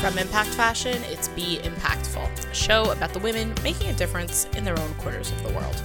From 0.00 0.16
Impact 0.16 0.50
Fashion, 0.50 1.02
it's 1.06 1.26
Be 1.26 1.58
Impactful, 1.64 2.48
a 2.48 2.54
show 2.54 2.92
about 2.92 3.12
the 3.12 3.18
women 3.18 3.52
making 3.64 3.90
a 3.90 3.92
difference 3.92 4.44
in 4.56 4.62
their 4.62 4.78
own 4.78 4.94
quarters 4.94 5.32
of 5.32 5.42
the 5.42 5.48
world. 5.48 5.82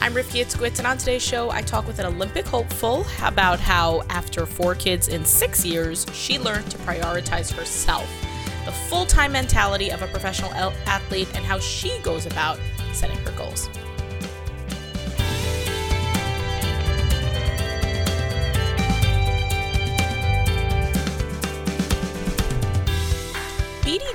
I'm 0.00 0.14
Rifki 0.14 0.42
Itzkowitz, 0.42 0.78
and 0.78 0.86
on 0.86 0.96
today's 0.96 1.22
show, 1.22 1.50
I 1.50 1.60
talk 1.60 1.86
with 1.86 1.98
an 1.98 2.06
Olympic 2.06 2.46
hopeful 2.46 3.04
about 3.22 3.60
how, 3.60 4.00
after 4.08 4.46
four 4.46 4.74
kids 4.74 5.08
in 5.08 5.26
six 5.26 5.62
years, 5.62 6.06
she 6.14 6.38
learned 6.38 6.70
to 6.70 6.78
prioritize 6.78 7.52
herself, 7.52 8.08
the 8.64 8.72
full 8.72 9.04
time 9.04 9.32
mentality 9.32 9.90
of 9.90 10.00
a 10.00 10.06
professional 10.06 10.50
athlete, 10.86 11.28
and 11.34 11.44
how 11.44 11.58
she 11.58 11.98
goes 11.98 12.24
about 12.24 12.58
setting 12.94 13.18
her 13.18 13.32
goals. 13.32 13.68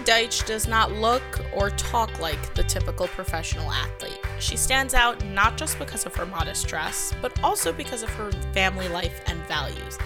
Deutsch 0.05 0.45
does 0.45 0.67
not 0.67 0.91
look 0.91 1.23
or 1.55 1.69
talk 1.71 2.19
like 2.19 2.53
the 2.55 2.63
typical 2.63 3.07
professional 3.07 3.71
athlete. 3.71 4.19
She 4.39 4.57
stands 4.57 4.93
out 4.93 5.23
not 5.25 5.57
just 5.57 5.79
because 5.79 6.05
of 6.05 6.13
her 6.15 6.25
modest 6.25 6.67
dress, 6.67 7.13
but 7.21 7.41
also 7.43 7.71
because 7.71 8.03
of 8.03 8.09
her 8.09 8.31
family 8.53 8.89
life 8.89 9.21
and 9.27 9.39
values. 9.47 9.97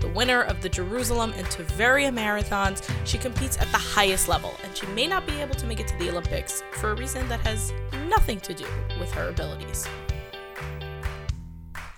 The 0.00 0.08
winner 0.08 0.42
of 0.42 0.60
the 0.60 0.68
Jerusalem 0.68 1.32
and 1.36 1.46
Tveria 1.46 2.12
marathons, 2.14 2.88
she 3.06 3.16
competes 3.16 3.56
at 3.56 3.70
the 3.72 3.78
highest 3.78 4.28
level, 4.28 4.54
and 4.62 4.76
she 4.76 4.86
may 4.88 5.06
not 5.06 5.26
be 5.26 5.40
able 5.40 5.54
to 5.54 5.66
make 5.66 5.80
it 5.80 5.88
to 5.88 5.96
the 5.96 6.10
Olympics 6.10 6.62
for 6.72 6.90
a 6.90 6.94
reason 6.94 7.26
that 7.28 7.40
has 7.40 7.72
nothing 8.08 8.38
to 8.40 8.52
do 8.52 8.66
with 9.00 9.10
her 9.12 9.30
abilities. 9.30 9.88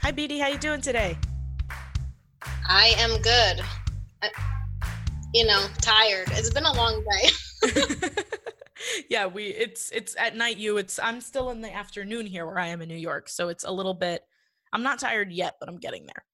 Hi, 0.03 0.13
Beatie. 0.13 0.39
How 0.39 0.49
you 0.49 0.59
doing 0.59 0.81
today? 0.81 1.19
I 2.69 2.95
am 2.99 3.21
good. 3.21 3.65
I, 4.23 4.31
you 5.39 5.47
know, 5.47 5.69
tired. 5.81 6.27
It's 6.33 6.51
been 6.51 6.65
a 6.65 6.73
long 6.73 7.05
day. 7.05 8.11
yeah, 9.09 9.27
we 9.27 9.45
it's 9.45 9.89
it's 9.91 10.17
at 10.19 10.35
night 10.35 10.57
you 10.57 10.79
it's 10.79 10.99
I'm 10.99 11.21
still 11.21 11.51
in 11.51 11.61
the 11.61 11.73
afternoon 11.73 12.27
here 12.27 12.45
where 12.45 12.59
I 12.59 12.67
am 12.67 12.83
in 12.83 12.89
New 12.89 12.97
York, 12.97 13.29
so 13.29 13.49
it's 13.49 13.63
a 13.63 13.71
little 13.71 13.95
bit 13.95 14.23
I'm 14.73 14.83
not 14.83 14.99
tired 14.99 15.31
yet, 15.31 15.55
but 15.61 15.69
I'm 15.69 15.79
getting 15.79 16.07
there. 16.07 16.25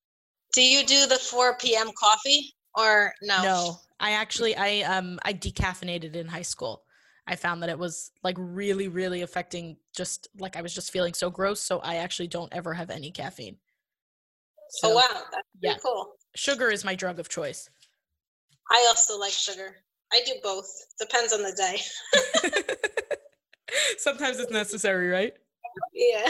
Do 0.54 0.62
you 0.62 0.86
do 0.86 1.06
the 1.06 1.16
4 1.16 1.58
p.m. 1.58 1.90
coffee 1.98 2.54
or 2.74 3.12
no? 3.20 3.42
No. 3.42 3.76
I 4.00 4.12
actually 4.12 4.56
I 4.56 4.80
um 4.80 5.20
I 5.22 5.34
decaffeinated 5.34 6.16
in 6.16 6.26
high 6.26 6.40
school. 6.40 6.82
I 7.26 7.36
found 7.36 7.62
that 7.62 7.68
it 7.68 7.78
was 7.78 8.10
like 8.22 8.36
really 8.38 8.88
really 8.88 9.20
affecting 9.20 9.76
just 9.94 10.28
like 10.38 10.56
I 10.56 10.62
was 10.62 10.74
just 10.74 10.90
feeling 10.90 11.12
so 11.12 11.28
gross, 11.28 11.60
so 11.60 11.80
I 11.80 11.96
actually 11.96 12.28
don't 12.28 12.52
ever 12.54 12.72
have 12.72 12.88
any 12.88 13.10
caffeine. 13.10 13.58
So, 14.70 14.92
oh 14.92 14.94
wow, 14.94 15.22
that's 15.32 15.46
yeah. 15.60 15.76
cool. 15.84 16.14
Sugar 16.34 16.70
is 16.70 16.86
my 16.86 16.94
drug 16.94 17.20
of 17.20 17.28
choice. 17.28 17.68
I 18.70 18.86
also 18.88 19.18
like 19.18 19.32
sugar. 19.32 19.76
I 20.12 20.20
do 20.24 20.32
both. 20.42 20.68
Depends 20.98 21.32
on 21.32 21.42
the 21.42 21.52
day. 21.52 21.80
Sometimes 23.98 24.38
it's 24.38 24.52
necessary, 24.52 25.08
right? 25.08 25.34
Yeah. 25.92 26.28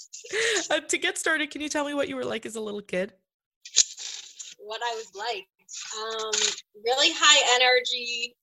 uh, 0.70 0.80
to 0.80 0.98
get 0.98 1.18
started, 1.18 1.50
can 1.50 1.60
you 1.60 1.68
tell 1.68 1.84
me 1.84 1.94
what 1.94 2.08
you 2.08 2.16
were 2.16 2.24
like 2.24 2.46
as 2.46 2.56
a 2.56 2.60
little 2.60 2.82
kid? 2.82 3.12
What 4.58 4.80
I 4.82 4.94
was 4.94 5.12
like. 5.14 5.46
Um, 5.98 6.32
really 6.84 7.10
high 7.14 7.56
energy, 7.56 8.36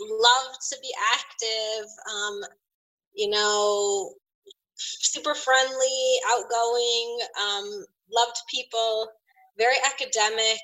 loved 0.00 0.58
to 0.70 0.76
be 0.80 0.92
active, 1.14 1.86
um, 2.12 2.40
you 3.14 3.28
know, 3.30 4.14
super 4.74 5.34
friendly, 5.34 6.18
outgoing, 6.30 7.18
um, 7.40 7.84
loved 8.10 8.40
people, 8.50 9.08
very 9.58 9.76
academic, 9.84 10.58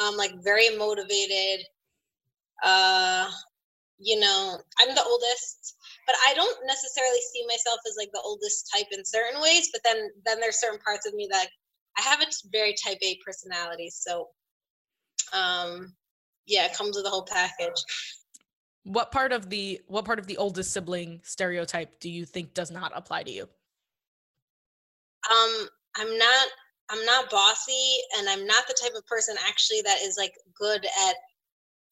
um, 0.00 0.16
like 0.16 0.32
very 0.42 0.76
motivated. 0.76 1.66
Uh, 2.62 3.28
you 3.98 4.18
know, 4.18 4.58
I'm 4.80 4.94
the 4.94 5.04
oldest, 5.04 5.76
but 6.06 6.16
I 6.26 6.34
don't 6.34 6.66
necessarily 6.66 7.20
see 7.32 7.46
myself 7.46 7.78
as 7.86 7.94
like 7.96 8.10
the 8.12 8.22
oldest 8.24 8.70
type 8.74 8.86
in 8.92 9.04
certain 9.04 9.40
ways. 9.40 9.70
But 9.72 9.82
then, 9.84 10.10
then 10.24 10.40
there's 10.40 10.60
certain 10.60 10.80
parts 10.80 11.06
of 11.06 11.14
me 11.14 11.28
that 11.30 11.48
I 11.98 12.02
have 12.02 12.20
a 12.20 12.26
very 12.50 12.74
type 12.84 12.98
A 13.02 13.18
personality. 13.24 13.90
So, 13.90 14.28
um, 15.32 15.94
yeah, 16.46 16.66
it 16.66 16.74
comes 16.74 16.96
with 16.96 17.06
a 17.06 17.10
whole 17.10 17.26
package. 17.30 17.80
What 18.84 19.12
part 19.12 19.32
of 19.32 19.48
the 19.48 19.80
what 19.86 20.04
part 20.04 20.18
of 20.18 20.26
the 20.26 20.36
oldest 20.38 20.72
sibling 20.72 21.20
stereotype 21.22 22.00
do 22.00 22.10
you 22.10 22.24
think 22.24 22.52
does 22.52 22.70
not 22.70 22.90
apply 22.94 23.22
to 23.22 23.30
you? 23.30 23.48
Um, 25.30 25.68
I'm 25.96 26.18
not 26.18 26.48
I'm 26.92 27.04
not 27.06 27.30
bossy 27.30 27.96
and 28.18 28.28
I'm 28.28 28.46
not 28.46 28.68
the 28.68 28.76
type 28.80 28.92
of 28.94 29.06
person 29.06 29.34
actually 29.48 29.80
that 29.82 29.98
is 30.02 30.16
like 30.18 30.34
good 30.54 30.84
at 30.84 31.16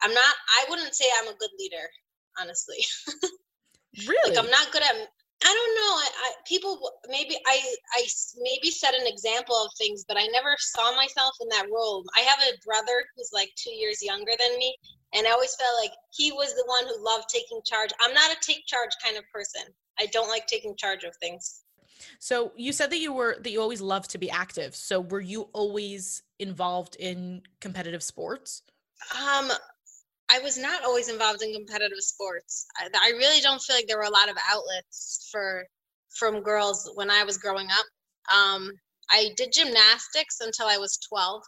I'm 0.03 0.13
not 0.13 0.35
I 0.61 0.71
wouldn't 0.71 0.95
say 0.95 1.07
I'm 1.21 1.29
a 1.29 1.39
good 1.39 1.51
leader, 1.59 1.89
honestly. 2.39 2.77
really? 4.07 4.31
like 4.37 4.39
I'm 4.39 4.51
not 4.51 4.71
good 4.73 4.83
at 4.83 5.09
I 5.43 5.49
don't 5.49 5.75
know. 5.75 5.93
I, 5.97 6.09
I, 6.13 6.29
people 6.47 6.93
maybe 7.09 7.37
I 7.47 7.59
I 7.97 8.07
maybe 8.41 8.71
set 8.71 8.95
an 8.95 9.07
example 9.07 9.57
of 9.57 9.73
things, 9.79 10.05
but 10.07 10.19
I 10.19 10.27
never 10.27 10.55
saw 10.59 10.95
myself 10.95 11.33
in 11.41 11.49
that 11.49 11.69
role. 11.73 12.05
I 12.15 12.21
have 12.21 12.39
a 12.41 12.59
brother 12.65 13.05
who's 13.17 13.31
like 13.33 13.51
2 13.57 13.71
years 13.71 14.03
younger 14.03 14.33
than 14.39 14.59
me, 14.59 14.77
and 15.15 15.27
I 15.27 15.31
always 15.31 15.57
felt 15.57 15.81
like 15.81 15.93
he 16.13 16.31
was 16.33 16.53
the 16.55 16.65
one 16.67 16.85
who 16.85 17.03
loved 17.03 17.31
taking 17.31 17.61
charge. 17.65 17.91
I'm 18.03 18.13
not 18.13 18.31
a 18.31 18.37
take 18.43 18.67
charge 18.67 18.91
kind 19.03 19.17
of 19.17 19.25
person. 19.33 19.63
I 19.99 20.07
don't 20.13 20.29
like 20.29 20.47
taking 20.47 20.77
charge 20.77 21.05
of 21.05 21.17
things. 21.17 21.63
So 22.19 22.53
you 22.57 22.73
said 22.73 22.91
that 22.91 22.99
you 22.99 23.13
were 23.13 23.37
that 23.41 23.51
you 23.51 23.61
always 23.61 23.81
loved 23.81 24.11
to 24.11 24.19
be 24.19 24.31
active. 24.31 24.75
So 24.75 25.01
were 25.01 25.21
you 25.21 25.49
always 25.53 26.23
involved 26.39 26.97
in 26.97 27.43
competitive 27.61 28.03
sports? 28.03 28.63
Um 29.15 29.51
I 30.33 30.39
was 30.39 30.57
not 30.57 30.85
always 30.85 31.09
involved 31.09 31.43
in 31.43 31.53
competitive 31.53 31.99
sports. 32.01 32.67
I, 32.79 32.89
I 32.95 33.11
really 33.11 33.41
don't 33.41 33.61
feel 33.61 33.75
like 33.75 33.89
there 33.89 33.99
were 33.99 34.05
a 34.05 34.11
lot 34.11 34.29
of 34.29 34.37
outlets 34.49 35.29
for 35.33 35.67
from 36.11 36.41
girls 36.43 36.91
when 36.95 37.11
I 37.11 37.25
was 37.25 37.39
growing 37.39 37.69
up. 37.71 37.87
Um 38.35 38.71
I 39.11 39.31
did 39.37 39.53
gymnastics 39.53 40.41
until 40.41 40.67
I 40.67 40.79
was 40.79 40.99
12. 41.09 41.43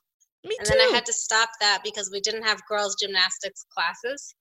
Me 0.44 0.56
and 0.58 0.66
then 0.66 0.80
I 0.80 0.90
had 0.92 1.06
to 1.06 1.12
stop 1.12 1.50
that 1.60 1.82
because 1.84 2.10
we 2.12 2.20
didn't 2.20 2.42
have 2.42 2.66
girls 2.66 2.96
gymnastics 3.00 3.64
classes. 3.72 4.34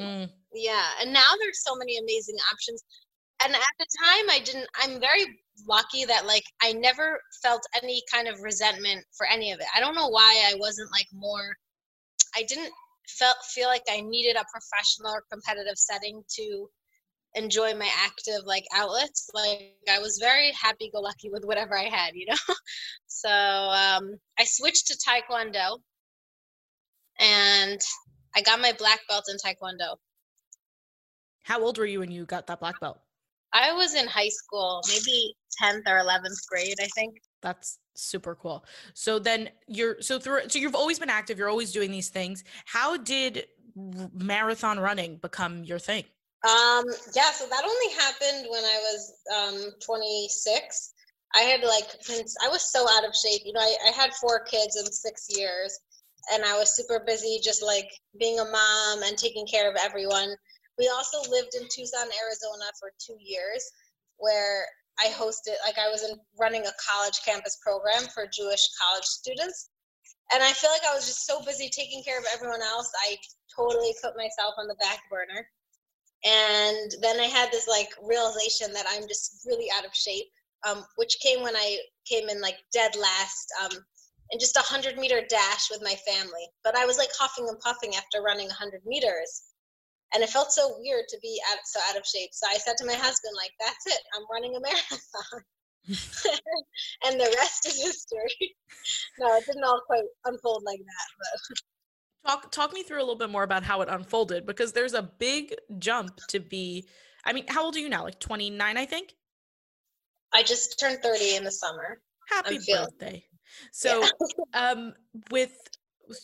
Mm. 0.00 0.30
Yeah, 0.54 0.88
and 1.00 1.12
now 1.12 1.30
there's 1.40 1.62
so 1.62 1.74
many 1.74 1.98
amazing 1.98 2.36
options. 2.52 2.82
And 3.42 3.54
at 3.54 3.60
the 3.78 3.86
time 4.02 4.30
I 4.30 4.40
didn't 4.44 4.68
I'm 4.82 5.00
very 5.00 5.24
lucky 5.68 6.04
that 6.04 6.26
like 6.26 6.44
I 6.62 6.72
never 6.72 7.20
felt 7.42 7.62
any 7.82 8.02
kind 8.12 8.28
of 8.28 8.42
resentment 8.42 9.04
for 9.16 9.26
any 9.26 9.52
of 9.52 9.60
it. 9.60 9.66
I 9.74 9.80
don't 9.80 9.94
know 9.94 10.08
why 10.08 10.44
I 10.50 10.54
wasn't 10.58 10.90
like 10.92 11.06
more 11.12 11.54
I 12.36 12.42
didn't 12.44 12.72
felt 13.08 13.36
feel 13.52 13.68
like 13.68 13.82
I 13.88 14.00
needed 14.00 14.36
a 14.36 14.44
professional 14.50 15.12
or 15.12 15.24
competitive 15.30 15.76
setting 15.76 16.22
to 16.36 16.68
enjoy 17.34 17.74
my 17.74 17.88
active 18.04 18.44
like 18.44 18.64
outlets. 18.74 19.28
Like 19.34 19.76
I 19.90 19.98
was 19.98 20.18
very 20.20 20.52
happy 20.52 20.90
go 20.92 21.00
lucky 21.00 21.30
with 21.30 21.44
whatever 21.44 21.76
I 21.76 21.88
had, 21.88 22.14
you 22.14 22.26
know. 22.26 22.54
so 23.06 23.30
um 23.30 24.18
I 24.38 24.44
switched 24.44 24.86
to 24.88 24.96
taekwondo 24.96 25.78
and 27.20 27.80
I 28.36 28.42
got 28.42 28.60
my 28.60 28.72
black 28.72 29.00
belt 29.08 29.24
in 29.28 29.36
taekwondo. 29.36 29.96
How 31.42 31.60
old 31.60 31.78
were 31.78 31.86
you 31.86 32.00
when 32.00 32.10
you 32.10 32.24
got 32.24 32.46
that 32.46 32.60
black 32.60 32.80
belt? 32.80 32.98
I 33.54 33.72
was 33.72 33.94
in 33.94 34.06
high 34.08 34.28
school, 34.28 34.82
maybe 34.88 35.34
10th 35.62 35.82
or 35.86 35.98
11th 35.98 36.46
grade, 36.48 36.74
I 36.80 36.88
think. 36.94 37.14
That's 37.40 37.78
super 37.94 38.34
cool. 38.34 38.64
So 38.94 39.18
then 39.18 39.48
you're 39.68 40.02
so 40.02 40.18
through 40.18 40.48
so 40.48 40.58
you've 40.58 40.74
always 40.74 40.98
been 40.98 41.10
active, 41.10 41.38
you're 41.38 41.48
always 41.48 41.72
doing 41.72 41.90
these 41.90 42.08
things. 42.08 42.42
How 42.64 42.96
did 42.96 43.46
marathon 43.76 44.80
running 44.80 45.16
become 45.16 45.62
your 45.64 45.78
thing? 45.78 46.04
Um 46.44 46.84
yeah, 47.14 47.30
so 47.30 47.46
that 47.46 47.62
only 47.64 47.94
happened 47.94 48.48
when 48.50 48.64
I 48.64 48.78
was 48.92 49.12
um 49.34 49.70
26. 49.80 50.92
I 51.36 51.40
had 51.40 51.62
like 51.62 51.86
I 52.44 52.48
was 52.48 52.72
so 52.72 52.86
out 52.96 53.06
of 53.06 53.14
shape. 53.14 53.42
You 53.44 53.52
know, 53.52 53.60
I, 53.60 53.76
I 53.88 53.90
had 53.92 54.12
four 54.14 54.40
kids 54.44 54.76
in 54.76 54.86
6 54.86 55.26
years 55.30 55.78
and 56.32 56.44
I 56.44 56.58
was 56.58 56.74
super 56.74 57.02
busy 57.06 57.38
just 57.42 57.62
like 57.62 57.90
being 58.18 58.40
a 58.40 58.44
mom 58.44 59.02
and 59.04 59.16
taking 59.16 59.46
care 59.46 59.70
of 59.70 59.76
everyone 59.76 60.34
we 60.78 60.88
also 60.88 61.18
lived 61.30 61.54
in 61.54 61.68
Tucson, 61.68 62.08
Arizona 62.24 62.70
for 62.78 62.90
two 62.98 63.16
years, 63.20 63.64
where 64.16 64.66
I 64.98 65.06
hosted, 65.06 65.54
like, 65.66 65.78
I 65.78 65.88
was 65.90 66.02
in, 66.02 66.18
running 66.38 66.66
a 66.66 66.72
college 66.78 67.20
campus 67.24 67.58
program 67.62 68.08
for 68.14 68.26
Jewish 68.32 68.68
college 68.80 69.04
students. 69.04 69.70
And 70.32 70.42
I 70.42 70.52
feel 70.52 70.70
like 70.70 70.86
I 70.88 70.94
was 70.94 71.06
just 71.06 71.26
so 71.26 71.44
busy 71.44 71.68
taking 71.68 72.02
care 72.02 72.18
of 72.18 72.24
everyone 72.34 72.62
else, 72.62 72.90
I 73.06 73.16
totally 73.54 73.94
put 74.02 74.16
myself 74.16 74.54
on 74.58 74.66
the 74.66 74.76
back 74.76 75.00
burner. 75.10 75.46
And 76.24 76.90
then 77.02 77.20
I 77.20 77.26
had 77.26 77.52
this 77.52 77.68
like 77.68 77.90
realization 78.02 78.72
that 78.72 78.86
I'm 78.88 79.06
just 79.06 79.42
really 79.46 79.68
out 79.76 79.84
of 79.84 79.94
shape, 79.94 80.26
um, 80.66 80.84
which 80.96 81.18
came 81.22 81.42
when 81.42 81.54
I 81.54 81.78
came 82.08 82.28
in 82.30 82.40
like 82.40 82.56
dead 82.72 82.96
last 82.96 83.52
um, 83.62 83.72
in 84.30 84.38
just 84.40 84.56
a 84.56 84.64
100 84.64 84.96
meter 84.96 85.20
dash 85.28 85.68
with 85.70 85.82
my 85.82 85.94
family. 86.06 86.48
But 86.64 86.76
I 86.76 86.86
was 86.86 86.96
like 86.96 87.10
huffing 87.18 87.46
and 87.48 87.60
puffing 87.60 87.94
after 87.94 88.22
running 88.22 88.46
a 88.46 88.56
100 88.56 88.80
meters 88.86 89.42
and 90.14 90.22
it 90.22 90.30
felt 90.30 90.52
so 90.52 90.76
weird 90.78 91.04
to 91.08 91.18
be 91.22 91.40
out, 91.50 91.58
so 91.64 91.80
out 91.90 91.98
of 91.98 92.06
shape. 92.06 92.30
So 92.32 92.46
I 92.48 92.58
said 92.58 92.76
to 92.78 92.86
my 92.86 92.94
husband, 92.94 93.34
like, 93.36 93.52
that's 93.60 93.86
it, 93.86 94.00
I'm 94.14 94.24
running 94.32 94.56
a 94.56 94.60
marathon. 94.60 95.42
and 97.04 97.20
the 97.20 97.34
rest 97.36 97.66
is 97.66 97.82
history. 97.82 98.56
no, 99.18 99.36
it 99.36 99.44
didn't 99.46 99.64
all 99.64 99.82
quite 99.86 100.04
unfold 100.24 100.62
like 100.64 100.78
that, 100.78 101.08
but 101.18 102.30
talk 102.30 102.50
talk 102.50 102.72
me 102.72 102.82
through 102.82 102.98
a 102.98 103.00
little 103.00 103.16
bit 103.16 103.28
more 103.28 103.42
about 103.42 103.62
how 103.62 103.82
it 103.82 103.88
unfolded 103.90 104.46
because 104.46 104.72
there's 104.72 104.94
a 104.94 105.02
big 105.02 105.54
jump 105.78 106.18
to 106.28 106.40
be 106.40 106.88
I 107.24 107.32
mean, 107.32 107.44
how 107.48 107.64
old 107.64 107.76
are 107.76 107.80
you 107.80 107.88
now? 107.88 108.04
Like 108.04 108.20
29, 108.20 108.76
I 108.76 108.84
think? 108.84 109.14
I 110.32 110.42
just 110.42 110.78
turned 110.78 110.98
30 111.02 111.36
in 111.36 111.44
the 111.44 111.50
summer. 111.50 112.00
Happy 112.28 112.58
birthday. 112.70 113.24
So, 113.72 114.02
yeah. 114.02 114.70
um 114.72 114.94
with 115.30 115.56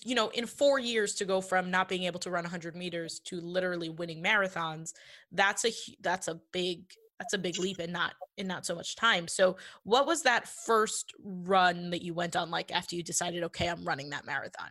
you 0.05 0.15
know, 0.15 0.29
in 0.31 0.47
4 0.47 0.79
years 0.79 1.15
to 1.17 1.25
go 1.25 1.41
from 1.41 1.71
not 1.71 1.88
being 1.88 2.05
able 2.05 2.21
to 2.21 2.31
run 2.31 2.44
100 2.44 2.77
meters 2.77 3.21
to 3.27 3.41
literally 3.41 3.88
winning 3.88 4.23
marathons, 4.23 4.93
that's 5.32 5.65
a 5.65 5.73
that's 6.00 6.29
a 6.29 6.41
big 6.53 6.85
that's 7.19 7.35
a 7.35 7.38
big 7.38 7.59
leap 7.59 7.81
in 7.81 7.93
not 7.93 8.15
in 8.37 8.47
not 8.47 8.67
so 8.67 8.75
much 8.75 8.97
time. 8.97 9.29
So, 9.29 9.56
what 9.85 10.06
was 10.06 10.23
that 10.23 10.49
first 10.49 11.12
run 11.23 11.91
that 11.91 12.03
you 12.03 12.15
went 12.15 12.37
on 12.37 12.50
like 12.50 12.73
after 12.73 12.97
you 12.97 13.03
decided, 13.03 13.43
okay, 13.44 13.69
I'm 13.69 13.85
running 13.85 14.11
that 14.11 14.27
marathon? 14.27 14.71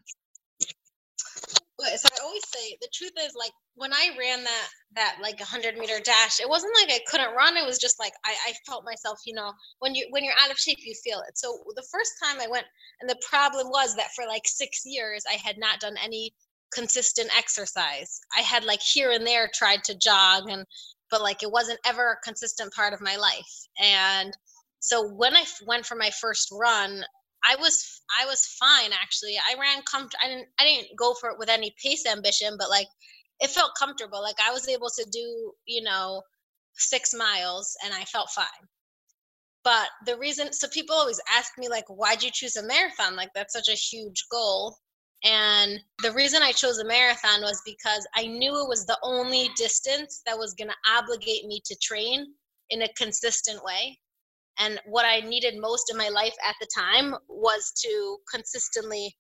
So 1.80 2.10
I 2.14 2.24
always 2.24 2.44
say 2.54 2.78
the 2.82 2.90
truth 2.94 3.14
is 3.20 3.34
like 3.36 3.52
when 3.76 3.94
I 3.94 4.10
ran 4.20 4.44
that 4.44 4.68
that 4.96 5.18
like 5.22 5.40
100 5.40 5.78
meter 5.78 6.00
dash, 6.04 6.40
it 6.40 6.50
wasn't 6.50 6.74
like 6.82 6.92
I 6.94 7.00
couldn't 7.08 7.36
run. 7.36 7.58
It 7.58 7.66
was 7.66 7.78
just 7.80 8.00
like 8.00 8.14
I, 8.26 8.36
I 8.50 8.54
felt 8.68 8.84
myself, 8.86 9.20
you 9.26 9.34
know, 9.34 9.54
when 9.80 9.96
you 9.96 10.08
when 10.12 10.24
you're 10.24 10.34
out 10.42 10.52
of 10.52 10.58
shape, 10.60 10.80
you 10.84 10.94
feel 11.04 11.20
it. 11.28 11.38
So 11.38 11.58
the 11.76 11.88
first 11.92 12.12
time 12.24 12.40
I 12.42 12.48
went, 12.50 12.66
and 13.02 13.10
the 13.10 13.22
problem 13.28 13.68
was 13.70 13.96
that 13.96 14.12
for 14.16 14.26
like 14.28 14.44
six 14.46 14.82
years 14.86 15.24
I 15.30 15.36
had 15.36 15.58
not 15.58 15.80
done 15.80 15.96
any 16.04 16.34
consistent 16.74 17.30
exercise. 17.38 18.20
I 18.38 18.42
had 18.42 18.66
like 18.66 18.82
here 18.82 19.12
and 19.12 19.26
there 19.26 19.50
tried 19.54 19.84
to 19.86 19.98
jog 19.98 20.50
and 20.50 20.66
but 21.10 21.22
like 21.22 21.44
it 21.44 21.52
wasn't 21.52 21.80
ever 21.86 22.12
a 22.12 22.26
consistent 22.26 22.74
part 22.74 22.94
of 22.94 23.02
my 23.02 23.16
life. 23.16 23.68
And 23.82 24.34
so 24.80 25.08
when 25.08 25.36
I 25.36 25.44
went 25.66 25.86
for 25.86 25.96
my 25.96 26.10
first 26.12 26.50
run, 26.52 27.04
I 27.46 27.56
was 27.56 28.02
I 28.20 28.26
was 28.26 28.46
fine 28.60 28.92
actually. 28.94 29.38
I 29.38 29.60
ran 29.60 29.82
comfort. 29.84 30.16
I 30.24 30.28
didn't 30.28 30.48
I 30.60 30.64
didn't 30.66 30.98
go 30.98 31.14
for 31.14 31.30
it 31.30 31.40
with 31.40 31.50
any 31.50 31.74
pace 31.84 32.06
ambition, 32.06 32.56
but 32.58 32.70
like 32.70 32.88
it 33.40 33.50
felt 33.50 33.72
comfortable. 33.80 34.22
Like 34.22 34.38
I 34.46 34.52
was 34.52 34.68
able 34.68 34.90
to 34.90 35.06
do 35.12 35.54
you 35.66 35.84
know 35.84 36.22
six 36.74 37.14
miles 37.14 37.76
and 37.84 37.94
I 37.94 38.04
felt 38.06 38.30
fine. 38.32 38.68
But 39.64 39.90
the 40.06 40.18
reason, 40.18 40.54
so 40.54 40.68
people 40.70 40.96
always 40.96 41.20
ask 41.32 41.52
me 41.58 41.68
like, 41.68 41.86
why'd 41.88 42.24
you 42.24 42.32
choose 42.32 42.56
a 42.56 42.66
marathon? 42.66 43.16
Like 43.16 43.30
that's 43.36 43.54
such 43.54 43.68
a 43.68 43.74
huge 43.74 44.26
goal. 44.32 44.78
And 45.24 45.82
the 46.02 46.14
reason 46.14 46.42
I 46.42 46.54
chose 46.54 46.78
a 46.78 46.86
marathon 46.86 47.42
was 47.42 47.62
because 47.66 48.08
I 48.16 48.26
knew 48.26 48.52
it 48.64 48.70
was 48.70 48.86
the 48.86 48.98
only 49.04 49.50
distance 49.58 50.22
that 50.26 50.38
was 50.38 50.54
going 50.54 50.70
to 50.70 50.92
obligate 50.92 51.46
me 51.46 51.62
to 51.66 51.76
train 51.82 52.26
in 52.70 52.84
a 52.84 52.94
consistent 52.98 53.62
way. 53.64 54.00
And 54.60 54.80
what 54.86 55.06
I 55.06 55.22
needed 55.22 55.56
most 55.58 55.90
in 55.90 55.98
my 55.98 56.10
life 56.10 56.36
at 56.48 56.56
the 56.60 56.68
time 56.76 57.16
was 57.28 57.72
to 57.82 58.18
consistently 58.32 59.16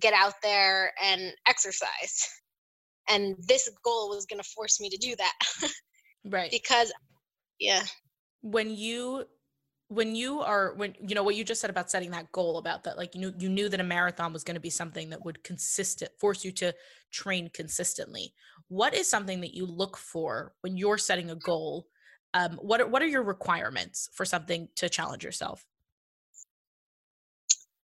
get 0.00 0.12
out 0.12 0.34
there 0.42 0.92
and 1.02 1.32
exercise. 1.48 2.28
And 3.08 3.34
this 3.48 3.68
goal 3.84 4.10
was 4.10 4.26
going 4.26 4.40
to 4.40 4.48
force 4.48 4.80
me 4.80 4.88
to 4.90 4.96
do 4.96 5.16
that. 5.16 5.32
right. 6.24 6.50
Because, 6.50 6.92
yeah. 7.58 7.82
When 8.42 8.70
you 8.70 9.24
when 9.92 10.14
you 10.14 10.40
are 10.40 10.72
when 10.76 10.94
you 11.06 11.14
know 11.14 11.22
what 11.22 11.36
you 11.36 11.44
just 11.44 11.60
said 11.60 11.68
about 11.68 11.90
setting 11.90 12.10
that 12.12 12.32
goal 12.32 12.56
about 12.56 12.84
that 12.84 12.96
like 12.96 13.14
you 13.14 13.20
knew 13.20 13.34
you 13.38 13.48
knew 13.50 13.68
that 13.68 13.80
a 13.80 13.84
marathon 13.84 14.32
was 14.32 14.42
going 14.42 14.54
to 14.54 14.60
be 14.60 14.70
something 14.70 15.10
that 15.10 15.22
would 15.22 15.44
consistent 15.44 16.10
force 16.18 16.44
you 16.44 16.50
to 16.50 16.72
train 17.10 17.50
consistently 17.52 18.32
what 18.68 18.94
is 18.94 19.10
something 19.10 19.42
that 19.42 19.54
you 19.54 19.66
look 19.66 19.98
for 19.98 20.54
when 20.62 20.78
you're 20.78 20.96
setting 20.96 21.30
a 21.30 21.34
goal 21.34 21.88
um, 22.34 22.58
what 22.62 22.80
are, 22.80 22.86
what 22.86 23.02
are 23.02 23.06
your 23.06 23.22
requirements 23.22 24.08
for 24.12 24.24
something 24.24 24.68
to 24.76 24.88
challenge 24.88 25.24
yourself? 25.24 25.66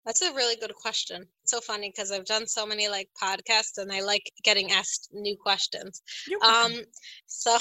That's 0.06 0.21
a 0.21 0.33
really 0.33 0.57
good 0.57 0.74
question. 0.75 1.25
It's 1.44 1.51
so 1.51 1.62
funny 1.62 1.89
because 1.89 2.12
i've 2.12 2.25
done 2.25 2.45
so 2.45 2.65
many 2.65 2.88
like 2.89 3.09
podcasts 3.21 3.77
and 3.77 3.91
i 3.91 4.01
like 4.01 4.30
getting 4.44 4.71
asked 4.71 5.09
new 5.13 5.38
questions. 5.38 6.01
Um 6.45 6.74
so 7.25 7.57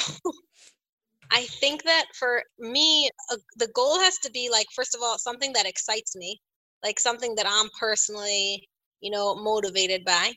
i 1.31 1.43
think 1.61 1.85
that 1.85 2.07
for 2.19 2.43
me 2.59 3.09
uh, 3.31 3.37
the 3.57 3.69
goal 3.75 3.99
has 4.01 4.19
to 4.19 4.31
be 4.31 4.51
like 4.51 4.67
first 4.75 4.95
of 4.95 5.01
all 5.03 5.19
something 5.19 5.53
that 5.53 5.67
excites 5.67 6.17
me 6.17 6.41
like 6.83 6.99
something 6.99 7.35
that 7.37 7.47
i'm 7.49 7.71
personally 7.79 8.69
you 9.01 9.11
know 9.11 9.35
motivated 9.37 10.05
by. 10.05 10.33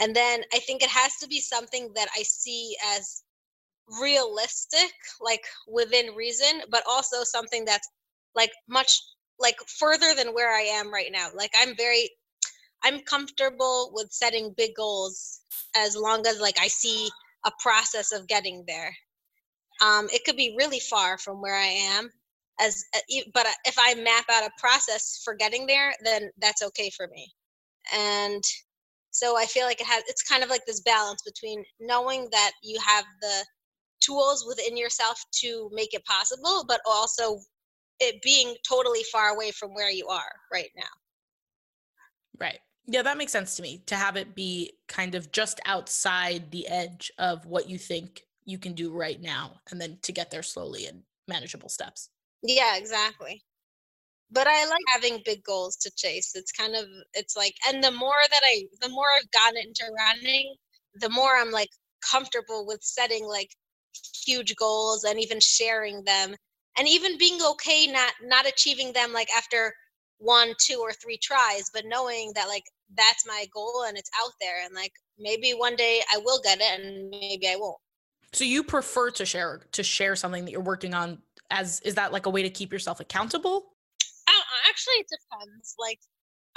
And 0.00 0.14
then 0.14 0.42
i 0.52 0.58
think 0.58 0.82
it 0.82 0.90
has 0.90 1.16
to 1.16 1.28
be 1.28 1.40
something 1.40 1.90
that 1.94 2.08
i 2.16 2.22
see 2.22 2.76
as 2.94 3.22
realistic 4.00 4.92
like 5.20 5.44
within 5.66 6.14
reason 6.14 6.62
but 6.70 6.82
also 6.88 7.24
something 7.24 7.64
that's 7.64 7.88
like 8.34 8.52
much 8.68 9.00
like 9.38 9.56
further 9.66 10.14
than 10.14 10.34
where 10.34 10.54
i 10.54 10.62
am 10.62 10.92
right 10.92 11.10
now. 11.12 11.28
Like 11.34 11.52
i'm 11.60 11.76
very 11.76 12.10
i'm 12.84 13.00
comfortable 13.00 13.90
with 13.94 14.10
setting 14.10 14.54
big 14.56 14.74
goals 14.76 15.40
as 15.76 15.96
long 15.96 16.26
as 16.26 16.40
like 16.40 16.56
i 16.60 16.68
see 16.68 17.08
a 17.46 17.52
process 17.60 18.12
of 18.12 18.26
getting 18.28 18.64
there. 18.66 18.94
Um 19.82 20.08
it 20.12 20.24
could 20.24 20.36
be 20.36 20.54
really 20.58 20.80
far 20.80 21.18
from 21.18 21.40
where 21.40 21.56
i 21.56 21.66
am 21.66 22.10
as 22.60 22.84
uh, 22.96 23.20
but 23.32 23.46
if 23.64 23.76
i 23.78 23.94
map 23.94 24.24
out 24.30 24.46
a 24.46 24.60
process 24.60 25.20
for 25.24 25.34
getting 25.34 25.66
there 25.66 25.94
then 26.04 26.30
that's 26.40 26.62
okay 26.62 26.90
for 26.96 27.08
me. 27.08 27.32
And 27.94 28.42
so 29.10 29.38
i 29.38 29.46
feel 29.46 29.64
like 29.64 29.80
it 29.80 29.86
has 29.86 30.04
it's 30.08 30.22
kind 30.22 30.42
of 30.42 30.50
like 30.50 30.64
this 30.66 30.80
balance 30.80 31.22
between 31.22 31.64
knowing 31.80 32.28
that 32.30 32.52
you 32.62 32.78
have 32.84 33.04
the 33.22 33.44
tools 34.00 34.44
within 34.46 34.76
yourself 34.76 35.22
to 35.40 35.70
make 35.72 35.94
it 35.94 36.04
possible, 36.04 36.64
but 36.66 36.80
also 36.86 37.40
it 38.00 38.22
being 38.22 38.54
totally 38.68 39.02
far 39.10 39.30
away 39.30 39.50
from 39.50 39.74
where 39.74 39.90
you 39.90 40.06
are 40.08 40.32
right 40.52 40.70
now. 40.76 40.84
Right. 42.38 42.60
Yeah, 42.86 43.02
that 43.02 43.18
makes 43.18 43.32
sense 43.32 43.56
to 43.56 43.62
me 43.62 43.82
to 43.86 43.96
have 43.96 44.16
it 44.16 44.34
be 44.34 44.72
kind 44.86 45.14
of 45.14 45.30
just 45.32 45.60
outside 45.66 46.50
the 46.50 46.66
edge 46.68 47.12
of 47.18 47.44
what 47.44 47.68
you 47.68 47.76
think 47.76 48.22
you 48.44 48.58
can 48.58 48.72
do 48.72 48.90
right 48.90 49.20
now 49.20 49.60
and 49.70 49.80
then 49.80 49.98
to 50.02 50.12
get 50.12 50.30
there 50.30 50.42
slowly 50.42 50.86
in 50.86 51.02
manageable 51.26 51.68
steps. 51.68 52.08
Yeah, 52.42 52.76
exactly. 52.76 53.44
But 54.30 54.46
I 54.46 54.64
like 54.66 54.84
having 54.92 55.22
big 55.24 55.42
goals 55.44 55.76
to 55.78 55.90
chase. 55.96 56.34
It's 56.34 56.52
kind 56.52 56.74
of 56.74 56.86
it's 57.14 57.36
like 57.36 57.54
and 57.68 57.82
the 57.82 57.90
more 57.90 58.20
that 58.30 58.40
I 58.44 58.64
the 58.80 58.88
more 58.88 59.06
I've 59.16 59.30
gotten 59.30 59.58
into 59.58 59.84
running, 59.96 60.54
the 60.94 61.10
more 61.10 61.36
I'm 61.36 61.50
like 61.50 61.70
comfortable 62.10 62.66
with 62.66 62.82
setting 62.82 63.26
like 63.26 63.54
huge 64.24 64.54
goals 64.56 65.04
and 65.04 65.20
even 65.20 65.40
sharing 65.40 66.02
them 66.04 66.34
and 66.78 66.88
even 66.88 67.18
being 67.18 67.40
okay 67.42 67.86
not 67.86 68.12
not 68.22 68.46
achieving 68.46 68.92
them 68.92 69.12
like 69.12 69.28
after 69.36 69.74
one 70.18 70.54
two 70.58 70.78
or 70.80 70.92
three 70.92 71.16
tries 71.16 71.70
but 71.72 71.84
knowing 71.86 72.32
that 72.34 72.48
like 72.48 72.64
that's 72.96 73.26
my 73.26 73.46
goal 73.52 73.84
and 73.86 73.96
it's 73.98 74.10
out 74.22 74.32
there 74.40 74.64
and 74.64 74.74
like 74.74 74.92
maybe 75.18 75.50
one 75.50 75.76
day 75.76 76.00
i 76.12 76.18
will 76.18 76.40
get 76.42 76.58
it 76.60 76.80
and 76.80 77.10
maybe 77.10 77.48
i 77.48 77.56
won't. 77.56 77.76
So 78.32 78.44
you 78.44 78.62
prefer 78.62 79.10
to 79.12 79.24
share 79.24 79.62
to 79.72 79.82
share 79.82 80.16
something 80.16 80.44
that 80.44 80.50
you're 80.50 80.60
working 80.60 80.94
on 80.94 81.18
as 81.50 81.80
is 81.80 81.94
that 81.94 82.12
like 82.12 82.26
a 82.26 82.30
way 82.30 82.42
to 82.42 82.50
keep 82.50 82.72
yourself 82.72 83.00
accountable? 83.00 83.72
Uh, 84.28 84.68
actually 84.68 84.94
it 84.94 85.06
depends. 85.08 85.74
Like 85.78 85.98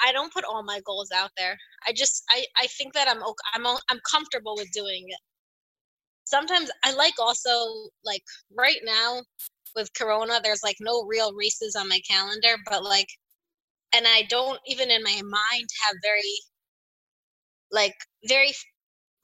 i 0.04 0.12
don't 0.12 0.34
put 0.34 0.44
all 0.46 0.64
my 0.64 0.82
goals 0.86 1.12
out 1.16 1.32
there. 1.38 1.58
I 1.88 1.94
just 1.94 2.24
i 2.30 2.44
i 2.58 2.68
think 2.68 2.94
that 2.94 3.08
i'm 3.08 3.22
i'm 3.54 3.78
i'm 3.90 4.00
comfortable 4.10 4.56
with 4.58 4.72
doing 4.72 5.06
it 5.08 5.20
sometimes 6.32 6.72
I 6.84 6.94
like 6.94 7.14
also 7.20 7.90
like 8.04 8.24
right 8.58 8.80
now 8.84 9.22
with 9.76 9.94
Corona, 9.94 10.40
there's 10.44 10.64
like 10.64 10.78
no 10.80 11.04
real 11.04 11.34
races 11.34 11.76
on 11.76 11.90
my 11.90 12.00
calendar, 12.10 12.56
but 12.70 12.84
like, 12.84 13.08
and 13.94 14.06
I 14.08 14.24
don't 14.30 14.60
even 14.66 14.90
in 14.90 15.04
my 15.04 15.22
mind 15.24 15.68
have 15.86 15.96
very, 16.04 16.34
like, 17.72 17.96
very, 18.26 18.52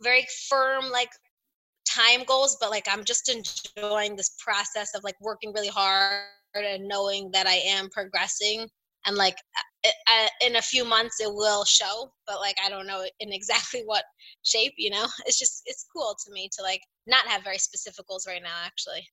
very 0.02 0.26
firm 0.50 0.90
like 0.92 1.10
time 1.88 2.24
goals, 2.26 2.58
but 2.60 2.70
like 2.70 2.88
I'm 2.90 3.04
just 3.04 3.30
enjoying 3.30 4.16
this 4.16 4.36
process 4.44 4.94
of 4.96 5.04
like 5.04 5.16
working 5.22 5.54
really 5.54 5.70
hard 5.70 6.24
and 6.54 6.88
knowing 6.88 7.32
that 7.32 7.48
I 7.48 7.56
am 7.56 7.90
progressing 7.90 8.68
and 9.08 9.16
like 9.16 9.38
in 10.46 10.58
a 10.58 10.62
few 10.62 10.86
months 10.86 11.20
it 11.20 11.34
will 11.34 11.64
show 11.66 12.12
but 12.28 12.40
like 12.40 12.56
i 12.64 12.70
don't 12.70 12.88
know 12.88 13.04
in 13.20 13.32
exactly 13.32 13.82
what 13.86 14.04
shape 14.44 14.74
you 14.78 14.90
know? 14.90 15.06
It's 15.26 15.40
just 15.40 15.64
it's 15.66 15.86
cool 15.96 16.16
to 16.26 16.32
me 16.32 16.50
to 16.58 16.64
like 16.64 16.82
not 17.06 17.28
have 17.28 17.44
very 17.44 17.58
specific 17.58 18.08
goals 18.08 18.28
right 18.28 18.42
now 18.42 18.56
actually. 18.66 19.08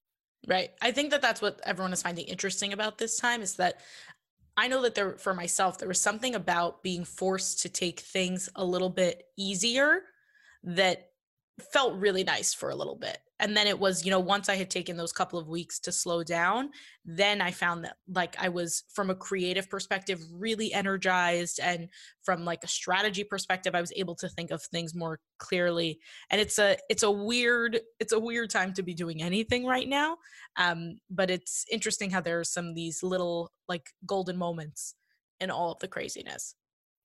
Right. 0.46 0.70
I 0.82 0.90
think 0.90 1.10
that 1.10 1.22
that's 1.22 1.40
what 1.40 1.60
everyone 1.64 1.92
is 1.92 2.02
finding 2.02 2.26
interesting 2.26 2.72
about 2.72 2.98
this 2.98 3.18
time 3.18 3.42
is 3.42 3.56
that 3.56 3.80
i 4.56 4.68
know 4.68 4.82
that 4.82 4.94
there 4.94 5.16
for 5.16 5.34
myself 5.34 5.78
there 5.78 5.88
was 5.88 6.00
something 6.00 6.34
about 6.36 6.82
being 6.82 7.04
forced 7.04 7.62
to 7.62 7.68
take 7.68 7.98
things 7.98 8.48
a 8.54 8.64
little 8.64 8.90
bit 8.90 9.24
easier 9.36 10.02
that 10.62 11.10
felt 11.72 11.94
really 11.94 12.24
nice 12.24 12.52
for 12.52 12.70
a 12.70 12.74
little 12.74 12.96
bit. 12.96 13.18
And 13.38 13.56
then 13.56 13.66
it 13.66 13.78
was, 13.78 14.04
you 14.04 14.10
know, 14.10 14.20
once 14.20 14.48
I 14.48 14.56
had 14.56 14.70
taken 14.70 14.96
those 14.96 15.12
couple 15.12 15.38
of 15.38 15.48
weeks 15.48 15.78
to 15.80 15.92
slow 15.92 16.24
down, 16.24 16.70
then 17.04 17.40
I 17.40 17.50
found 17.50 17.84
that 17.84 17.96
like 18.08 18.36
I 18.40 18.48
was 18.48 18.84
from 18.92 19.10
a 19.10 19.14
creative 19.14 19.68
perspective 19.68 20.20
really 20.32 20.72
energized 20.72 21.60
and 21.60 21.88
from 22.22 22.44
like 22.44 22.64
a 22.64 22.68
strategy 22.68 23.22
perspective 23.22 23.74
I 23.74 23.80
was 23.80 23.92
able 23.96 24.14
to 24.16 24.28
think 24.28 24.50
of 24.50 24.62
things 24.62 24.94
more 24.94 25.20
clearly. 25.38 26.00
And 26.30 26.40
it's 26.40 26.58
a 26.58 26.76
it's 26.88 27.02
a 27.02 27.10
weird 27.10 27.80
it's 28.00 28.12
a 28.12 28.20
weird 28.20 28.50
time 28.50 28.72
to 28.74 28.82
be 28.82 28.94
doing 28.94 29.22
anything 29.22 29.66
right 29.66 29.88
now. 29.88 30.16
Um 30.56 30.98
but 31.10 31.30
it's 31.30 31.64
interesting 31.70 32.10
how 32.10 32.20
there 32.20 32.40
are 32.40 32.44
some 32.44 32.68
of 32.68 32.74
these 32.74 33.02
little 33.02 33.52
like 33.68 33.90
golden 34.06 34.36
moments 34.36 34.94
in 35.40 35.50
all 35.50 35.72
of 35.72 35.78
the 35.80 35.88
craziness. 35.88 36.54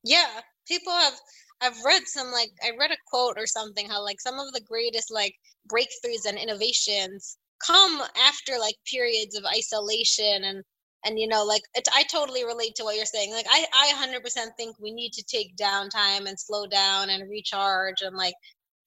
Yeah, 0.04 0.42
people 0.68 0.94
have 0.94 1.14
I've 1.62 1.84
read 1.84 2.04
some 2.06 2.32
like 2.32 2.52
I 2.64 2.72
read 2.80 2.92
a 2.92 2.98
quote 3.08 3.38
or 3.38 3.48
something 3.48 3.90
how 3.90 4.04
like 4.04 4.22
some 4.22 4.40
of 4.40 4.54
the 4.54 4.62
greatest 4.62 5.12
like 5.12 5.36
breakthroughs 5.72 6.28
and 6.28 6.38
innovations 6.38 7.38
come 7.66 8.02
after 8.26 8.58
like 8.60 8.76
periods 8.90 9.38
of 9.38 9.44
isolation 9.46 10.44
and 10.46 10.64
and 11.06 11.20
you 11.20 11.28
know 11.28 11.44
like 11.44 11.62
it, 11.74 11.88
I 11.94 12.04
totally 12.04 12.46
relate 12.46 12.76
to 12.76 12.84
what 12.84 12.96
you're 12.96 13.06
saying 13.06 13.32
like 13.32 13.46
I 13.50 13.66
I 13.74 13.94
100% 14.08 14.48
think 14.58 14.76
we 14.80 14.92
need 14.92 15.12
to 15.14 15.24
take 15.24 15.56
downtime 15.58 16.28
and 16.28 16.40
slow 16.40 16.66
down 16.68 17.10
and 17.10 17.30
recharge 17.30 18.02
and 18.02 18.16
like 18.16 18.36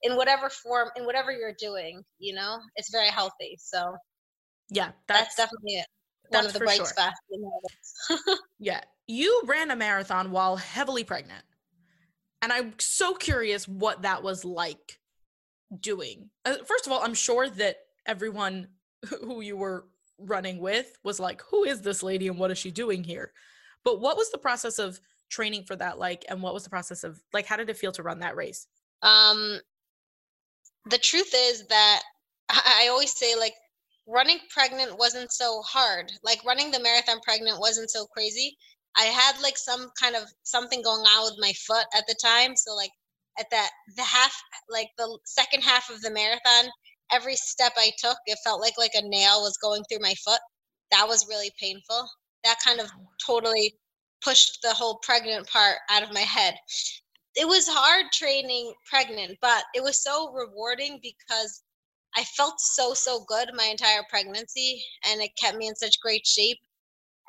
in 0.02 0.16
whatever 0.16 0.48
form 0.48 0.88
in 0.96 1.04
whatever 1.04 1.32
you're 1.32 1.54
doing 1.58 2.02
you 2.18 2.34
know 2.34 2.58
it's 2.76 2.90
very 2.90 3.08
healthy 3.08 3.56
so 3.58 3.94
yeah 4.70 4.90
that's, 5.06 5.34
that's 5.34 5.36
definitely 5.36 5.74
it 5.74 5.86
one 6.28 6.46
of 6.46 6.52
the 6.52 6.58
bright 6.58 6.76
sure. 6.76 6.86
spots 6.86 7.20
yeah 8.58 8.80
you 9.06 9.42
ran 9.46 9.70
a 9.70 9.76
marathon 9.76 10.30
while 10.30 10.56
heavily 10.56 11.04
pregnant 11.04 11.44
and 12.42 12.52
I'm 12.52 12.74
so 12.78 13.14
curious 13.14 13.68
what 13.68 14.02
that 14.02 14.22
was 14.22 14.44
like 14.44 14.98
doing. 15.80 16.28
Uh, 16.44 16.56
first 16.66 16.86
of 16.86 16.92
all, 16.92 17.02
I'm 17.02 17.14
sure 17.14 17.48
that 17.48 17.76
everyone 18.04 18.68
who 19.20 19.40
you 19.40 19.56
were 19.56 19.86
running 20.18 20.58
with 20.58 20.98
was 21.04 21.18
like, 21.20 21.42
who 21.50 21.64
is 21.64 21.80
this 21.80 22.02
lady 22.02 22.28
and 22.28 22.38
what 22.38 22.50
is 22.50 22.58
she 22.58 22.70
doing 22.70 23.04
here? 23.04 23.32
But 23.84 24.00
what 24.00 24.16
was 24.16 24.30
the 24.30 24.38
process 24.38 24.78
of 24.78 25.00
training 25.30 25.64
for 25.64 25.74
that 25.76 25.98
like 25.98 26.26
and 26.28 26.42
what 26.42 26.52
was 26.52 26.62
the 26.62 26.68
process 26.68 27.04
of 27.04 27.22
like 27.32 27.46
how 27.46 27.56
did 27.56 27.70
it 27.70 27.76
feel 27.78 27.92
to 27.92 28.02
run 28.02 28.18
that 28.18 28.36
race? 28.36 28.66
Um 29.00 29.58
the 30.90 30.98
truth 30.98 31.32
is 31.34 31.66
that 31.68 32.02
I, 32.50 32.84
I 32.84 32.88
always 32.88 33.16
say 33.16 33.34
like 33.34 33.54
running 34.06 34.38
pregnant 34.50 34.98
wasn't 34.98 35.32
so 35.32 35.62
hard. 35.62 36.12
Like 36.22 36.44
running 36.44 36.70
the 36.70 36.82
marathon 36.82 37.20
pregnant 37.20 37.58
wasn't 37.60 37.90
so 37.90 38.04
crazy 38.06 38.58
I 38.96 39.04
had 39.04 39.40
like 39.40 39.56
some 39.56 39.90
kind 40.00 40.16
of 40.16 40.24
something 40.42 40.82
going 40.82 41.00
on 41.02 41.30
with 41.30 41.40
my 41.40 41.52
foot 41.52 41.86
at 41.96 42.04
the 42.06 42.16
time. 42.22 42.56
So 42.56 42.74
like 42.74 42.90
at 43.38 43.50
that 43.50 43.70
the 43.96 44.02
half 44.02 44.34
like 44.68 44.88
the 44.98 45.18
second 45.24 45.62
half 45.62 45.90
of 45.90 46.02
the 46.02 46.10
marathon, 46.10 46.70
every 47.10 47.36
step 47.36 47.72
I 47.76 47.90
took, 47.98 48.16
it 48.26 48.38
felt 48.44 48.60
like 48.60 48.74
like 48.78 48.94
a 48.94 49.06
nail 49.06 49.42
was 49.42 49.56
going 49.62 49.82
through 49.84 50.00
my 50.00 50.14
foot. 50.24 50.40
That 50.90 51.08
was 51.08 51.28
really 51.28 51.50
painful. 51.58 52.08
That 52.44 52.58
kind 52.64 52.80
of 52.80 52.90
totally 53.24 53.74
pushed 54.22 54.58
the 54.62 54.74
whole 54.74 54.98
pregnant 55.02 55.48
part 55.48 55.78
out 55.88 56.02
of 56.02 56.12
my 56.12 56.20
head. 56.20 56.54
It 57.34 57.48
was 57.48 57.66
hard 57.66 58.12
training 58.12 58.74
pregnant, 58.88 59.38
but 59.40 59.64
it 59.74 59.82
was 59.82 60.02
so 60.02 60.32
rewarding 60.32 61.00
because 61.02 61.62
I 62.14 62.24
felt 62.24 62.60
so 62.60 62.92
so 62.92 63.24
good 63.26 63.50
my 63.54 63.64
entire 63.64 64.02
pregnancy 64.10 64.84
and 65.06 65.20
it 65.22 65.30
kept 65.40 65.56
me 65.56 65.66
in 65.66 65.74
such 65.74 65.98
great 66.00 66.26
shape 66.26 66.58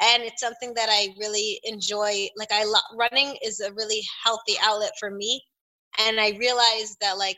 and 0.04 0.24
it's 0.24 0.42
something 0.42 0.74
that 0.76 0.90
I 0.90 1.14
really 1.20 1.60
enjoy. 1.64 2.28
Like 2.36 2.52
I 2.52 2.66
love 2.66 2.84
running 2.98 3.38
is 3.44 3.60
a 3.60 3.74
really 3.74 4.02
healthy 4.24 4.56
outlet 4.62 4.92
for 5.00 5.10
me, 5.10 5.42
and 6.00 6.20
I 6.20 6.32
realized 6.40 6.98
that 7.02 7.18
like 7.18 7.38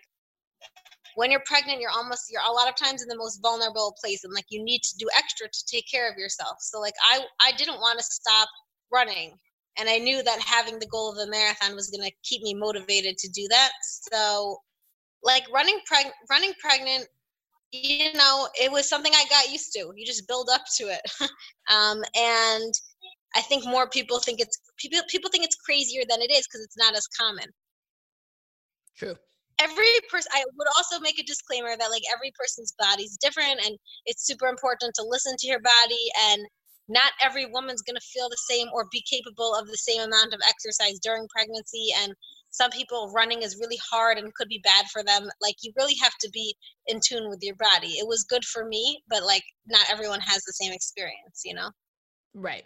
when 1.16 1.32
you're 1.32 1.44
pregnant, 1.46 1.80
you're 1.80 1.92
almost 1.92 2.24
you're 2.30 2.42
a 2.48 2.52
lot 2.52 2.68
of 2.70 2.76
times 2.76 3.02
in 3.02 3.08
the 3.08 3.18
most 3.18 3.40
vulnerable 3.42 3.96
place, 4.02 4.24
and 4.24 4.34
like 4.34 4.46
you 4.50 4.64
need 4.64 4.82
to 4.84 4.98
do 4.98 5.08
extra 5.18 5.48
to 5.48 5.66
take 5.68 5.86
care 5.90 6.10
of 6.12 6.18
yourself. 6.18 6.58
So 6.60 6.80
like 6.80 6.96
I 7.04 7.20
I 7.46 7.52
didn't 7.58 7.80
want 7.80 8.00
to 8.00 8.06
stop 8.06 8.50
running, 8.92 9.34
and 9.78 9.88
I 9.90 9.98
knew 9.98 10.24
that 10.24 10.40
having 10.42 10.80
the 10.80 10.88
goal 10.88 11.12
of 11.12 11.18
a 11.18 11.30
marathon 11.30 11.76
was 11.76 11.90
going 11.90 12.08
to 12.08 12.16
keep 12.24 12.42
me 12.42 12.54
motivated 12.54 13.18
to 13.20 13.30
do 13.30 13.48
that. 13.50 13.72
So 14.12 14.58
like 15.24 15.44
running 15.54 15.80
preg- 15.92 16.12
running 16.30 16.54
pregnant 16.60 17.08
you 17.72 18.14
know, 18.14 18.48
it 18.62 18.72
was 18.72 18.88
something 18.88 19.12
I 19.14 19.26
got 19.30 19.52
used 19.52 19.74
to. 19.74 19.92
You 19.96 20.06
just 20.06 20.28
build 20.28 20.50
up 20.52 20.62
to 20.78 20.86
it. 20.86 21.02
um, 21.70 22.04
and 22.16 22.74
I 23.36 23.42
think 23.42 23.66
more 23.66 23.90
people 23.90 24.20
think 24.20 24.40
it's 24.40 24.58
people 24.78 25.00
people 25.10 25.30
think 25.30 25.44
it's 25.44 25.56
crazier 25.56 26.04
than 26.08 26.22
it 26.22 26.32
is 26.32 26.48
because 26.48 26.62
it's 26.62 26.78
not 26.78 26.96
as 26.96 27.08
common. 27.20 27.46
True. 28.98 29.16
Every 29.60 29.88
person 30.12 30.32
I 30.34 30.44
would 30.58 30.68
also 30.76 31.00
make 31.00 31.20
a 31.20 31.24
disclaimer 31.24 31.76
that 31.78 31.92
like 31.92 32.04
every 32.14 32.32
person's 32.38 32.74
body's 32.78 33.18
different 33.22 33.60
and 33.66 33.78
it's 34.06 34.26
super 34.26 34.48
important 34.48 34.94
to 34.96 35.04
listen 35.04 35.36
to 35.40 35.48
your 35.48 35.60
body 35.60 36.12
and 36.30 36.46
not 36.88 37.12
every 37.24 37.46
woman's 37.46 37.82
going 37.82 37.96
to 37.96 38.08
feel 38.14 38.30
the 38.30 38.38
same 38.50 38.68
or 38.74 38.88
be 38.92 39.04
capable 39.10 39.56
of 39.56 39.68
the 39.68 39.78
same 39.78 40.02
amount 40.02 40.34
of 40.34 40.40
exercise 40.48 41.00
during 41.00 41.28
pregnancy 41.28 41.88
and 42.02 42.14
some 42.52 42.72
people 42.72 43.12
running 43.14 43.42
is 43.42 43.58
really 43.60 43.80
hard 43.92 44.18
and 44.18 44.34
could 44.34 44.48
be 44.48 44.62
bad 44.64 44.86
for 44.92 45.04
them. 45.04 45.28
Like 45.42 45.56
you 45.62 45.74
really 45.76 45.96
have 46.02 46.14
to 46.22 46.30
be 46.30 46.56
in 46.88 47.02
tune 47.06 47.28
with 47.28 47.40
your 47.42 47.56
body. 47.56 47.94
It 47.98 48.08
was 48.08 48.24
good 48.24 48.46
for 48.46 48.66
me 48.66 49.02
but 49.10 49.24
like 49.24 49.44
not 49.68 49.86
everyone 49.90 50.22
has 50.22 50.44
the 50.44 50.54
same 50.54 50.74
experience 50.74 51.42
you 51.44 51.54
know? 51.54 51.70
Right 52.34 52.66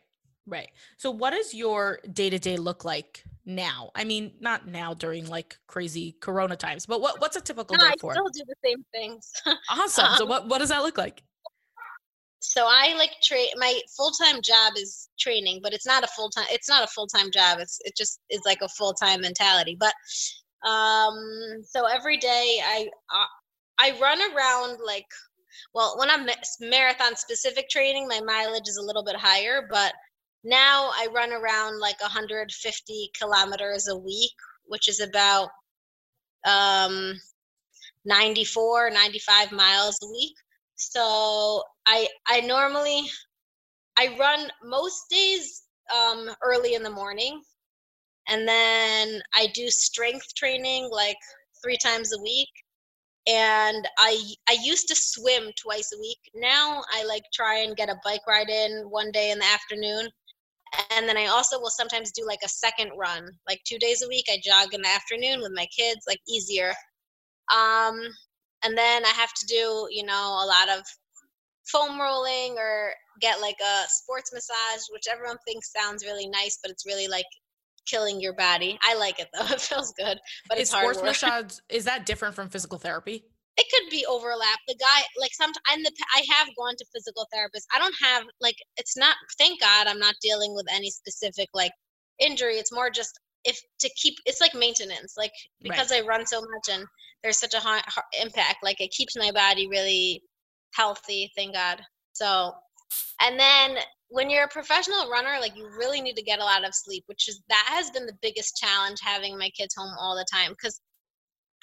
right. 0.49 0.69
So 0.97 1.11
what 1.11 1.31
does 1.31 1.53
your 1.53 1.99
day-to-day 2.11 2.57
look 2.57 2.83
like 2.83 3.23
now? 3.45 3.91
I 3.95 4.03
mean 4.03 4.33
not 4.39 4.67
now 4.67 4.93
during 4.93 5.27
like 5.27 5.57
crazy 5.67 6.15
corona 6.19 6.55
times 6.55 6.85
but 6.85 7.01
what, 7.01 7.21
what's 7.21 7.37
a 7.37 7.41
typical 7.41 7.77
no, 7.77 7.85
day 7.85 7.91
I 7.91 7.95
for? 7.99 8.11
i 8.11 8.15
still 8.15 8.29
do 8.29 8.43
the 8.47 8.55
same 8.65 8.83
things. 8.93 9.31
Awesome. 9.69 10.05
Um, 10.05 10.17
so 10.17 10.25
what, 10.25 10.47
what 10.47 10.57
does 10.57 10.69
that 10.69 10.81
look 10.81 10.97
like 10.97 11.23
so 12.39 12.65
I 12.67 12.95
like 12.97 13.11
train. 13.21 13.49
My 13.57 13.79
full 13.95 14.11
time 14.11 14.41
job 14.41 14.73
is 14.77 15.09
training, 15.19 15.59
but 15.61 15.73
it's 15.73 15.85
not 15.85 16.03
a 16.03 16.07
full 16.07 16.29
time. 16.29 16.47
It's 16.49 16.69
not 16.69 16.83
a 16.83 16.87
full 16.87 17.07
time 17.07 17.31
job. 17.31 17.59
It's 17.59 17.79
it 17.83 17.95
just 17.97 18.21
is 18.29 18.41
like 18.45 18.61
a 18.61 18.69
full 18.69 18.93
time 18.93 19.21
mentality. 19.21 19.77
But 19.77 19.93
um, 20.67 21.61
so 21.63 21.85
every 21.85 22.17
day 22.17 22.59
I 22.65 22.89
uh, 23.13 23.25
I 23.79 23.99
run 23.99 24.19
around 24.33 24.79
like 24.85 25.05
well 25.73 25.95
when 25.97 26.09
I'm 26.09 26.27
marathon 26.61 27.15
specific 27.17 27.69
training, 27.69 28.07
my 28.07 28.21
mileage 28.21 28.67
is 28.67 28.77
a 28.77 28.85
little 28.85 29.03
bit 29.03 29.17
higher, 29.17 29.67
but 29.69 29.93
now 30.45 30.91
I 30.95 31.07
run 31.13 31.33
around 31.33 31.79
like 31.79 32.01
150 32.01 33.11
kilometers 33.19 33.89
a 33.89 33.97
week, 33.97 34.31
which 34.65 34.87
is 34.87 35.01
about 35.01 35.49
um 36.47 37.15
94 38.05 38.91
95 38.91 39.51
miles 39.51 39.99
a 40.01 40.07
week 40.09 40.33
so 40.79 41.61
I 41.85 42.07
I 42.27 42.39
normally 42.41 43.03
I 43.97 44.15
run 44.17 44.49
most 44.63 45.03
days 45.09 45.63
um, 45.93 46.29
early 46.41 46.75
in 46.75 46.83
the 46.83 46.89
morning, 46.89 47.41
and 48.29 48.47
then 48.47 49.21
I 49.35 49.47
do 49.53 49.69
strength 49.69 50.33
training 50.35 50.89
like 50.89 51.17
three 51.61 51.77
times 51.77 52.13
a 52.13 52.21
week. 52.21 52.49
And 53.27 53.87
I 53.97 54.17
I 54.47 54.55
used 54.63 54.87
to 54.87 54.95
swim 54.95 55.51
twice 55.61 55.91
a 55.93 55.99
week. 55.99 56.19
Now 56.33 56.81
I 56.93 57.03
like 57.03 57.23
try 57.33 57.59
and 57.59 57.75
get 57.75 57.89
a 57.89 57.99
bike 58.05 58.25
ride 58.25 58.49
in 58.49 58.85
one 58.89 59.11
day 59.11 59.31
in 59.31 59.39
the 59.39 59.45
afternoon. 59.45 60.07
And 60.91 61.09
then 61.09 61.17
I 61.17 61.25
also 61.25 61.59
will 61.59 61.71
sometimes 61.71 62.11
do 62.11 62.25
like 62.25 62.39
a 62.45 62.49
second 62.49 62.91
run, 62.97 63.27
like 63.47 63.59
two 63.65 63.79
days 63.79 64.01
a 64.01 64.07
week. 64.07 64.25
I 64.29 64.39
jog 64.41 64.73
in 64.73 64.81
the 64.81 64.87
afternoon 64.87 65.41
with 65.41 65.51
my 65.53 65.65
kids, 65.77 66.05
like 66.07 66.21
easier. 66.27 66.73
Um, 67.53 67.99
and 68.63 68.77
then 68.77 69.05
I 69.05 69.09
have 69.09 69.33
to 69.33 69.45
do, 69.45 69.87
you 69.89 70.03
know, 70.03 70.39
a 70.43 70.45
lot 70.45 70.69
of 70.77 70.83
foam 71.71 71.99
rolling 71.99 72.57
or 72.57 72.91
get 73.21 73.41
like 73.41 73.57
a 73.61 73.83
sports 73.87 74.31
massage, 74.33 74.81
which 74.91 75.05
everyone 75.11 75.37
thinks 75.45 75.71
sounds 75.71 76.03
really 76.05 76.27
nice, 76.27 76.57
but 76.61 76.71
it's 76.71 76.85
really 76.85 77.07
like 77.07 77.25
killing 77.85 78.19
your 78.19 78.33
body. 78.33 78.77
I 78.81 78.95
like 78.95 79.19
it 79.19 79.27
though; 79.33 79.45
it 79.53 79.61
feels 79.61 79.93
good, 79.93 80.19
but 80.47 80.57
is 80.57 80.63
it's 80.63 80.71
hard 80.71 80.95
sports 80.95 81.03
massage 81.23 81.59
is 81.69 81.85
that 81.85 82.05
different 82.05 82.35
from 82.35 82.49
physical 82.49 82.77
therapy? 82.77 83.23
It 83.57 83.65
could 83.73 83.89
be 83.91 84.05
overlap. 84.05 84.59
The 84.69 84.75
guy, 84.75 85.01
like 85.19 85.33
some, 85.33 85.51
and 85.71 85.85
the 85.85 85.91
I 86.15 86.23
have 86.29 86.47
gone 86.57 86.75
to 86.77 86.85
physical 86.95 87.27
therapists. 87.33 87.65
I 87.73 87.79
don't 87.79 87.95
have 88.01 88.23
like 88.39 88.55
it's 88.77 88.97
not. 88.97 89.15
Thank 89.37 89.59
God, 89.59 89.87
I'm 89.87 89.99
not 89.99 90.15
dealing 90.21 90.55
with 90.55 90.65
any 90.71 90.89
specific 90.89 91.49
like 91.53 91.73
injury. 92.19 92.55
It's 92.55 92.71
more 92.71 92.89
just 92.89 93.19
if 93.43 93.59
to 93.79 93.89
keep. 93.95 94.15
It's 94.25 94.41
like 94.41 94.53
maintenance, 94.53 95.15
like 95.17 95.31
because 95.61 95.91
right. 95.91 96.03
I 96.03 96.07
run 96.07 96.25
so 96.25 96.41
much 96.41 96.75
and 96.75 96.85
there's 97.23 97.39
such 97.39 97.53
a 97.53 97.59
high, 97.59 97.81
impact. 98.21 98.57
Like 98.63 98.81
it 98.81 98.91
keeps 98.91 99.17
my 99.17 99.31
body 99.31 99.67
really 99.67 100.23
healthy, 100.73 101.31
thank 101.35 101.53
God. 101.53 101.81
So, 102.13 102.53
and 103.21 103.39
then 103.39 103.77
when 104.09 104.29
you're 104.29 104.45
a 104.45 104.49
professional 104.49 105.09
runner, 105.09 105.37
like 105.39 105.55
you 105.55 105.67
really 105.77 106.01
need 106.01 106.15
to 106.15 106.23
get 106.23 106.39
a 106.39 106.43
lot 106.43 106.65
of 106.65 106.73
sleep, 106.73 107.03
which 107.07 107.27
is 107.29 107.41
that 107.49 107.65
has 107.69 107.91
been 107.91 108.05
the 108.05 108.17
biggest 108.21 108.57
challenge 108.57 108.97
having 109.01 109.37
my 109.37 109.49
kids 109.49 109.75
home 109.75 109.93
all 109.99 110.15
the 110.15 110.25
time. 110.31 110.51
Because 110.51 110.81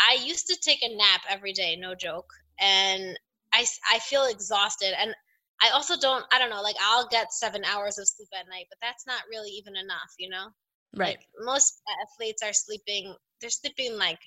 I 0.00 0.18
used 0.24 0.46
to 0.46 0.56
take 0.62 0.82
a 0.82 0.96
nap 0.96 1.22
every 1.28 1.52
day, 1.52 1.76
no 1.76 1.94
joke, 1.94 2.28
and 2.60 3.18
I 3.52 3.66
I 3.90 3.98
feel 4.00 4.24
exhausted, 4.24 4.94
and 5.00 5.14
I 5.60 5.70
also 5.70 5.96
don't 5.98 6.24
I 6.30 6.38
don't 6.38 6.50
know 6.50 6.62
like 6.62 6.76
I'll 6.80 7.08
get 7.08 7.32
seven 7.32 7.64
hours 7.64 7.98
of 7.98 8.06
sleep 8.06 8.28
at 8.38 8.48
night, 8.48 8.66
but 8.68 8.78
that's 8.80 9.06
not 9.06 9.22
really 9.30 9.50
even 9.50 9.76
enough, 9.76 10.12
you 10.18 10.28
know. 10.28 10.48
Right. 10.94 11.16
Like 11.16 11.26
most 11.40 11.82
athletes 12.02 12.42
are 12.42 12.52
sleeping. 12.52 13.14
They're 13.40 13.50
sleeping 13.50 13.96
like 13.96 14.18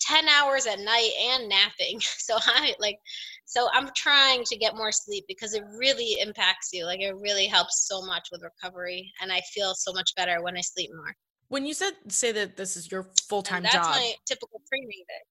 10 0.00 0.28
hours 0.28 0.66
at 0.66 0.78
night 0.80 1.10
and 1.20 1.48
napping. 1.48 2.00
So 2.24 2.36
I 2.40 2.74
like 2.80 2.98
so 3.44 3.68
I'm 3.72 3.90
trying 3.94 4.44
to 4.44 4.56
get 4.56 4.76
more 4.76 4.92
sleep 4.92 5.24
because 5.28 5.54
it 5.54 5.62
really 5.78 6.16
impacts 6.20 6.70
you. 6.72 6.86
Like 6.86 7.00
it 7.00 7.14
really 7.16 7.46
helps 7.46 7.86
so 7.86 8.02
much 8.02 8.28
with 8.32 8.42
recovery 8.42 9.12
and 9.20 9.32
I 9.32 9.40
feel 9.52 9.74
so 9.74 9.92
much 9.92 10.14
better 10.16 10.42
when 10.42 10.56
I 10.56 10.60
sleep 10.60 10.90
more. 10.94 11.14
When 11.48 11.66
you 11.66 11.74
said 11.74 11.92
say 12.08 12.32
that 12.32 12.56
this 12.56 12.76
is 12.76 12.90
your 12.90 13.10
full-time 13.28 13.62
that's 13.62 13.74
job. 13.74 13.84
That's 13.84 13.96
my 13.96 14.12
typical 14.26 14.60
training 14.68 15.04
day. 15.08 15.22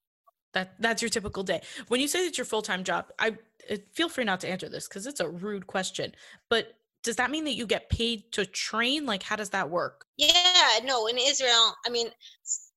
That 0.53 0.75
that's 0.79 1.01
your 1.01 1.09
typical 1.09 1.43
day. 1.43 1.61
When 1.87 1.99
you 1.99 2.07
say 2.07 2.25
it's 2.25 2.37
your 2.37 2.45
full-time 2.45 2.83
job, 2.83 3.07
I 3.17 3.37
feel 3.93 4.09
free 4.09 4.23
not 4.23 4.39
to 4.41 4.49
answer 4.49 4.69
this 4.69 4.87
cuz 4.87 5.07
it's 5.07 5.19
a 5.19 5.27
rude 5.27 5.67
question. 5.67 6.13
But 6.49 6.75
does 7.03 7.17
that 7.17 7.31
mean 7.31 7.43
that 7.45 7.53
you 7.53 7.67
get 7.67 7.89
paid 7.89 8.31
to 8.33 8.45
train? 8.45 9.05
Like 9.05 9.23
how 9.23 9.35
does 9.35 9.49
that 9.51 9.69
work? 9.69 10.05
Yeah, 10.17 10.79
no, 10.83 11.07
in 11.07 11.17
Israel, 11.17 11.73
I 11.85 11.89
mean 11.89 12.07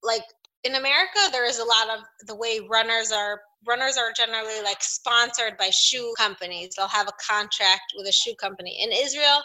like 0.03 0.25
in 0.65 0.75
America, 0.75 1.19
there 1.31 1.47
is 1.47 1.59
a 1.59 1.65
lot 1.65 1.97
of 1.97 2.05
the 2.27 2.35
way 2.35 2.61
runners 2.69 3.13
are 3.13 3.41
runners 3.67 3.97
are 3.97 4.13
generally 4.17 4.63
like 4.63 4.83
sponsored 4.83 5.57
by 5.59 5.71
shoe 5.71 6.13
companies. 6.19 6.75
They'll 6.77 6.89
have 6.89 7.09
a 7.09 7.33
contract 7.33 7.93
with 7.97 8.07
a 8.07 8.13
shoe 8.13 8.35
company. 8.41 8.79
In 8.83 8.91
Israel, 8.93 9.43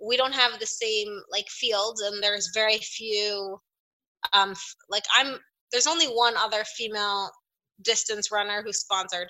we 0.00 0.16
don't 0.16 0.34
have 0.34 0.60
the 0.60 0.66
same 0.66 1.08
like 1.30 1.48
fields, 1.48 2.02
and 2.02 2.22
there's 2.22 2.50
very 2.54 2.78
few. 2.78 3.58
Um, 4.32 4.54
like 4.90 5.04
I'm 5.16 5.38
there's 5.72 5.86
only 5.86 6.06
one 6.06 6.36
other 6.36 6.64
female 6.76 7.30
distance 7.82 8.30
runner 8.32 8.62
who's 8.62 8.80
sponsored. 8.80 9.28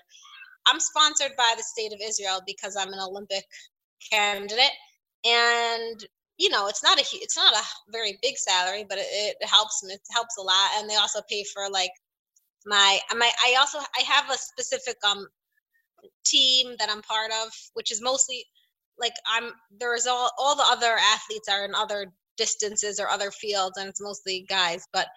I'm 0.66 0.80
sponsored 0.80 1.32
by 1.36 1.54
the 1.56 1.62
state 1.62 1.92
of 1.92 2.00
Israel 2.02 2.40
because 2.46 2.76
I'm 2.76 2.92
an 2.92 3.00
Olympic 3.00 3.44
candidate, 4.10 4.72
and 5.24 6.04
you 6.38 6.48
know 6.48 6.68
it's 6.68 6.82
not 6.82 6.98
a 6.98 7.04
it's 7.14 7.36
not 7.36 7.54
a 7.54 7.62
very 7.90 8.18
big 8.22 8.36
salary 8.36 8.84
but 8.88 8.98
it, 8.98 9.06
it 9.10 9.48
helps 9.48 9.82
it 9.88 10.00
helps 10.12 10.36
a 10.38 10.42
lot 10.42 10.70
and 10.76 10.88
they 10.88 10.96
also 10.96 11.20
pay 11.28 11.44
for 11.52 11.68
like 11.70 11.90
my 12.66 12.98
my 13.16 13.30
i 13.44 13.56
also 13.58 13.78
i 13.78 14.02
have 14.02 14.30
a 14.30 14.38
specific 14.38 14.96
um 15.08 15.26
team 16.24 16.74
that 16.78 16.88
i'm 16.90 17.02
part 17.02 17.30
of 17.44 17.52
which 17.74 17.90
is 17.90 18.02
mostly 18.02 18.44
like 18.98 19.14
i'm 19.32 19.50
there's 19.78 20.06
all 20.06 20.30
all 20.38 20.54
the 20.56 20.62
other 20.62 20.96
athletes 20.98 21.48
are 21.48 21.64
in 21.64 21.74
other 21.74 22.12
distances 22.36 23.00
or 23.00 23.08
other 23.08 23.30
fields 23.30 23.76
and 23.78 23.88
it's 23.88 24.00
mostly 24.02 24.46
guys 24.48 24.86
but 24.92 25.08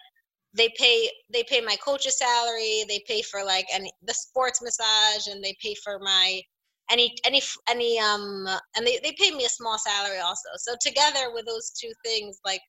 they 0.54 0.68
pay 0.76 1.08
they 1.32 1.44
pay 1.44 1.60
my 1.60 1.76
coach's 1.76 2.18
salary 2.18 2.84
they 2.88 3.02
pay 3.06 3.22
for 3.22 3.44
like 3.44 3.66
any 3.72 3.90
the 4.02 4.14
sports 4.14 4.60
massage 4.62 5.28
and 5.28 5.42
they 5.42 5.56
pay 5.62 5.74
for 5.84 5.98
my 6.00 6.40
any 6.90 7.14
any 7.24 7.40
any 7.68 7.98
um 7.98 8.46
and 8.76 8.86
they, 8.86 8.98
they 9.02 9.14
pay 9.18 9.30
me 9.30 9.44
a 9.44 9.48
small 9.48 9.78
salary 9.78 10.18
also. 10.18 10.48
So 10.56 10.74
together 10.80 11.32
with 11.32 11.46
those 11.46 11.70
two 11.70 11.92
things 12.04 12.38
like 12.44 12.60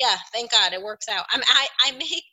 yeah 0.00 0.16
thank 0.32 0.50
god 0.50 0.72
it 0.72 0.82
works 0.82 1.08
out. 1.08 1.24
I'm 1.32 1.42
i 1.48 1.66
i 1.86 1.92
make 1.92 2.24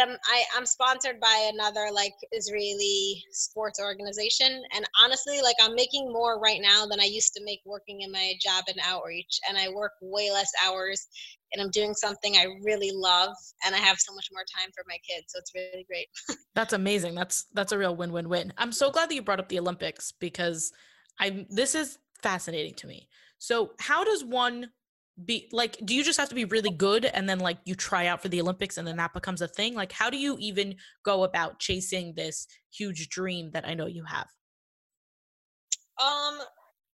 I'm 0.00 0.16
I, 0.26 0.44
I'm 0.56 0.66
sponsored 0.66 1.20
by 1.20 1.50
another 1.52 1.88
like 1.92 2.14
Israeli 2.32 3.22
sports 3.30 3.80
organization, 3.80 4.62
and 4.74 4.84
honestly, 5.02 5.40
like 5.42 5.56
I'm 5.60 5.74
making 5.74 6.12
more 6.12 6.40
right 6.40 6.60
now 6.60 6.86
than 6.86 7.00
I 7.00 7.04
used 7.04 7.34
to 7.34 7.44
make 7.44 7.60
working 7.64 8.02
in 8.02 8.12
my 8.12 8.34
job 8.40 8.64
in 8.68 8.74
outreach, 8.80 9.40
and 9.48 9.58
I 9.58 9.68
work 9.68 9.92
way 10.00 10.30
less 10.30 10.50
hours, 10.66 11.06
and 11.52 11.62
I'm 11.62 11.70
doing 11.70 11.94
something 11.94 12.36
I 12.36 12.46
really 12.62 12.90
love 12.92 13.34
and 13.64 13.74
I 13.74 13.78
have 13.78 13.98
so 13.98 14.14
much 14.14 14.28
more 14.32 14.44
time 14.58 14.70
for 14.74 14.84
my 14.88 14.96
kids. 15.08 15.26
So 15.28 15.38
it's 15.38 15.52
really 15.54 15.84
great. 15.84 16.06
that's 16.54 16.72
amazing. 16.72 17.14
That's 17.14 17.46
that's 17.52 17.72
a 17.72 17.78
real 17.78 17.94
win-win-win. 17.94 18.52
I'm 18.58 18.72
so 18.72 18.90
glad 18.90 19.10
that 19.10 19.14
you 19.14 19.22
brought 19.22 19.40
up 19.40 19.48
the 19.48 19.58
Olympics 19.58 20.12
because 20.12 20.72
I'm 21.18 21.46
this 21.50 21.74
is 21.74 21.98
fascinating 22.22 22.74
to 22.74 22.86
me. 22.86 23.08
So 23.38 23.72
how 23.80 24.04
does 24.04 24.24
one 24.24 24.70
be 25.22 25.48
like 25.52 25.76
do 25.84 25.94
you 25.94 26.02
just 26.02 26.18
have 26.18 26.28
to 26.30 26.34
be 26.34 26.46
really 26.46 26.70
good 26.70 27.04
and 27.04 27.28
then 27.28 27.38
like 27.38 27.58
you 27.64 27.74
try 27.74 28.06
out 28.06 28.22
for 28.22 28.28
the 28.28 28.40
Olympics 28.40 28.78
and 28.78 28.88
then 28.88 28.96
that 28.96 29.12
becomes 29.12 29.42
a 29.42 29.48
thing? 29.48 29.74
Like 29.74 29.92
how 29.92 30.10
do 30.10 30.16
you 30.16 30.36
even 30.38 30.76
go 31.04 31.24
about 31.24 31.58
chasing 31.58 32.14
this 32.14 32.46
huge 32.72 33.08
dream 33.08 33.50
that 33.52 33.66
I 33.66 33.74
know 33.74 33.86
you 33.86 34.04
have? 34.04 34.28
Um 36.00 36.38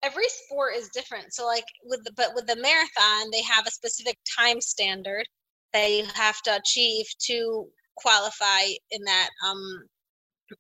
every 0.02 0.28
sport 0.28 0.74
is 0.76 0.88
different. 0.90 1.32
So 1.32 1.46
like 1.46 1.64
with 1.84 2.04
the 2.04 2.12
but 2.16 2.34
with 2.34 2.46
the 2.46 2.56
marathon, 2.56 3.30
they 3.30 3.42
have 3.42 3.66
a 3.66 3.70
specific 3.70 4.16
time 4.38 4.60
standard 4.60 5.24
that 5.72 5.90
you 5.90 6.04
have 6.14 6.40
to 6.42 6.56
achieve 6.56 7.06
to 7.26 7.66
qualify 7.96 8.62
in 8.90 9.02
that 9.04 9.28
um 9.46 9.84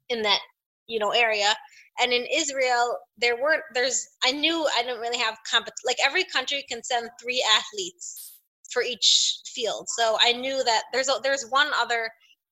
in 0.08 0.22
that 0.22 0.40
you 0.86 0.98
know 0.98 1.10
area 1.10 1.54
and 2.00 2.12
in 2.12 2.26
israel 2.32 2.96
there 3.18 3.40
weren't 3.40 3.62
there's 3.74 4.06
i 4.24 4.30
knew 4.32 4.66
i 4.76 4.82
didn't 4.82 5.00
really 5.00 5.18
have 5.18 5.36
compet 5.50 5.72
like 5.86 5.96
every 6.04 6.24
country 6.24 6.64
can 6.68 6.82
send 6.82 7.08
three 7.20 7.44
athletes 7.56 8.24
for 8.70 8.82
each 8.82 9.40
field. 9.54 9.86
So 9.96 10.18
i 10.20 10.32
knew 10.32 10.62
that 10.64 10.82
there's 10.92 11.08
a, 11.08 11.14
there's 11.22 11.46
one 11.50 11.68
other 11.74 12.10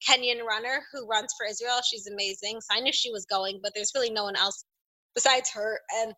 kenyan 0.09 0.43
runner 0.47 0.83
who 0.93 1.07
runs 1.07 1.33
for 1.39 1.47
israel. 1.47 1.81
She's 1.89 2.07
amazing. 2.07 2.61
So 2.61 2.77
i 2.77 2.81
knew 2.81 2.93
she 2.93 3.13
was 3.13 3.27
going 3.27 3.61
but 3.63 3.73
there's 3.75 3.93
really 3.95 4.11
no 4.11 4.25
one 4.25 4.37
else 4.37 4.65
besides 5.15 5.51
her. 5.53 5.81
And 5.97 6.13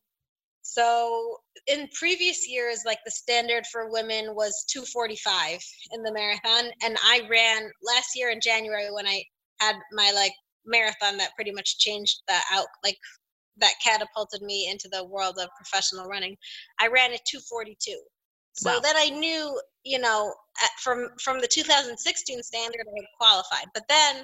so 0.63 1.39
in 1.67 1.89
previous 1.99 2.47
years, 2.47 2.83
like 2.85 2.99
the 3.05 3.11
standard 3.11 3.65
for 3.73 3.91
women 3.91 4.35
was 4.35 4.67
245 4.71 5.61
in 5.93 6.03
the 6.03 6.13
marathon. 6.13 6.71
And 6.83 6.97
I 7.03 7.27
ran 7.31 7.71
last 7.83 8.11
year 8.15 8.31
in 8.31 8.41
January 8.41 8.91
when 8.91 9.07
I 9.07 9.23
had 9.61 9.77
my 9.93 10.13
like 10.15 10.33
marathon 10.69 11.17
that 11.19 11.35
pretty 11.35 11.51
much 11.51 11.79
changed 11.79 12.23
the 12.29 12.37
out 12.53 12.67
like 12.85 12.99
that 13.61 13.75
catapulted 13.83 14.43
me 14.43 14.69
into 14.71 14.89
the 14.89 15.05
world 15.05 15.39
of 15.41 15.49
professional 15.57 16.07
running. 16.07 16.37
I 16.81 16.87
ran 16.87 17.13
at 17.13 17.25
242. 17.27 18.01
So 18.53 18.75
wow. 18.75 18.81
then 18.81 18.97
I 18.97 19.11
knew, 19.11 19.61
you 19.85 19.99
know, 19.99 20.35
at, 20.63 20.71
from 20.81 21.11
from 21.23 21.41
the 21.41 21.49
2016 21.49 22.43
standard 22.43 22.87
I 22.87 22.97
had 22.97 23.07
qualified. 23.19 23.67
But 23.75 23.85
then 23.89 24.23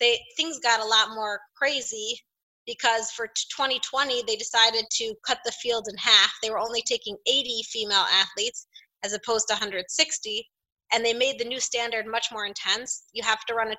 they 0.00 0.18
things 0.36 0.58
got 0.58 0.80
a 0.80 0.84
lot 0.84 1.10
more 1.14 1.40
crazy 1.56 2.20
because 2.66 3.10
for 3.12 3.28
2020 3.56 4.24
they 4.26 4.36
decided 4.36 4.84
to 4.90 5.14
cut 5.24 5.38
the 5.44 5.52
field 5.52 5.86
in 5.88 5.96
half. 5.96 6.32
They 6.42 6.50
were 6.50 6.58
only 6.58 6.82
taking 6.82 7.16
80 7.26 7.62
female 7.70 8.06
athletes 8.12 8.66
as 9.04 9.12
opposed 9.12 9.46
to 9.48 9.54
160, 9.54 10.48
and 10.92 11.04
they 11.04 11.14
made 11.14 11.38
the 11.38 11.44
new 11.44 11.60
standard 11.60 12.06
much 12.06 12.26
more 12.32 12.46
intense. 12.46 13.04
You 13.12 13.22
have 13.22 13.44
to 13.44 13.54
run 13.54 13.70
a 13.70 13.76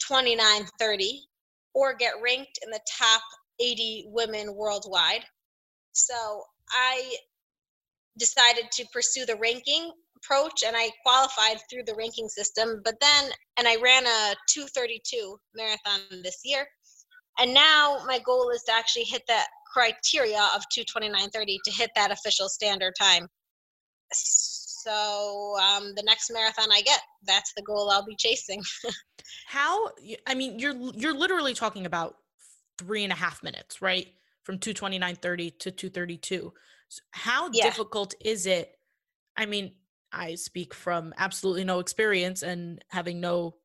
2:29:30 0.00 1.20
or 1.74 1.94
get 1.94 2.14
ranked 2.22 2.58
in 2.62 2.70
the 2.70 2.80
top 2.98 3.22
80 3.60 4.06
women 4.08 4.54
worldwide. 4.54 5.24
So 5.92 6.44
I 6.70 7.16
decided 8.18 8.70
to 8.72 8.86
pursue 8.92 9.26
the 9.26 9.36
ranking 9.36 9.92
approach 10.16 10.62
and 10.66 10.76
I 10.76 10.90
qualified 11.02 11.58
through 11.68 11.84
the 11.84 11.94
ranking 11.94 12.28
system. 12.28 12.80
But 12.84 12.98
then, 13.00 13.30
and 13.58 13.68
I 13.68 13.76
ran 13.76 14.06
a 14.06 14.34
232 14.48 15.38
marathon 15.54 16.00
this 16.22 16.40
year. 16.44 16.66
And 17.38 17.52
now 17.52 18.02
my 18.06 18.18
goal 18.20 18.50
is 18.50 18.62
to 18.64 18.72
actually 18.72 19.04
hit 19.04 19.22
that 19.28 19.48
criteria 19.72 20.48
of 20.54 20.62
229.30 20.74 21.58
to 21.64 21.70
hit 21.70 21.90
that 21.94 22.10
official 22.10 22.48
standard 22.48 22.94
time. 22.98 23.28
So 24.86 25.56
um, 25.58 25.94
the 25.96 26.02
next 26.04 26.30
marathon 26.32 26.68
I 26.70 26.80
get, 26.82 27.00
that's 27.24 27.52
the 27.54 27.62
goal 27.62 27.90
I'll 27.90 28.04
be 28.04 28.16
chasing. 28.16 28.62
How? 29.46 29.90
I 30.26 30.34
mean, 30.34 30.58
you're 30.58 30.76
you're 30.94 31.14
literally 31.14 31.54
talking 31.54 31.86
about 31.86 32.16
three 32.78 33.02
and 33.02 33.12
a 33.12 33.16
half 33.16 33.42
minutes, 33.42 33.82
right? 33.82 34.06
From 34.44 34.58
229.30 34.58 35.58
to 35.58 35.70
232. 35.70 36.52
So 36.88 37.02
how 37.10 37.50
yeah. 37.52 37.64
difficult 37.64 38.14
is 38.24 38.46
it? 38.46 38.78
I 39.36 39.46
mean, 39.46 39.72
I 40.12 40.36
speak 40.36 40.72
from 40.72 41.12
absolutely 41.18 41.64
no 41.64 41.80
experience 41.80 42.42
and 42.42 42.84
having 42.88 43.20
no, 43.20 43.56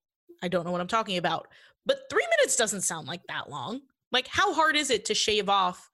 I 0.41 0.47
don't 0.47 0.65
know 0.65 0.71
what 0.71 0.81
I'm 0.81 0.87
talking 0.87 1.17
about. 1.17 1.47
But 1.85 1.99
three 2.09 2.25
minutes 2.39 2.55
doesn't 2.55 2.81
sound 2.81 3.07
like 3.07 3.21
that 3.27 3.49
long. 3.49 3.81
Like, 4.11 4.27
how 4.27 4.53
hard 4.53 4.75
is 4.75 4.89
it 4.89 5.05
to 5.05 5.13
shave 5.13 5.49
off? 5.49 5.89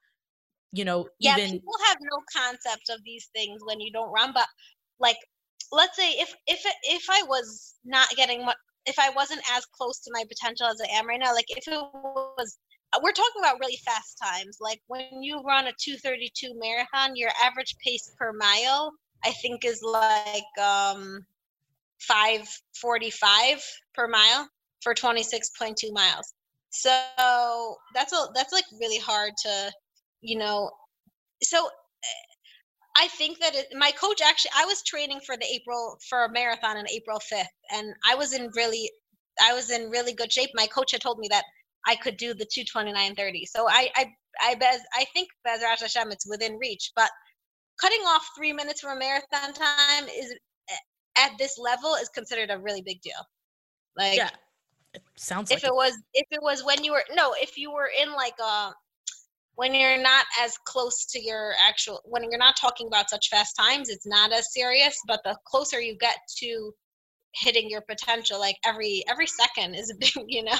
You 0.71 0.85
know, 0.85 1.07
yeah, 1.19 1.37
even 1.37 1.51
people 1.51 1.73
have 1.87 1.97
no 2.01 2.17
concept 2.35 2.89
of 2.89 3.01
these 3.03 3.29
things 3.33 3.61
when 3.65 3.79
you 3.79 3.91
don't 3.91 4.11
run. 4.11 4.31
But 4.33 4.47
like, 4.99 5.17
let's 5.71 5.95
say 5.95 6.11
if 6.11 6.33
if 6.47 6.61
if 6.83 7.03
I 7.09 7.23
was 7.23 7.75
not 7.85 8.09
getting 8.15 8.45
what 8.45 8.57
if 8.85 8.97
I 8.99 9.09
wasn't 9.09 9.41
as 9.51 9.65
close 9.65 9.99
to 9.99 10.11
my 10.13 10.23
potential 10.27 10.67
as 10.67 10.79
I 10.81 10.97
am 10.97 11.07
right 11.07 11.19
now, 11.19 11.33
like 11.33 11.45
if 11.49 11.67
it 11.67 11.77
was 11.77 12.57
we're 13.01 13.11
talking 13.11 13.41
about 13.41 13.59
really 13.59 13.77
fast 13.85 14.17
times. 14.21 14.57
Like 14.61 14.79
when 14.87 15.21
you 15.21 15.41
run 15.41 15.67
a 15.67 15.73
232 15.79 16.53
marathon, 16.57 17.15
your 17.15 17.31
average 17.43 17.75
pace 17.83 18.11
per 18.17 18.33
mile, 18.33 18.91
I 19.25 19.31
think, 19.31 19.65
is 19.65 19.81
like 19.83 20.43
um, 20.59 21.25
545 21.99 23.61
per 23.93 24.07
mile 24.07 24.47
for 24.81 24.93
26.2 24.93 25.91
miles. 25.91 26.33
So 26.69 27.75
that's 27.93 28.13
a 28.13 28.27
that's 28.35 28.53
like 28.53 28.65
really 28.79 28.99
hard 28.99 29.33
to, 29.43 29.71
you 30.21 30.37
know. 30.37 30.69
So 31.43 31.69
I 32.97 33.07
think 33.09 33.39
that 33.39 33.55
it, 33.55 33.67
my 33.75 33.91
coach 33.91 34.21
actually 34.21 34.51
I 34.57 34.65
was 34.65 34.81
training 34.83 35.19
for 35.25 35.37
the 35.37 35.45
April 35.45 35.99
for 36.09 36.25
a 36.25 36.31
marathon 36.31 36.77
on 36.77 36.89
April 36.89 37.19
5th 37.19 37.45
and 37.71 37.93
I 38.09 38.15
was 38.15 38.33
in 38.33 38.49
really 38.55 38.91
I 39.41 39.53
was 39.53 39.69
in 39.69 39.89
really 39.91 40.13
good 40.13 40.33
shape. 40.33 40.49
My 40.55 40.65
coach 40.67 40.91
had 40.91 41.01
told 41.01 41.19
me 41.19 41.27
that 41.29 41.43
I 41.85 41.95
could 41.95 42.17
do 42.17 42.33
the 42.33 42.45
229.30. 42.45 43.43
So 43.45 43.69
I 43.69 43.89
I 43.95 44.11
I 44.41 44.55
bez, 44.55 44.81
I 44.93 45.05
think 45.13 45.29
Bezrat 45.47 45.79
Hashem 45.79 46.11
it's 46.11 46.27
within 46.27 46.57
reach, 46.57 46.91
but 46.95 47.09
cutting 47.79 48.01
off 48.01 48.27
3 48.35 48.53
minutes 48.53 48.81
from 48.81 48.97
a 48.97 48.99
marathon 48.99 49.53
time 49.53 50.05
is 50.09 50.33
eh, 50.69 50.75
at 51.17 51.31
this 51.37 51.57
level 51.57 51.93
is 51.95 52.09
considered 52.09 52.49
a 52.49 52.59
really 52.59 52.81
big 52.81 53.01
deal. 53.01 53.23
Like 53.95 54.17
Yeah 54.17 54.31
It 54.93 55.03
sounds 55.15 55.51
if 55.51 55.63
like 55.63 55.71
it 55.71 55.75
was 55.75 55.93
if 56.13 56.27
it 56.31 56.41
was 56.41 56.63
when 56.63 56.83
you 56.83 56.91
were 56.91 57.03
no 57.15 57.33
if 57.39 57.57
you 57.57 57.71
were 57.71 57.91
in 58.01 58.11
like 58.13 58.37
a 58.39 58.73
when 59.57 59.75
you're 59.75 60.01
not 60.01 60.25
as 60.41 60.57
close 60.65 61.05
to 61.05 61.19
your 61.19 61.53
actual 61.67 61.99
when 62.05 62.23
you're 62.23 62.37
not 62.39 62.55
talking 62.55 62.87
about 62.87 63.09
such 63.09 63.27
fast 63.29 63.55
times 63.59 63.89
it's 63.89 64.07
not 64.07 64.31
as 64.31 64.53
serious 64.53 64.97
but 65.07 65.19
the 65.25 65.35
closer 65.45 65.81
you 65.81 65.97
get 65.99 66.17
to 66.37 66.71
hitting 67.35 67.69
your 67.69 67.81
potential 67.81 68.39
like 68.39 68.55
every 68.65 69.03
every 69.09 69.27
second 69.27 69.75
is 69.75 69.91
a 69.91 69.95
big 69.99 70.11
you 70.27 70.43
know 70.43 70.55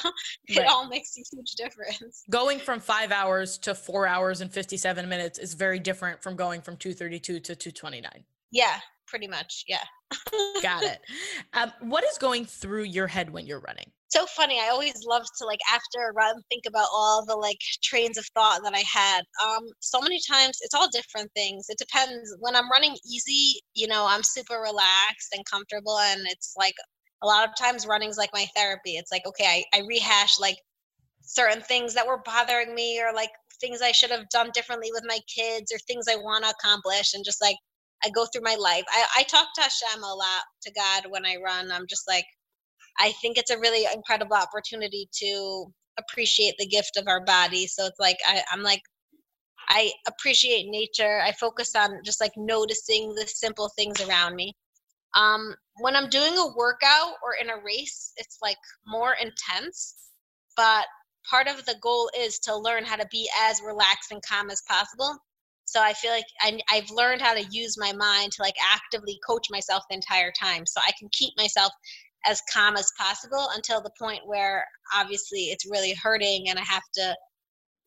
it 0.47 0.57
Right. 0.60 0.67
all 0.67 0.88
makes 0.88 1.15
a 1.17 1.23
huge 1.36 1.51
difference. 1.53 2.23
Going 2.29 2.60
from 2.60 2.79
five 2.79 3.12
hours 3.12 3.57
to 3.60 3.73
four 3.73 4.05
hours 4.05 4.41
and 4.41 4.51
57 4.51 5.07
minutes 5.07 5.39
is 5.39 5.53
very 5.53 5.79
different 5.79 6.21
from 6.21 6.36
going 6.36 6.62
from 6.62 6.75
232 6.77 7.39
to 7.39 7.55
229 7.55 8.23
yeah 8.51 8.79
pretty 9.07 9.27
much 9.27 9.63
yeah. 9.67 9.83
Got 10.62 10.83
it. 10.83 10.99
Um, 11.53 11.71
what 11.81 12.03
is 12.03 12.17
going 12.17 12.45
through 12.45 12.83
your 12.83 13.07
head 13.07 13.29
when 13.29 13.45
you're 13.45 13.60
running 13.62 13.91
so 14.10 14.26
funny 14.26 14.60
i 14.60 14.70
always 14.70 15.04
love 15.06 15.26
to 15.38 15.46
like 15.46 15.60
after 15.72 16.10
a 16.10 16.13
run 16.13 16.41
think 16.50 16.63
about 16.67 16.88
all 16.93 17.26
the 17.26 17.36
like 17.36 17.60
trains 17.84 18.17
of 18.17 18.26
thought 18.34 18.62
that 18.63 18.74
i 18.74 18.84
had 18.91 19.22
um 19.46 19.65
so 19.80 20.00
many 20.02 20.20
times 20.30 20.58
it's 20.62 20.74
all 20.74 20.89
different 20.91 21.30
things 21.36 21.65
it 21.70 21.78
depends 21.78 22.36
when 22.39 22.56
i'm 22.56 22.70
running 22.72 22.96
easy 23.06 23.60
you 23.74 23.88
know 23.88 24.06
i'm 24.08 24.24
super 24.24 24.56
relaxed 24.56 25.34
and 25.34 25.43
comfortable 25.50 25.98
and 26.00 26.22
it's 26.26 26.54
like 26.58 26.76
a 27.24 27.28
lot 27.28 27.48
of 27.48 27.56
times 27.56 27.88
running's 27.88 28.17
like 28.17 28.30
my 28.34 28.46
therapy 28.56 28.91
it's 28.91 29.12
like 29.12 29.26
okay 29.26 29.63
i, 29.74 29.78
I 29.78 29.82
rehash 29.88 30.39
like 30.39 30.58
certain 31.22 31.62
things 31.62 31.93
that 31.93 32.08
were 32.08 32.22
bothering 32.24 32.74
me 32.74 33.02
or 33.02 33.13
like 33.13 33.32
things 33.60 33.82
i 33.82 33.91
should 33.91 34.12
have 34.12 34.30
done 34.30 34.52
differently 34.54 34.89
with 34.93 35.04
my 35.06 35.20
kids 35.34 35.72
or 35.74 35.80
things 35.80 36.06
i 36.10 36.15
want 36.15 36.43
to 36.46 36.52
accomplish 36.52 37.13
and 37.13 37.26
just 37.26 37.41
like 37.41 37.58
i 38.04 38.10
go 38.10 38.26
through 38.26 38.43
my 38.43 38.56
life 38.56 38.86
I, 38.89 39.06
I 39.17 39.24
talk 39.24 39.48
to 39.56 39.62
hashem 39.62 40.04
a 40.04 40.13
lot 40.13 40.43
to 40.63 40.72
god 40.72 41.04
when 41.10 41.26
i 41.26 41.36
run 41.43 41.72
i'm 41.72 41.88
just 41.89 42.08
like 42.08 42.26
I 42.99 43.12
think 43.21 43.38
it's 43.38 43.51
a 43.51 43.60
really 43.60 43.86
incredible 43.93 44.36
opportunity 44.36 45.07
to 45.19 45.71
appreciate 45.99 46.55
the 46.57 46.67
gift 46.67 46.97
of 46.97 47.07
our 47.07 47.23
body. 47.25 47.67
So 47.67 47.86
it's 47.86 47.99
like 47.99 48.17
I, 48.25 48.41
I'm 48.51 48.63
like 48.63 48.81
I 49.69 49.91
appreciate 50.07 50.67
nature. 50.69 51.21
I 51.21 51.33
focus 51.33 51.75
on 51.75 51.99
just 52.03 52.21
like 52.21 52.31
noticing 52.38 53.13
the 53.13 53.27
simple 53.27 53.69
things 53.75 54.01
around 54.01 54.36
me. 54.36 54.53
Um, 55.15 55.55
when 55.79 55.95
I'm 55.95 56.10
doing 56.10 56.38
a 56.38 56.55
workout 56.55 57.13
or 57.23 57.36
in 57.41 57.49
a 57.49 57.63
race, 57.63 58.13
it's 58.17 58.38
like 58.41 58.57
more 58.86 59.15
intense, 59.21 59.95
but 60.55 60.86
part 61.29 61.47
of 61.47 61.65
the 61.65 61.75
goal 61.81 62.10
is 62.17 62.39
to 62.39 62.55
learn 62.55 62.86
how 62.86 62.95
to 62.95 63.07
be 63.12 63.29
as 63.41 63.62
relaxed 63.65 64.12
and 64.12 64.21
calm 64.23 64.49
as 64.49 64.62
possible. 64.67 65.17
So 65.65 65.81
I 65.81 65.93
feel 65.93 66.12
like 66.12 66.25
I, 66.41 66.60
I've 66.71 66.89
learned 66.91 67.21
how 67.21 67.33
to 67.33 67.45
use 67.51 67.77
my 67.77 67.91
mind 67.91 68.31
to 68.33 68.41
like 68.41 68.55
actively 68.73 69.19
coach 69.27 69.47
myself 69.49 69.83
the 69.89 69.95
entire 69.95 70.31
time, 70.31 70.65
so 70.65 70.79
I 70.86 70.91
can 70.97 71.10
keep 71.12 71.33
myself 71.38 71.73
as 72.27 72.41
calm 72.53 72.75
as 72.75 72.91
possible 72.97 73.49
until 73.55 73.81
the 73.81 73.91
point 73.99 74.21
where 74.25 74.65
obviously 74.95 75.45
it's 75.45 75.65
really 75.69 75.93
hurting 75.93 76.49
and 76.49 76.59
I 76.59 76.63
have 76.63 76.83
to, 76.95 77.15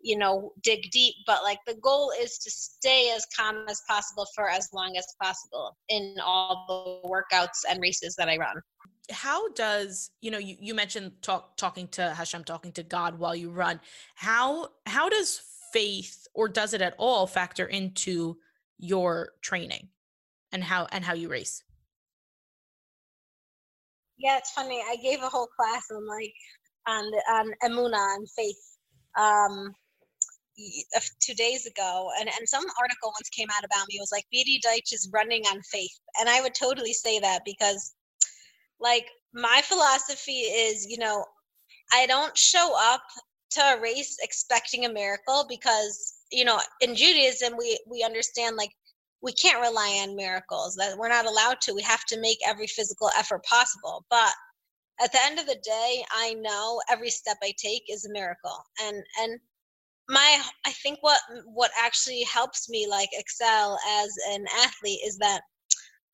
you 0.01 0.17
know, 0.17 0.53
dig 0.63 0.91
deep. 0.91 1.15
But 1.27 1.43
like 1.43 1.59
the 1.67 1.75
goal 1.83 2.13
is 2.21 2.39
to 2.39 2.51
stay 2.51 3.13
as 3.15 3.27
calm 3.39 3.65
as 3.69 3.81
possible 3.89 4.27
for 4.35 4.49
as 4.49 4.69
long 4.73 4.97
as 4.97 5.07
possible 5.23 5.77
in 5.89 6.17
all 6.25 6.65
the 6.69 7.09
workouts 7.09 7.61
and 7.69 7.81
races 7.81 8.15
that 8.17 8.29
I 8.29 8.37
run. 8.39 8.57
how 9.11 9.49
does 9.53 10.11
you 10.21 10.31
know 10.31 10.39
you, 10.39 10.57
you 10.61 10.75
mentioned 10.75 11.13
talk 11.21 11.57
talking 11.57 11.89
to 11.89 12.15
hashem 12.15 12.45
talking 12.45 12.73
to 12.73 12.83
god 12.83 13.19
while 13.19 13.35
you 13.35 13.51
run 13.51 13.81
how 14.15 14.69
how 14.87 15.09
does 15.09 15.41
faith 15.73 16.27
or 16.35 16.49
does 16.49 16.75
it 16.75 16.81
at 16.81 16.95
all 16.97 17.27
factor 17.27 17.67
into 17.67 18.37
your 18.79 19.33
training 19.43 19.89
and 20.53 20.63
how 20.63 20.87
and 20.93 21.05
how 21.05 21.15
you 21.15 21.29
race 21.29 21.65
Yeah, 24.21 24.37
it's 24.39 24.51
funny. 24.53 24.83
I 24.87 24.97
gave 24.97 25.23
a 25.23 25.29
whole 25.29 25.49
class 25.59 25.87
on 25.91 26.07
like 26.07 26.35
on 26.87 27.05
on 27.31 27.53
emuna 27.65 28.17
and 28.17 28.29
faith 28.31 28.77
um 29.19 29.75
two 31.21 31.35
days 31.35 31.67
ago, 31.67 32.11
and 32.21 32.29
and 32.29 32.49
some 32.49 32.65
article 32.81 33.09
once 33.11 33.31
came 33.31 33.49
out 33.57 33.65
about 33.65 33.87
me. 33.89 33.97
It 33.97 34.01
was 34.01 34.13
like 34.13 34.27
Beatie 34.31 34.61
Deutsch 34.63 34.93
is 34.93 35.09
running 35.13 35.43
on 35.53 35.63
faith, 35.63 35.99
and 36.21 36.29
I 36.29 36.43
would 36.43 36.55
totally 36.55 36.93
say 36.93 37.19
that 37.21 37.43
because, 37.47 37.95
like, 38.79 39.07
my 39.33 39.63
philosophy 39.65 40.41
is, 40.41 40.87
you 40.89 40.99
know, 40.99 41.25
I 41.93 42.07
don't 42.07 42.37
show 42.37 42.75
up 42.79 43.03
to 43.53 43.61
a 43.63 43.81
race 43.81 44.17
expecting 44.23 44.85
a 44.85 44.93
miracle 44.93 45.47
because 45.49 46.15
you 46.31 46.45
know 46.45 46.61
in 46.81 46.95
Judaism 46.95 47.55
we 47.59 47.79
we 47.91 48.05
understand 48.05 48.57
like 48.57 48.71
we 49.23 49.33
can't 49.33 49.61
rely 49.61 50.03
on 50.03 50.17
miracles 50.17 50.75
that 50.77 50.97
we're 50.97 51.09
not 51.09 51.27
allowed 51.27 51.61
to 51.61 51.75
we 51.75 51.83
have 51.83 52.05
to 52.07 52.21
make 52.21 52.39
every 52.47 52.67
physical 52.67 53.11
effort 53.19 53.45
possible. 53.45 54.05
But 54.11 54.33
at 55.03 55.13
the 55.13 55.23
end 55.23 55.39
of 55.39 55.47
the 55.47 55.61
day 55.65 56.05
i 56.13 56.35
know 56.35 56.81
every 56.91 57.11
step 57.11 57.39
i 57.43 57.53
take 57.59 57.83
is 57.89 58.05
a 58.05 58.13
miracle. 58.13 58.65
And 58.83 59.03
and 59.21 59.41
my 60.09 60.43
i 60.67 60.73
think 60.73 60.99
what 61.01 61.21
what 61.47 61.71
actually 61.79 62.23
helps 62.23 62.69
me 62.69 62.87
like 62.89 63.09
excel 63.13 63.79
as 64.03 64.11
an 64.31 64.45
athlete 64.59 65.01
is 65.07 65.17
that 65.19 65.41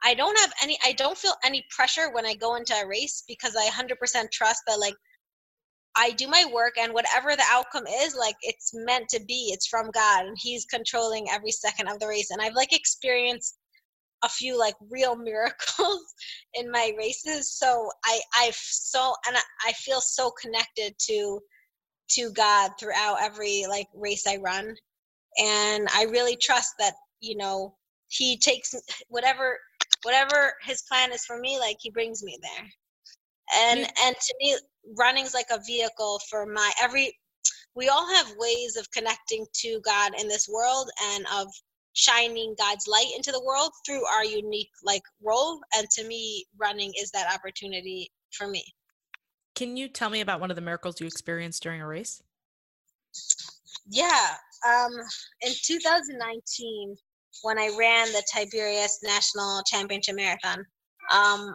i 0.05 0.14
don't 0.14 0.38
have 0.38 0.53
any 0.62 0.79
i 0.85 0.92
don't 0.92 1.16
feel 1.16 1.35
any 1.42 1.64
pressure 1.75 2.12
when 2.12 2.27
i 2.27 2.35
go 2.35 2.57
into 2.57 2.75
a 2.75 2.87
race 2.87 3.25
because 3.27 3.57
i 3.57 3.66
100% 3.69 4.31
trust 4.31 4.62
that 4.66 4.79
like 4.79 4.95
I 5.96 6.11
do 6.12 6.28
my 6.28 6.44
work 6.52 6.74
and 6.78 6.92
whatever 6.92 7.35
the 7.35 7.44
outcome 7.50 7.87
is, 7.87 8.14
like 8.14 8.37
it's 8.42 8.72
meant 8.74 9.09
to 9.11 9.20
be. 9.26 9.50
It's 9.52 9.66
from 9.66 9.90
God 9.90 10.26
and 10.26 10.37
He's 10.38 10.66
controlling 10.66 11.26
every 11.30 11.50
second 11.52 11.88
of 11.88 11.98
the 11.98 12.06
race. 12.06 12.30
And 12.30 12.42
I've 12.42 12.54
like 12.54 12.74
experienced 12.74 13.56
a 14.22 14.28
few 14.28 14.59
like 14.59 14.74
real 14.90 15.16
miracles 15.30 16.14
in 16.54 16.70
my 16.70 16.92
races. 16.98 17.52
So 17.52 17.90
I 18.04 18.20
I 18.35 18.50
so 18.54 19.14
and 19.26 19.37
I, 19.66 19.72
feel 19.72 20.00
so 20.00 20.30
connected 20.30 20.94
to 21.09 21.40
to 22.11 22.30
God 22.32 22.72
throughout 22.78 23.18
every 23.20 23.64
like 23.68 23.88
race 23.94 24.26
I 24.26 24.37
run. 24.37 24.74
And 25.38 25.88
I 25.94 26.04
really 26.04 26.37
trust 26.37 26.74
that, 26.78 26.94
you 27.20 27.37
know, 27.37 27.74
He 28.09 28.38
takes 28.38 28.74
whatever 29.09 29.59
whatever 30.02 30.54
his 30.62 30.82
plan 30.82 31.12
is 31.12 31.24
for 31.24 31.38
me, 31.38 31.59
like 31.59 31.76
he 31.80 31.90
brings 31.90 32.22
me 32.22 32.38
there. 32.42 32.70
And 33.56 33.80
and 33.80 34.14
to 34.14 34.35
me 34.40 34.56
running's 34.96 35.35
like 35.35 35.46
a 35.51 35.61
vehicle 35.66 36.20
for 36.31 36.46
my 36.46 36.72
every 36.81 37.16
we 37.75 37.88
all 37.88 38.07
have 38.14 38.33
ways 38.38 38.77
of 38.77 38.90
connecting 38.90 39.44
to 39.53 39.81
God 39.85 40.12
in 40.18 40.29
this 40.29 40.49
world 40.49 40.90
and 41.12 41.27
of 41.35 41.49
shining 41.92 42.55
God's 42.59 42.87
light 42.87 43.11
into 43.16 43.33
the 43.33 43.42
world 43.42 43.70
through 43.85 44.05
our 44.07 44.25
unique 44.25 44.70
like 44.85 45.03
role 45.22 45.61
and 45.77 45.88
to 45.90 46.05
me 46.05 46.44
running 46.59 46.92
is 47.01 47.11
that 47.12 47.33
opportunity 47.33 48.11
for 48.33 48.46
me. 48.46 48.62
can 49.55 49.77
you 49.77 49.88
tell 49.88 50.11
me 50.11 50.20
about 50.20 50.40
one 50.40 50.51
of 50.51 50.57
the 50.57 50.62
miracles 50.62 51.01
you 51.01 51.07
experienced 51.07 51.62
during 51.62 51.81
a 51.81 51.87
race 51.87 52.22
Yeah, 53.88 54.35
um 54.66 54.92
in 55.42 55.53
2019 55.64 56.96
when 57.42 57.59
I 57.59 57.75
ran 57.79 58.11
the 58.12 58.22
Tiberias 58.33 58.99
National 59.03 59.62
Championship 59.66 60.16
Marathon 60.16 60.64
um 61.12 61.55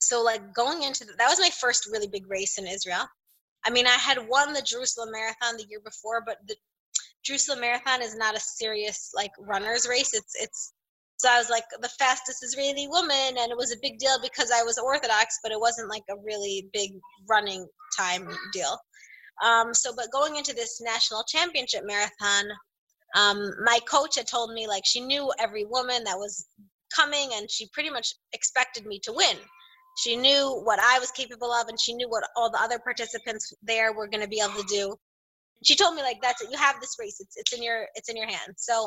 so 0.00 0.22
like 0.22 0.54
going 0.54 0.82
into 0.82 1.04
the, 1.04 1.12
that 1.18 1.28
was 1.28 1.38
my 1.38 1.50
first 1.60 1.88
really 1.92 2.08
big 2.08 2.28
race 2.28 2.58
in 2.58 2.66
Israel. 2.66 3.06
I 3.64 3.70
mean, 3.70 3.86
I 3.86 3.90
had 3.90 4.18
won 4.28 4.52
the 4.52 4.62
Jerusalem 4.62 5.10
Marathon 5.12 5.56
the 5.56 5.66
year 5.68 5.80
before, 5.84 6.22
but 6.24 6.38
the 6.48 6.56
Jerusalem 7.24 7.60
Marathon 7.60 8.00
is 8.00 8.16
not 8.16 8.34
a 8.34 8.40
serious 8.40 9.10
like 9.14 9.32
runners 9.38 9.86
race. 9.88 10.14
It's 10.14 10.34
it's 10.40 10.72
so 11.18 11.28
I 11.28 11.38
was 11.38 11.50
like 11.50 11.64
the 11.82 11.90
fastest 11.98 12.42
Israeli 12.42 12.88
woman, 12.88 13.36
and 13.38 13.52
it 13.52 13.56
was 13.56 13.72
a 13.72 13.80
big 13.82 13.98
deal 13.98 14.16
because 14.22 14.50
I 14.50 14.62
was 14.62 14.78
Orthodox, 14.78 15.38
but 15.42 15.52
it 15.52 15.60
wasn't 15.60 15.90
like 15.90 16.04
a 16.10 16.16
really 16.24 16.70
big 16.72 16.92
running 17.28 17.68
time 17.96 18.26
deal. 18.54 18.78
Um, 19.44 19.74
so, 19.74 19.92
but 19.94 20.10
going 20.12 20.36
into 20.36 20.54
this 20.54 20.80
national 20.80 21.24
championship 21.24 21.84
marathon, 21.84 22.46
um, 23.16 23.50
my 23.64 23.80
coach 23.86 24.16
had 24.16 24.26
told 24.26 24.54
me 24.54 24.66
like 24.66 24.86
she 24.86 25.00
knew 25.00 25.30
every 25.38 25.66
woman 25.66 26.04
that 26.04 26.16
was 26.16 26.46
coming, 26.94 27.32
and 27.34 27.50
she 27.50 27.68
pretty 27.68 27.90
much 27.90 28.14
expected 28.32 28.86
me 28.86 28.98
to 29.00 29.12
win 29.12 29.36
she 29.96 30.16
knew 30.16 30.60
what 30.64 30.78
I 30.80 30.98
was 30.98 31.10
capable 31.10 31.52
of 31.52 31.68
and 31.68 31.80
she 31.80 31.94
knew 31.94 32.08
what 32.08 32.24
all 32.36 32.50
the 32.50 32.60
other 32.60 32.78
participants 32.78 33.52
there 33.62 33.92
were 33.92 34.08
going 34.08 34.22
to 34.22 34.28
be 34.28 34.40
able 34.40 34.62
to 34.62 34.66
do. 34.68 34.94
She 35.64 35.76
told 35.76 35.94
me 35.94 36.02
like 36.02 36.18
that's 36.22 36.42
it 36.42 36.50
you 36.50 36.56
have 36.56 36.80
this 36.80 36.96
race 36.98 37.20
it's 37.20 37.36
it's 37.36 37.52
in 37.52 37.62
your 37.62 37.86
it's 37.94 38.08
in 38.08 38.16
your 38.16 38.26
hands. 38.26 38.56
So 38.56 38.84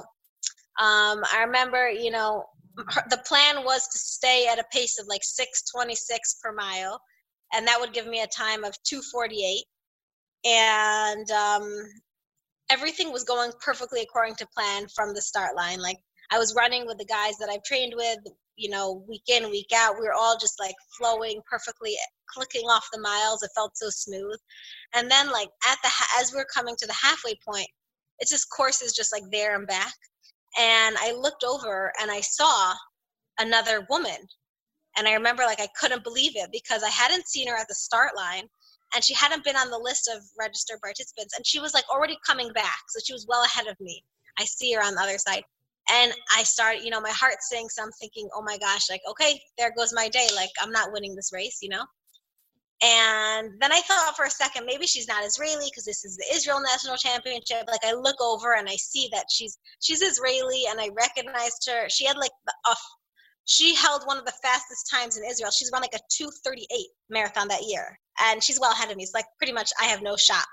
um 0.80 1.24
I 1.32 1.44
remember, 1.46 1.90
you 1.90 2.12
know, 2.12 2.46
the 3.10 3.22
plan 3.28 3.64
was 3.64 3.88
to 3.88 4.00
stay 4.00 4.48
at 4.48 4.60
a 4.60 4.66
pace 4.72 5.00
of 5.00 5.08
like 5.08 5.24
626 5.24 6.40
per 6.44 6.52
mile 6.54 7.00
and 7.54 7.68
that 7.68 7.80
would 7.80 7.94
give 7.94 8.08
me 8.08 8.22
a 8.22 8.28
time 8.28 8.64
of 8.64 8.76
248 8.84 9.64
and 10.46 11.30
um 11.32 11.70
everything 12.70 13.12
was 13.12 13.24
going 13.24 13.52
perfectly 13.62 14.02
according 14.02 14.36
to 14.36 14.48
plan 14.58 14.88
from 14.96 15.14
the 15.14 15.22
start 15.22 15.56
line 15.56 15.80
like 15.80 15.98
I 16.32 16.40
was 16.40 16.56
running 16.56 16.88
with 16.88 16.98
the 16.98 17.06
guys 17.06 17.38
that 17.38 17.50
I've 17.50 17.64
trained 17.64 17.94
with, 17.96 18.18
you 18.58 18.70
know, 18.70 19.04
week 19.08 19.24
in, 19.28 19.50
week 19.50 19.72
out. 19.76 19.96
We 20.00 20.06
were 20.06 20.14
all 20.14 20.38
just 20.40 20.60
like 20.60 20.76
flowing 20.98 21.42
perfectly, 21.50 21.96
clicking 22.30 22.64
off 22.70 22.88
the 22.94 23.00
miles. 23.02 23.44
It 23.44 23.52
felt 23.56 23.78
so 23.78 23.90
smooth. 23.90 24.40
And 24.94 25.10
then, 25.10 25.32
like, 25.32 25.50
at 25.70 25.78
the, 25.84 25.90
as 26.20 26.34
we 26.34 26.40
are 26.40 26.48
coming 26.54 26.76
to 26.78 26.88
the 26.88 26.94
halfway 26.94 27.34
point, 27.48 27.68
it's 28.20 28.32
just 28.32 28.50
courses 28.52 28.94
just 28.94 29.12
like 29.14 29.24
there 29.32 29.56
and 29.56 29.68
back. 29.68 29.94
And 30.60 30.96
I 31.00 31.14
looked 31.14 31.44
over 31.44 31.92
and 32.02 32.12
I 32.12 32.22
saw 32.22 32.74
another 33.40 33.86
woman. 33.90 34.18
And 34.98 35.08
I 35.08 35.14
remember, 35.14 35.44
like, 35.44 35.62
I 35.62 35.68
couldn't 35.80 36.04
believe 36.04 36.34
it 36.36 36.50
because 36.52 36.84
I 36.84 36.90
hadn't 36.90 37.28
seen 37.28 37.48
her 37.48 37.56
at 37.56 37.68
the 37.68 37.76
start 37.76 38.16
line. 38.16 38.48
and 38.94 39.04
she 39.04 39.14
hadn't 39.14 39.44
been 39.44 39.56
on 39.56 39.70
the 39.70 39.78
list 39.78 40.10
of 40.14 40.22
registered 40.40 40.80
participants 40.82 41.36
and 41.36 41.46
she 41.46 41.60
was 41.60 41.74
like 41.74 41.88
already 41.90 42.18
coming 42.26 42.52
back 42.54 42.80
so 42.90 43.00
she 43.04 43.14
was 43.14 43.26
well 43.28 43.44
ahead 43.44 43.68
of 43.68 43.80
me 43.80 44.04
i 44.40 44.46
see 44.46 44.72
her 44.74 44.84
on 44.84 44.96
the 44.96 45.02
other 45.02 45.18
side 45.18 45.44
and 45.92 46.14
i 46.36 46.44
started 46.44 46.84
you 46.84 46.90
know 46.90 47.02
my 47.02 47.10
heart 47.12 47.36
saying 47.42 47.68
so 47.70 47.84
i'm 47.84 47.92
thinking 48.00 48.28
oh 48.36 48.42
my 48.42 48.58
gosh 48.58 48.90
like 48.90 49.02
okay 49.10 49.40
there 49.58 49.72
goes 49.78 49.94
my 49.94 50.08
day 50.10 50.28
like 50.36 50.50
i'm 50.62 50.72
not 50.72 50.92
winning 50.92 51.16
this 51.16 51.32
race 51.34 51.60
you 51.62 51.70
know 51.70 51.84
and 52.82 53.52
then 53.60 53.72
i 53.72 53.82
thought 53.82 54.16
for 54.16 54.26
a 54.26 54.30
second 54.30 54.66
maybe 54.66 54.86
she's 54.86 55.08
not 55.08 55.26
israeli 55.26 55.66
because 55.70 55.86
this 55.86 56.06
is 56.06 56.18
the 56.18 56.36
israel 56.36 56.62
national 56.62 56.96
championship 56.96 57.66
like 57.68 57.84
i 57.86 57.94
look 57.94 58.20
over 58.22 58.56
and 58.56 58.68
i 58.70 58.76
see 58.76 59.10
that 59.12 59.26
she's 59.32 59.58
she's 59.82 60.02
israeli 60.02 60.64
and 60.70 60.80
i 60.80 60.90
recognized 60.96 61.68
her 61.70 61.88
she 61.90 62.06
had 62.06 62.18
like 62.18 62.32
a 62.70 62.76
she 63.46 63.76
held 63.76 64.04
one 64.06 64.18
of 64.18 64.26
the 64.26 64.34
fastest 64.42 64.90
times 64.90 65.18
in 65.18 65.26
Israel. 65.26 65.52
She's 65.52 65.70
run 65.74 65.82
like 65.82 65.94
a 65.94 66.00
238 66.10 66.88
marathon 67.10 67.48
that 67.50 67.64
year. 67.64 68.00
And 68.22 68.42
she's 68.44 68.60
well 68.60 68.72
ahead 68.72 68.90
of 68.90 68.98
me. 68.98 69.04
It's 69.04 69.14
like 69.14 69.26
pretty 69.38 69.54
much 69.54 69.72
I 69.80 69.86
have 69.86 70.02
no 70.02 70.16
shot. 70.16 70.46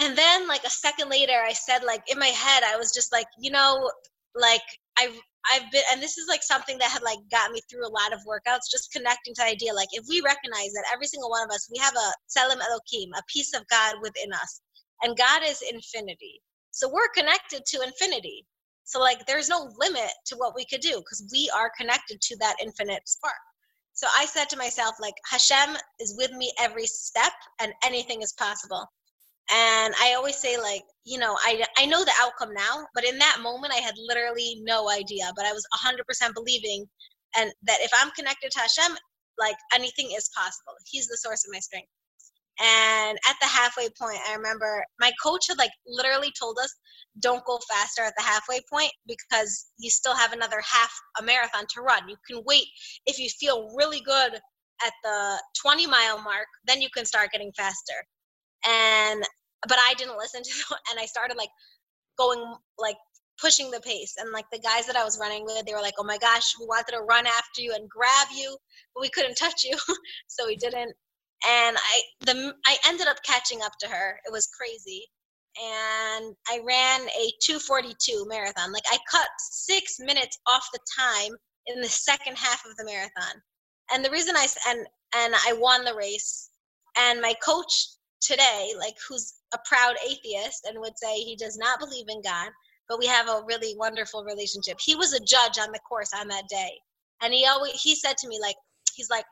And 0.00 0.16
then 0.16 0.48
like 0.48 0.64
a 0.64 0.70
second 0.70 1.10
later, 1.10 1.40
I 1.44 1.52
said 1.52 1.84
like 1.84 2.02
in 2.10 2.18
my 2.18 2.28
head, 2.28 2.62
I 2.64 2.76
was 2.76 2.92
just 2.92 3.12
like, 3.12 3.26
you 3.38 3.50
know, 3.50 3.90
like 4.34 4.62
I've 4.98 5.18
I've 5.52 5.70
been 5.70 5.82
and 5.92 6.02
this 6.02 6.16
is 6.16 6.26
like 6.28 6.42
something 6.42 6.78
that 6.78 6.90
had 6.90 7.02
like 7.02 7.18
got 7.30 7.52
me 7.52 7.60
through 7.70 7.86
a 7.86 7.92
lot 7.92 8.12
of 8.12 8.20
workouts, 8.20 8.70
just 8.70 8.92
connecting 8.92 9.34
to 9.34 9.42
the 9.42 9.48
idea 9.48 9.74
like 9.74 9.88
if 9.92 10.04
we 10.08 10.22
recognize 10.22 10.72
that 10.72 10.86
every 10.92 11.06
single 11.06 11.30
one 11.30 11.44
of 11.44 11.54
us, 11.54 11.68
we 11.70 11.78
have 11.78 11.94
a 11.94 12.12
Tselem 12.30 12.60
Elokim, 12.60 13.10
a 13.16 13.22
piece 13.28 13.54
of 13.54 13.66
God 13.68 13.96
within 14.02 14.32
us. 14.32 14.60
And 15.02 15.16
God 15.16 15.42
is 15.44 15.62
infinity. 15.70 16.40
So 16.70 16.90
we're 16.90 17.08
connected 17.14 17.66
to 17.66 17.82
infinity. 17.82 18.46
So 18.84 19.00
like 19.00 19.26
there's 19.26 19.48
no 19.48 19.70
limit 19.78 20.10
to 20.26 20.36
what 20.36 20.54
we 20.54 20.64
could 20.64 20.80
do 20.80 20.96
because 20.96 21.28
we 21.32 21.50
are 21.54 21.70
connected 21.78 22.20
to 22.20 22.36
that 22.38 22.56
infinite 22.62 23.06
spark. 23.06 23.34
So 23.94 24.08
I 24.16 24.26
said 24.26 24.48
to 24.50 24.56
myself, 24.56 24.96
like, 25.00 25.14
Hashem 25.30 25.76
is 26.00 26.16
with 26.18 26.32
me 26.32 26.52
every 26.58 26.86
step 26.86 27.32
and 27.60 27.72
anything 27.84 28.22
is 28.22 28.32
possible. 28.32 28.86
And 29.50 29.94
I 30.00 30.14
always 30.14 30.36
say, 30.36 30.58
like, 30.58 30.82
you 31.04 31.18
know, 31.18 31.36
I, 31.44 31.62
I 31.76 31.84
know 31.86 32.04
the 32.04 32.12
outcome 32.18 32.54
now, 32.54 32.86
but 32.94 33.04
in 33.04 33.18
that 33.18 33.40
moment, 33.42 33.74
I 33.74 33.80
had 33.80 33.94
literally 33.98 34.60
no 34.62 34.90
idea. 34.90 35.30
But 35.36 35.44
I 35.44 35.52
was 35.52 35.66
100% 35.84 36.34
believing 36.34 36.86
and 37.36 37.52
that 37.64 37.78
if 37.80 37.90
I'm 37.94 38.10
connected 38.12 38.50
to 38.52 38.60
Hashem, 38.60 38.96
like 39.38 39.56
anything 39.74 40.10
is 40.16 40.30
possible. 40.36 40.74
He's 40.86 41.08
the 41.08 41.16
source 41.16 41.44
of 41.44 41.52
my 41.52 41.58
strength. 41.58 41.88
And 42.60 43.18
at 43.28 43.36
the 43.40 43.48
halfway 43.48 43.88
point, 44.00 44.18
I 44.28 44.34
remember 44.34 44.84
my 45.00 45.10
coach 45.22 45.48
had 45.48 45.58
like 45.58 45.72
literally 45.86 46.32
told 46.38 46.58
us, 46.62 46.72
don't 47.18 47.44
go 47.44 47.58
faster 47.68 48.02
at 48.02 48.14
the 48.16 48.22
halfway 48.22 48.60
point 48.72 48.92
because 49.06 49.66
you 49.78 49.90
still 49.90 50.14
have 50.14 50.32
another 50.32 50.60
half 50.60 50.92
a 51.20 51.22
marathon 51.22 51.64
to 51.74 51.82
run. 51.82 52.08
You 52.08 52.16
can 52.28 52.42
wait 52.46 52.66
if 53.06 53.18
you 53.18 53.28
feel 53.28 53.74
really 53.76 54.00
good 54.00 54.34
at 54.84 54.92
the 55.02 55.40
20 55.60 55.86
mile 55.86 56.20
mark, 56.22 56.46
then 56.64 56.80
you 56.80 56.88
can 56.94 57.04
start 57.04 57.30
getting 57.32 57.52
faster. 57.56 57.94
And 58.66 59.24
but 59.68 59.78
I 59.80 59.94
didn't 59.94 60.18
listen 60.18 60.42
to 60.42 60.50
them 60.50 60.78
and 60.90 61.00
I 61.00 61.06
started 61.06 61.36
like 61.36 61.50
going 62.18 62.54
like 62.78 62.96
pushing 63.40 63.70
the 63.70 63.80
pace 63.80 64.14
and 64.18 64.30
like 64.30 64.44
the 64.52 64.60
guys 64.60 64.86
that 64.86 64.96
I 64.96 65.04
was 65.04 65.18
running 65.18 65.44
with, 65.44 65.66
they 65.66 65.74
were 65.74 65.80
like, 65.80 65.94
"Oh 65.98 66.04
my 66.04 66.18
gosh, 66.18 66.54
we 66.58 66.66
wanted 66.66 66.92
to 66.92 67.02
run 67.02 67.26
after 67.26 67.60
you 67.60 67.74
and 67.74 67.88
grab 67.88 68.28
you, 68.34 68.56
but 68.94 69.00
we 69.00 69.10
couldn't 69.10 69.36
touch 69.36 69.64
you, 69.64 69.76
so 70.28 70.46
we 70.46 70.56
didn't." 70.56 70.94
and 71.44 71.76
I 71.76 72.02
the 72.20 72.54
I 72.66 72.76
ended 72.86 73.06
up 73.06 73.22
catching 73.24 73.62
up 73.62 73.72
to 73.80 73.88
her. 73.88 74.20
It 74.26 74.32
was 74.32 74.48
crazy. 74.58 75.06
And 75.56 76.34
I 76.48 76.60
ran 76.66 77.02
a 77.02 77.30
242 77.42 78.26
marathon. 78.28 78.72
Like 78.72 78.82
I 78.90 78.98
cut 79.08 79.28
6 79.38 80.00
minutes 80.00 80.36
off 80.48 80.66
the 80.72 80.80
time 80.98 81.36
in 81.66 81.80
the 81.80 81.88
second 81.88 82.36
half 82.36 82.64
of 82.64 82.76
the 82.76 82.84
marathon. 82.84 83.40
And 83.92 84.04
the 84.04 84.10
reason 84.10 84.34
I 84.36 84.46
and 84.68 84.86
and 85.16 85.34
I 85.46 85.52
won 85.58 85.84
the 85.84 85.94
race 85.94 86.50
and 86.96 87.20
my 87.20 87.34
coach 87.44 87.88
today 88.24 88.72
like 88.78 88.94
who's 89.08 89.34
a 89.52 89.58
proud 89.64 89.94
atheist 90.04 90.66
and 90.66 90.78
would 90.80 90.98
say 90.98 91.16
he 91.16 91.36
does 91.36 91.56
not 91.58 91.78
believe 91.78 92.06
in 92.08 92.22
God, 92.22 92.50
but 92.88 92.98
we 92.98 93.06
have 93.06 93.28
a 93.28 93.42
really 93.46 93.74
wonderful 93.76 94.24
relationship. 94.24 94.78
He 94.80 94.94
was 94.94 95.12
a 95.12 95.24
judge 95.24 95.58
on 95.58 95.72
the 95.72 95.80
course 95.80 96.10
on 96.18 96.28
that 96.28 96.48
day. 96.48 96.72
And 97.22 97.32
he 97.32 97.46
always 97.46 97.80
he 97.80 97.94
said 97.94 98.16
to 98.18 98.28
me 98.28 98.38
like 98.40 98.56
he's 98.94 99.10
like 99.10 99.24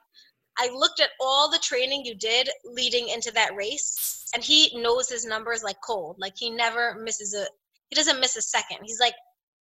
I 0.59 0.69
looked 0.69 1.01
at 1.01 1.11
all 1.21 1.51
the 1.51 1.59
training 1.59 2.05
you 2.05 2.15
did 2.15 2.49
leading 2.65 3.09
into 3.09 3.31
that 3.33 3.57
race, 3.57 4.29
and 4.35 4.45
he 4.45 4.71
knows 4.81 5.09
his 5.09 5.25
numbers 5.25 5.63
like 5.63 5.77
cold. 5.85 6.17
Like 6.19 6.35
he 6.37 6.51
never 6.51 6.97
misses 7.03 7.35
a 7.35 7.47
he 7.89 7.97
doesn't 7.97 8.21
miss 8.21 8.37
a 8.37 8.43
second. 8.43 8.79
He's 8.85 9.01
like, 9.01 9.15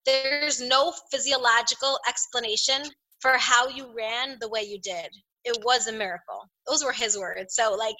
there's 0.07 0.61
no 0.61 0.93
physiological 1.11 1.99
explanation 2.09 2.83
for 3.21 3.33
how 3.33 3.69
you 3.69 3.93
ran 3.95 4.37
the 4.41 4.49
way 4.49 4.63
you 4.63 4.81
did. 4.81 5.09
It 5.45 5.59
was 5.65 5.87
a 5.87 5.93
miracle. 5.93 6.49
Those 6.67 6.85
were 6.85 6.93
his 6.93 7.19
words. 7.19 7.55
So 7.55 7.75
like 7.75 7.97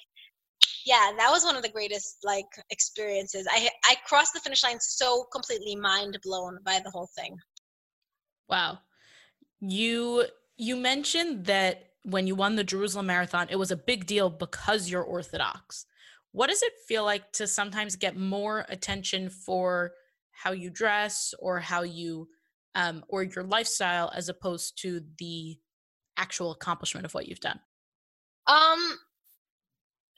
yeah, 0.85 1.11
that 1.17 1.29
was 1.29 1.43
one 1.43 1.55
of 1.55 1.63
the 1.63 1.69
greatest 1.69 2.17
like 2.23 2.45
experiences. 2.69 3.47
I 3.49 3.69
I 3.85 3.95
crossed 4.07 4.33
the 4.33 4.39
finish 4.39 4.63
line 4.63 4.79
so 4.79 5.25
completely 5.31 5.75
mind 5.75 6.17
blown 6.23 6.59
by 6.63 6.79
the 6.83 6.91
whole 6.91 7.09
thing. 7.17 7.37
Wow. 8.49 8.79
You 9.59 10.25
you 10.57 10.75
mentioned 10.75 11.45
that 11.45 11.85
when 12.03 12.27
you 12.27 12.35
won 12.35 12.55
the 12.55 12.63
Jerusalem 12.63 13.07
Marathon, 13.07 13.47
it 13.49 13.57
was 13.57 13.71
a 13.71 13.77
big 13.77 14.05
deal 14.05 14.29
because 14.29 14.89
you're 14.89 15.03
Orthodox. 15.03 15.85
What 16.31 16.49
does 16.49 16.63
it 16.63 16.73
feel 16.87 17.03
like 17.03 17.31
to 17.33 17.47
sometimes 17.47 17.95
get 17.95 18.15
more 18.15 18.65
attention 18.69 19.29
for 19.29 19.91
how 20.31 20.51
you 20.51 20.69
dress 20.69 21.33
or 21.39 21.59
how 21.59 21.83
you 21.83 22.29
um, 22.73 23.03
or 23.09 23.23
your 23.23 23.43
lifestyle 23.43 24.11
as 24.15 24.29
opposed 24.29 24.81
to 24.81 25.01
the 25.19 25.57
actual 26.17 26.51
accomplishment 26.51 27.05
of 27.05 27.13
what 27.13 27.27
you've 27.27 27.39
done? 27.39 27.59
Um. 28.47 28.97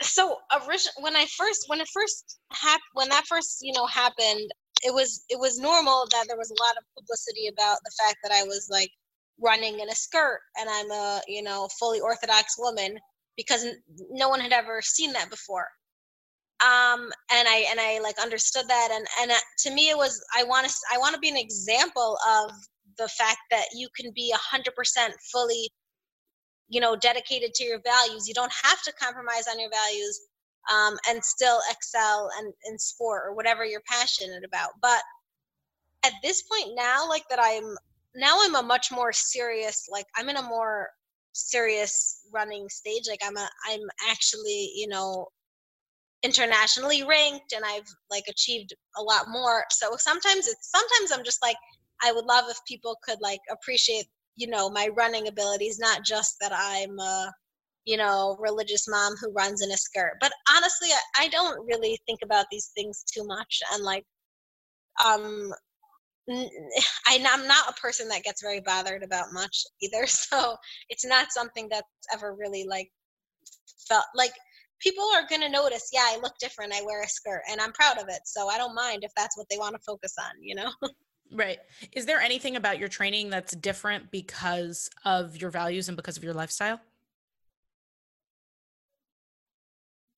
So, 0.02 0.38
original 0.52 0.94
when 1.00 1.16
I 1.16 1.26
first 1.38 1.66
when 1.68 1.80
it 1.80 1.88
first 1.94 2.40
happened 2.52 2.82
when 2.94 3.10
that 3.10 3.26
first 3.28 3.60
you 3.62 3.74
know 3.74 3.86
happened, 3.86 4.52
it 4.84 4.94
was 4.94 5.24
it 5.30 5.40
was 5.40 5.60
normal 5.60 6.08
that 6.12 6.26
there 6.28 6.38
was 6.38 6.52
a 6.52 6.62
lot 6.62 6.76
of 6.78 6.84
publicity 6.96 7.48
about 7.48 7.78
the 7.86 7.92
fact 8.04 8.18
that 8.24 8.32
I 8.32 8.44
was 8.44 8.68
like 8.70 8.92
running 9.40 9.80
in 9.80 9.90
a 9.90 9.96
skirt 9.96 10.40
and 10.60 10.70
I'm 10.70 10.92
a, 10.92 11.22
you 11.28 11.44
know, 11.44 11.68
fully 11.80 12.00
Orthodox 12.00 12.56
woman 12.58 12.98
because 13.36 13.66
no 14.12 14.30
one 14.30 14.40
had 14.40 14.54
ever 14.54 14.82
seen 14.82 15.14
that 15.14 15.30
before. 15.30 15.68
Um, 16.62 17.12
and 17.32 17.48
I 17.48 17.66
and 17.70 17.80
I 17.80 18.00
like 18.02 18.18
understood 18.22 18.68
that 18.68 18.90
and 18.94 19.06
and 19.22 19.32
uh, 19.32 19.36
to 19.60 19.72
me 19.72 19.90
it 19.90 19.98
was 19.98 20.24
I 20.36 20.44
want 20.44 20.68
to 20.68 20.74
I 20.94 20.98
want 20.98 21.14
to 21.14 21.20
be 21.20 21.30
an 21.30 21.38
example 21.38 22.18
of 22.28 22.52
the 22.98 23.10
fact 23.10 23.40
that 23.52 23.66
you 23.74 23.90
can 23.98 24.12
be 24.16 24.32
a 24.34 24.38
hundred 24.38 24.74
percent 24.76 25.14
fully, 25.32 25.70
you 26.70 26.80
know, 26.80 26.96
dedicated 26.96 27.54
to 27.56 27.64
your 27.64 27.80
values. 27.82 28.28
You 28.28 28.34
don't 28.34 28.54
have 28.64 28.82
to 28.84 28.94
compromise 28.94 29.48
on 29.50 29.60
your 29.60 29.70
values 29.70 30.22
um, 30.74 30.98
and 31.10 31.24
still 31.24 31.60
excel 31.70 32.30
and 32.40 32.54
in 32.66 32.78
sport 32.80 33.24
or 33.26 33.36
whatever 33.36 33.66
you're 33.66 33.82
passionate 33.88 34.44
about. 34.46 34.72
But 34.82 35.02
at 36.04 36.14
this 36.22 36.44
point 36.44 36.72
now, 36.76 37.08
like 37.08 37.24
that 37.30 37.40
I'm 37.42 37.76
now 38.16 38.38
I'm 38.42 38.56
a 38.56 38.64
much 38.64 38.92
more 38.92 39.12
serious, 39.12 39.88
like 39.90 40.06
I'm 40.16 40.30
in 40.30 40.38
a 40.38 40.42
more 40.42 40.90
serious 41.34 42.22
running 42.32 42.70
stage. 42.70 43.04
Like 43.08 43.22
I'm 43.26 43.38
a, 43.38 43.50
I'm 43.70 43.82
actually, 44.10 44.72
you 44.76 44.88
know, 44.88 45.28
internationally 46.24 47.04
ranked 47.04 47.54
and 47.54 47.66
I've 47.66 47.88
like 48.10 48.24
achieved 48.30 48.74
a 48.98 49.02
lot 49.02 49.26
more. 49.30 49.66
So 49.72 49.96
sometimes 49.98 50.48
it's, 50.48 50.72
sometimes 50.72 51.12
I'm 51.12 51.26
just 51.26 51.42
like, 51.42 51.58
I 52.02 52.12
would 52.12 52.26
love 52.26 52.46
if 52.50 52.58
people 52.68 52.98
could 53.04 53.20
like 53.22 53.40
appreciate, 53.52 54.06
you 54.36 54.48
know, 54.48 54.70
my 54.70 54.90
running 54.96 55.28
abilities, 55.28 55.80
not 55.80 56.04
just 56.04 56.36
that 56.42 56.52
I'm 56.54 56.98
a, 57.00 57.32
you 57.86 57.98
know, 57.98 58.38
religious 58.40 58.88
mom 58.88 59.16
who 59.20 59.32
runs 59.32 59.62
in 59.62 59.72
a 59.72 59.78
skirt. 59.78 60.14
But 60.22 60.32
honestly, 60.56 60.90
I, 60.90 61.26
I 61.26 61.28
don't 61.30 61.66
really 61.66 62.00
think 62.06 62.20
about 62.24 62.46
these 62.52 62.72
things 62.76 63.04
too 63.04 63.26
much. 63.26 63.60
And 63.74 63.84
like, 63.84 64.06
um, 65.06 65.52
I'm 67.08 67.48
not 67.48 67.70
a 67.70 67.82
person 67.82 68.08
that 68.10 68.24
gets 68.24 68.42
very 68.42 68.62
bothered 68.62 69.04
about 69.04 69.34
much 69.34 69.64
either. 69.82 70.06
So 70.08 70.56
it's 70.90 71.06
not 71.06 71.32
something 71.32 71.68
that's 71.70 71.88
ever 72.14 72.36
really 72.36 72.66
like 72.68 72.90
felt 73.88 74.06
like 74.16 74.34
people 74.80 75.06
are 75.16 75.28
going 75.28 75.42
to 75.42 75.50
notice, 75.50 75.90
yeah, 75.94 76.06
I 76.06 76.20
look 76.22 76.34
different. 76.40 76.74
I 76.74 76.82
wear 76.82 77.02
a 77.02 77.08
skirt 77.08 77.42
and 77.50 77.62
I'm 77.62 77.72
proud 77.74 77.98
of 77.98 78.06
it. 78.10 78.22
So 78.26 78.48
I 78.48 78.58
don't 78.58 78.76
mind 78.76 79.04
if 79.04 79.12
that's 79.16 79.38
what 79.38 79.48
they 79.50 79.58
want 79.58 79.76
to 79.76 79.82
focus 79.86 80.16
on, 80.20 80.32
you 80.42 80.56
know? 80.56 80.72
Right. 81.34 81.58
Is 81.92 82.06
there 82.06 82.22
anything 82.22 82.56
about 82.56 82.78
your 82.78 82.88
training 82.88 83.30
that's 83.30 83.56
different 83.56 84.12
because 84.12 84.90
of 85.04 85.36
your 85.38 85.50
values 85.50 85.88
and 85.88 85.98
because 85.98 86.16
of 86.16 86.24
your 86.24 86.34
lifestyle? 86.34 86.80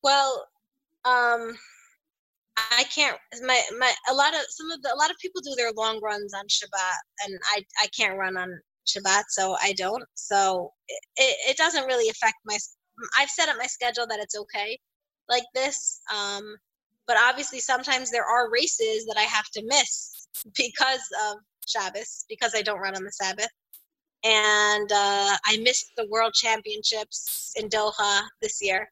Well, 0.04 0.48
um, 1.06 1.58
I 2.58 2.84
can't 2.94 3.18
my 3.42 3.62
my 3.78 3.94
a 4.10 4.14
lot 4.14 4.34
of 4.34 4.42
some 4.50 4.72
of 4.72 4.82
the 4.82 4.94
a 4.94 4.98
lot 4.98 5.12
of 5.12 5.18
people 5.18 5.42
do 5.42 5.56
their 5.56 5.72
long 5.74 6.00
runs 6.02 6.34
on 6.34 6.46
Shabbat 6.48 7.26
and 7.26 7.40
I 7.54 7.66
I 7.82 7.88
can't 7.88 8.18
run 8.18 8.38
on 8.38 8.60
Shabbat 8.88 9.24
so 9.30 9.58
I 9.62 9.74
don't 9.74 10.04
so 10.14 10.72
it, 10.88 11.38
it 11.50 11.58
doesn't 11.58 11.86
really 11.86 12.10
affect 12.10 12.36
my 12.46 12.58
I've 13.18 13.30
set 13.30 13.50
up 13.50 13.58
my 13.58 13.66
schedule 13.66 14.08
that 14.08 14.20
it's 14.20 14.38
okay 14.38 14.80
like 15.28 15.44
this 15.54 16.00
um 16.14 16.56
but 17.08 17.18
obviously 17.18 17.60
sometimes 17.60 18.10
there 18.10 18.26
are 18.26 18.52
races 18.52 19.06
that 19.06 19.18
I 19.18 19.24
have 19.24 19.50
to 19.56 19.64
miss 19.66 20.15
because 20.56 21.08
of 21.28 21.38
Shabbos 21.68 22.26
because 22.30 22.54
I 22.56 22.62
don't 22.62 22.80
run 22.80 22.96
on 22.96 23.04
the 23.04 23.12
Sabbath 23.12 23.50
and 24.24 24.92
uh, 24.92 25.38
I 25.46 25.58
missed 25.62 25.92
the 25.98 26.08
World 26.10 26.34
Championships 26.34 27.54
in 27.56 27.70
Doha 27.70 28.22
this 28.42 28.60
year 28.62 28.88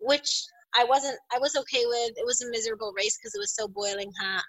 which 0.00 0.44
I 0.76 0.84
wasn't 0.84 1.18
I 1.32 1.38
was 1.38 1.56
okay 1.56 1.84
with. 1.86 2.12
It 2.16 2.26
was 2.26 2.40
a 2.40 2.50
miserable 2.50 2.92
race 2.96 3.18
because 3.18 3.34
it 3.34 3.40
was 3.40 3.54
so 3.54 3.68
boiling 3.68 4.10
hot. 4.20 4.44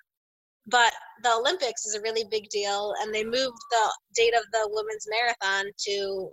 But 0.68 0.94
the 1.24 1.34
Olympics 1.34 1.86
is 1.86 1.96
a 1.96 2.02
really 2.02 2.24
big 2.30 2.50
deal 2.50 2.94
and 3.02 3.14
they 3.14 3.24
moved 3.24 3.58
the 3.72 3.94
date 4.16 4.34
of 4.36 4.44
the 4.52 4.70
women's 4.72 5.08
marathon 5.10 5.72
to 5.88 6.30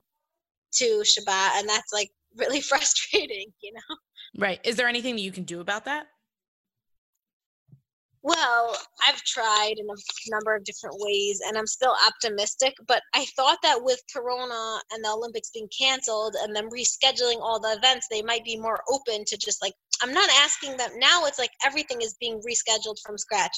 to 0.74 1.02
Shabbat 1.02 1.58
and 1.58 1.68
that's 1.68 1.92
like 1.92 2.10
really 2.36 2.60
frustrating, 2.72 3.52
you 3.62 3.72
know. 3.72 3.96
Right. 4.38 4.60
Is 4.64 4.76
there 4.76 4.88
anything 4.88 5.16
that 5.16 5.22
you 5.22 5.32
can 5.32 5.44
do 5.44 5.60
about 5.60 5.84
that? 5.86 6.06
Well, 8.28 8.76
I've 9.06 9.22
tried 9.22 9.76
in 9.78 9.86
a 9.88 10.30
number 10.30 10.54
of 10.54 10.62
different 10.64 10.96
ways 10.98 11.40
and 11.46 11.56
I'm 11.56 11.66
still 11.66 11.96
optimistic, 12.06 12.74
but 12.86 13.02
I 13.14 13.24
thought 13.34 13.56
that 13.62 13.82
with 13.82 14.02
Corona 14.14 14.80
and 14.92 15.02
the 15.02 15.08
Olympics 15.08 15.48
being 15.48 15.68
canceled 15.76 16.36
and 16.38 16.54
them 16.54 16.68
rescheduling 16.68 17.40
all 17.40 17.58
the 17.58 17.78
events, 17.78 18.06
they 18.10 18.20
might 18.20 18.44
be 18.44 18.58
more 18.58 18.80
open 18.92 19.24
to 19.28 19.38
just 19.38 19.62
like, 19.62 19.72
I'm 20.02 20.12
not 20.12 20.28
asking 20.42 20.76
them 20.76 20.90
now, 20.98 21.24
it's 21.24 21.38
like 21.38 21.52
everything 21.64 22.02
is 22.02 22.18
being 22.20 22.38
rescheduled 22.46 22.98
from 23.02 23.16
scratch, 23.16 23.56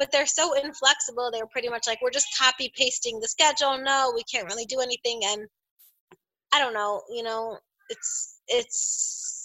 but 0.00 0.10
they're 0.10 0.26
so 0.26 0.54
inflexible. 0.54 1.30
They're 1.32 1.46
pretty 1.46 1.68
much 1.68 1.86
like, 1.86 2.02
we're 2.02 2.10
just 2.10 2.36
copy 2.36 2.72
pasting 2.76 3.20
the 3.20 3.28
schedule. 3.28 3.78
No, 3.80 4.12
we 4.16 4.24
can't 4.24 4.48
really 4.48 4.66
do 4.66 4.80
anything. 4.80 5.20
And 5.26 5.46
I 6.52 6.58
don't 6.58 6.74
know, 6.74 7.02
you 7.08 7.22
know, 7.22 7.56
it's, 7.88 8.40
it's, 8.48 9.37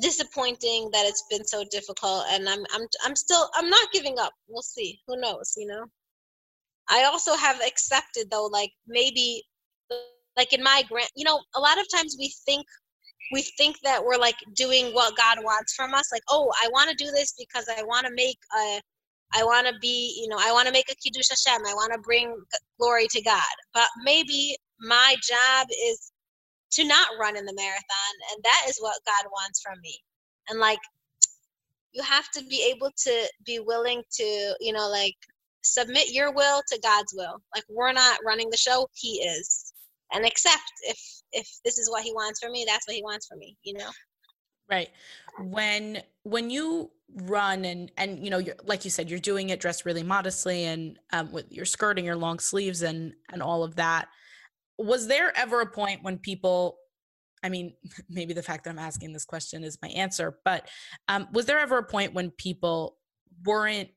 disappointing 0.00 0.90
that 0.92 1.06
it's 1.06 1.24
been 1.30 1.44
so 1.44 1.64
difficult 1.70 2.24
and 2.30 2.48
I'm 2.48 2.64
I'm 2.72 2.86
I'm 3.04 3.16
still 3.16 3.48
I'm 3.54 3.68
not 3.68 3.92
giving 3.92 4.18
up. 4.18 4.32
We'll 4.48 4.62
see. 4.62 4.98
Who 5.06 5.20
knows, 5.20 5.54
you 5.56 5.66
know? 5.66 5.86
I 6.88 7.04
also 7.04 7.34
have 7.34 7.60
accepted 7.60 8.30
though 8.30 8.46
like 8.46 8.70
maybe 8.86 9.42
like 10.36 10.52
in 10.52 10.62
my 10.62 10.82
grant, 10.88 11.10
you 11.16 11.24
know, 11.24 11.40
a 11.56 11.60
lot 11.60 11.78
of 11.78 11.86
times 11.94 12.16
we 12.18 12.32
think 12.46 12.64
we 13.32 13.42
think 13.58 13.76
that 13.82 14.02
we're 14.02 14.16
like 14.16 14.36
doing 14.54 14.94
what 14.94 15.16
God 15.16 15.38
wants 15.42 15.74
from 15.74 15.92
us 15.94 16.10
like, 16.12 16.22
"Oh, 16.30 16.50
I 16.62 16.68
want 16.72 16.88
to 16.90 17.04
do 17.04 17.10
this 17.10 17.34
because 17.38 17.68
I 17.68 17.82
want 17.82 18.06
to 18.06 18.12
make 18.14 18.38
a 18.56 18.80
I 19.34 19.44
want 19.44 19.66
to 19.66 19.74
be, 19.80 20.18
you 20.20 20.28
know, 20.28 20.38
I 20.40 20.52
want 20.52 20.66
to 20.66 20.72
make 20.72 20.90
a 20.90 20.94
kiddush 20.94 21.28
Hashem. 21.28 21.66
I 21.66 21.74
want 21.74 21.92
to 21.92 21.98
bring 21.98 22.34
glory 22.80 23.06
to 23.10 23.22
God. 23.22 23.42
But 23.74 23.88
maybe 24.04 24.56
my 24.80 25.16
job 25.22 25.66
is 25.86 26.12
to 26.70 26.84
not 26.84 27.08
run 27.18 27.36
in 27.36 27.44
the 27.44 27.54
marathon 27.54 28.14
and 28.32 28.42
that 28.42 28.66
is 28.68 28.78
what 28.80 28.96
god 29.06 29.30
wants 29.30 29.60
from 29.60 29.78
me. 29.82 29.96
And 30.48 30.58
like 30.58 30.78
you 31.92 32.02
have 32.02 32.30
to 32.32 32.44
be 32.44 32.72
able 32.74 32.90
to 33.04 33.28
be 33.44 33.60
willing 33.60 34.02
to 34.12 34.56
you 34.60 34.72
know 34.72 34.88
like 34.88 35.16
submit 35.62 36.12
your 36.12 36.32
will 36.32 36.62
to 36.68 36.80
god's 36.80 37.14
will. 37.16 37.40
Like 37.54 37.64
we're 37.68 37.92
not 37.92 38.20
running 38.24 38.50
the 38.50 38.56
show 38.56 38.88
he 38.94 39.20
is. 39.20 39.72
And 40.12 40.24
accept 40.24 40.72
if 40.82 40.98
if 41.32 41.48
this 41.64 41.78
is 41.78 41.90
what 41.90 42.02
he 42.02 42.12
wants 42.12 42.40
for 42.40 42.50
me 42.50 42.64
that's 42.66 42.86
what 42.86 42.96
he 42.96 43.02
wants 43.02 43.26
for 43.26 43.36
me 43.36 43.56
you 43.62 43.74
know? 43.74 43.90
Right. 44.70 44.90
When 45.40 46.02
when 46.24 46.50
you 46.50 46.90
run 47.14 47.64
and 47.64 47.90
and 47.96 48.22
you 48.22 48.30
know 48.30 48.38
you're 48.38 48.56
like 48.64 48.84
you 48.84 48.90
said 48.90 49.08
you're 49.08 49.18
doing 49.18 49.48
it 49.48 49.60
dressed 49.60 49.86
really 49.86 50.02
modestly 50.02 50.64
and 50.64 50.98
um, 51.12 51.32
with 51.32 51.50
your 51.50 51.64
skirt 51.64 51.96
and 51.98 52.04
your 52.04 52.16
long 52.16 52.38
sleeves 52.38 52.82
and 52.82 53.14
and 53.32 53.42
all 53.42 53.64
of 53.64 53.76
that 53.76 54.08
was 54.78 55.06
there 55.06 55.36
ever 55.36 55.60
a 55.60 55.66
point 55.66 56.02
when 56.02 56.18
people 56.18 56.78
I 57.42 57.48
mean, 57.48 57.74
maybe 58.08 58.34
the 58.34 58.42
fact 58.42 58.64
that 58.64 58.70
I'm 58.70 58.78
asking 58.78 59.12
this 59.12 59.24
question 59.24 59.64
is 59.64 59.78
my 59.82 59.88
answer, 59.88 60.38
but 60.44 60.68
um, 61.08 61.28
was 61.32 61.46
there 61.46 61.60
ever 61.60 61.78
a 61.78 61.84
point 61.84 62.14
when 62.14 62.30
people 62.30 62.96
weren't 63.44 63.90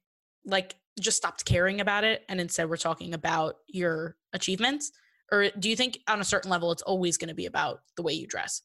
like 0.45 0.75
just 0.99 1.17
stopped 1.17 1.45
caring 1.45 1.81
about 1.81 2.03
it 2.03 2.23
and 2.29 2.39
instead 2.39 2.69
we're 2.69 2.77
talking 2.77 3.13
about 3.13 3.55
your 3.67 4.15
achievements? 4.33 4.91
Or 5.31 5.49
do 5.49 5.69
you 5.69 5.75
think 5.75 5.99
on 6.09 6.19
a 6.19 6.25
certain 6.25 6.51
level 6.51 6.71
it's 6.71 6.81
always 6.81 7.17
going 7.17 7.29
to 7.29 7.35
be 7.35 7.45
about 7.45 7.79
the 7.95 8.03
way 8.03 8.13
you 8.13 8.27
dress? 8.27 8.61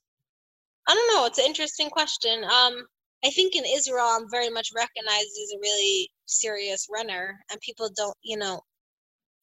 I 0.88 0.94
don't 0.94 1.14
know. 1.14 1.26
It's 1.26 1.38
an 1.38 1.46
interesting 1.46 1.90
question. 1.90 2.44
Um, 2.44 2.84
I 3.24 3.30
think 3.30 3.56
in 3.56 3.64
Israel, 3.64 4.04
I'm 4.04 4.30
very 4.30 4.50
much 4.50 4.70
recognized 4.74 5.30
as 5.42 5.52
a 5.54 5.60
really 5.60 6.10
serious 6.26 6.86
runner, 6.92 7.40
and 7.50 7.60
people 7.60 7.88
don't, 7.96 8.16
you 8.22 8.36
know, 8.36 8.60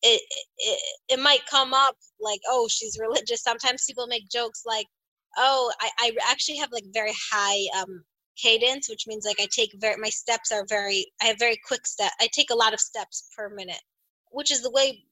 it, 0.04 0.22
it 0.58 0.80
it 1.10 1.20
might 1.20 1.46
come 1.50 1.74
up 1.74 1.96
like 2.22 2.42
oh 2.48 2.68
she's 2.70 2.98
religious. 3.00 3.42
Sometimes 3.42 3.86
people 3.88 4.08
make 4.08 4.30
jokes 4.30 4.64
like 4.66 4.88
oh 5.38 5.72
i, 5.80 5.90
I 6.00 6.12
actually 6.30 6.58
have 6.58 6.72
like 6.72 6.86
very 6.94 7.14
high 7.32 7.60
um 7.80 8.04
cadence 8.42 8.90
which 8.90 9.06
means 9.08 9.26
like 9.26 9.40
i 9.40 9.48
take 9.56 9.72
very 9.80 9.96
my 9.98 10.10
steps 10.10 10.52
are 10.52 10.66
very 10.68 11.06
i 11.22 11.26
have 11.26 11.38
very 11.40 11.58
quick 11.68 11.86
step 11.86 12.12
i 12.20 12.28
take 12.34 12.50
a 12.50 12.56
lot 12.56 12.74
of 12.74 12.80
steps 12.80 13.30
per 13.36 13.50
minute 13.50 13.82
which 14.32 14.52
is 14.52 14.62
the 14.62 14.72
way 14.72 15.04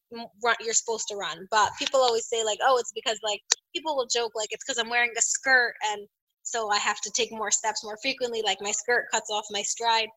run, 0.43 0.55
you're 0.59 0.73
supposed 0.73 1.07
to 1.07 1.15
run. 1.15 1.47
But 1.51 1.71
people 1.77 2.01
always 2.01 2.27
say 2.27 2.43
like 2.43 2.59
oh 2.63 2.77
it's 2.77 2.91
because 2.93 3.19
like 3.23 3.41
people 3.75 3.95
will 3.95 4.07
joke 4.07 4.31
like 4.35 4.49
it's 4.51 4.63
because 4.65 4.79
i'm 4.79 4.89
wearing 4.89 5.11
a 5.17 5.21
skirt 5.21 5.73
and 5.91 6.07
so 6.43 6.69
i 6.69 6.77
have 6.77 6.99
to 7.01 7.11
take 7.11 7.31
more 7.31 7.51
steps 7.51 7.83
more 7.83 7.97
frequently 8.01 8.41
like 8.43 8.57
my 8.61 8.71
skirt 8.71 9.05
cuts 9.11 9.29
off 9.31 9.45
my 9.51 9.61
stride 9.61 10.09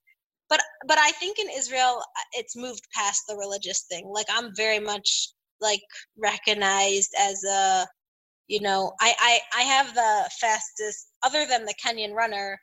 but 0.49 0.61
but 0.87 0.99
i 0.99 1.11
think 1.13 1.39
in 1.39 1.49
israel 1.57 2.01
uh, 2.03 2.23
it's 2.35 2.57
moved 2.57 2.87
past 2.95 3.23
the 3.29 3.37
religious 3.37 3.85
thing. 3.91 4.07
Like 4.13 4.27
i'm 4.31 4.55
very 4.57 4.81
much 4.81 5.29
like 5.61 5.83
recognized 6.19 7.13
as 7.19 7.43
a 7.45 7.87
you 8.49 8.61
know 8.61 8.93
i 9.01 9.15
i, 9.21 9.61
I 9.61 9.63
have 9.63 9.95
the 9.95 10.31
fastest 10.41 11.09
other 11.25 11.47
than 11.47 11.65
the 11.65 11.75
kenyan 11.85 12.15
runner 12.15 12.59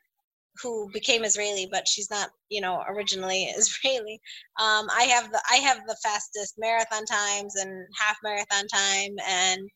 who 0.62 0.90
became 0.94 1.24
israeli 1.24 1.68
but 1.72 1.88
she's 1.88 2.12
not 2.12 2.30
you 2.50 2.62
know 2.62 2.84
originally 2.90 3.44
israeli 3.58 4.22
um 4.60 4.88
i 4.96 5.04
have 5.04 5.32
the 5.32 5.42
i 5.52 5.58
have 5.58 5.80
the 5.88 5.98
fastest 6.04 6.56
marathon 6.58 7.06
times 7.06 7.56
and 7.58 7.88
half 8.00 8.18
marathon 8.24 8.68
time 8.68 9.12
and 9.28 9.70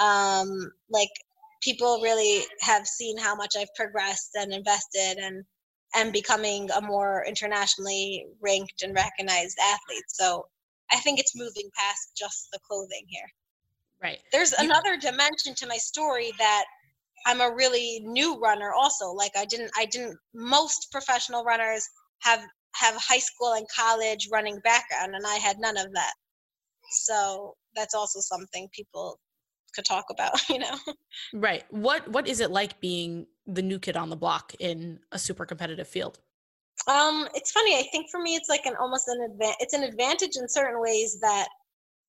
um 0.00 0.70
like 0.90 1.10
people 1.62 2.00
really 2.02 2.44
have 2.60 2.86
seen 2.86 3.18
how 3.18 3.34
much 3.34 3.54
i've 3.58 3.74
progressed 3.76 4.30
and 4.34 4.52
invested 4.52 5.18
and 5.18 5.44
and 5.94 6.12
becoming 6.12 6.70
a 6.70 6.80
more 6.80 7.24
internationally 7.26 8.26
ranked 8.40 8.82
and 8.82 8.94
recognized 8.94 9.56
athlete. 9.62 10.04
So 10.08 10.46
I 10.90 10.96
think 10.98 11.18
it's 11.18 11.36
moving 11.36 11.70
past 11.76 12.12
just 12.16 12.48
the 12.52 12.58
clothing 12.68 13.04
here. 13.08 13.28
Right. 14.02 14.18
There's 14.32 14.52
another 14.52 14.96
dimension 14.96 15.54
to 15.56 15.66
my 15.66 15.78
story 15.78 16.32
that 16.38 16.64
I'm 17.26 17.40
a 17.40 17.54
really 17.54 18.00
new 18.04 18.38
runner 18.38 18.72
also. 18.72 19.10
Like 19.10 19.32
I 19.36 19.44
didn't 19.44 19.70
I 19.76 19.86
didn't 19.86 20.16
most 20.34 20.88
professional 20.92 21.44
runners 21.44 21.86
have 22.20 22.40
have 22.74 22.94
high 22.96 23.18
school 23.18 23.54
and 23.54 23.66
college 23.74 24.28
running 24.30 24.60
background 24.62 25.14
and 25.14 25.26
I 25.26 25.36
had 25.36 25.58
none 25.58 25.76
of 25.76 25.92
that. 25.94 26.12
So 26.90 27.54
that's 27.74 27.94
also 27.94 28.20
something 28.20 28.68
people 28.72 29.18
could 29.74 29.84
talk 29.84 30.06
about, 30.10 30.34
you 30.48 30.58
know. 30.58 30.76
Right. 31.32 31.64
What 31.70 32.06
what 32.08 32.28
is 32.28 32.40
it 32.40 32.50
like 32.50 32.80
being 32.80 33.26
the 33.46 33.62
new 33.62 33.78
kid 33.78 33.96
on 33.96 34.10
the 34.10 34.16
block 34.16 34.54
in 34.58 34.98
a 35.12 35.18
super 35.18 35.46
competitive 35.46 35.88
field? 35.88 36.18
Um, 36.88 37.28
it's 37.34 37.50
funny. 37.50 37.76
I 37.76 37.84
think 37.90 38.10
for 38.10 38.20
me, 38.20 38.34
it's 38.34 38.48
like 38.48 38.66
an 38.66 38.74
almost 38.78 39.08
an 39.08 39.22
advantage. 39.22 39.56
It's 39.60 39.74
an 39.74 39.82
advantage 39.82 40.36
in 40.36 40.48
certain 40.48 40.80
ways 40.80 41.18
that, 41.20 41.48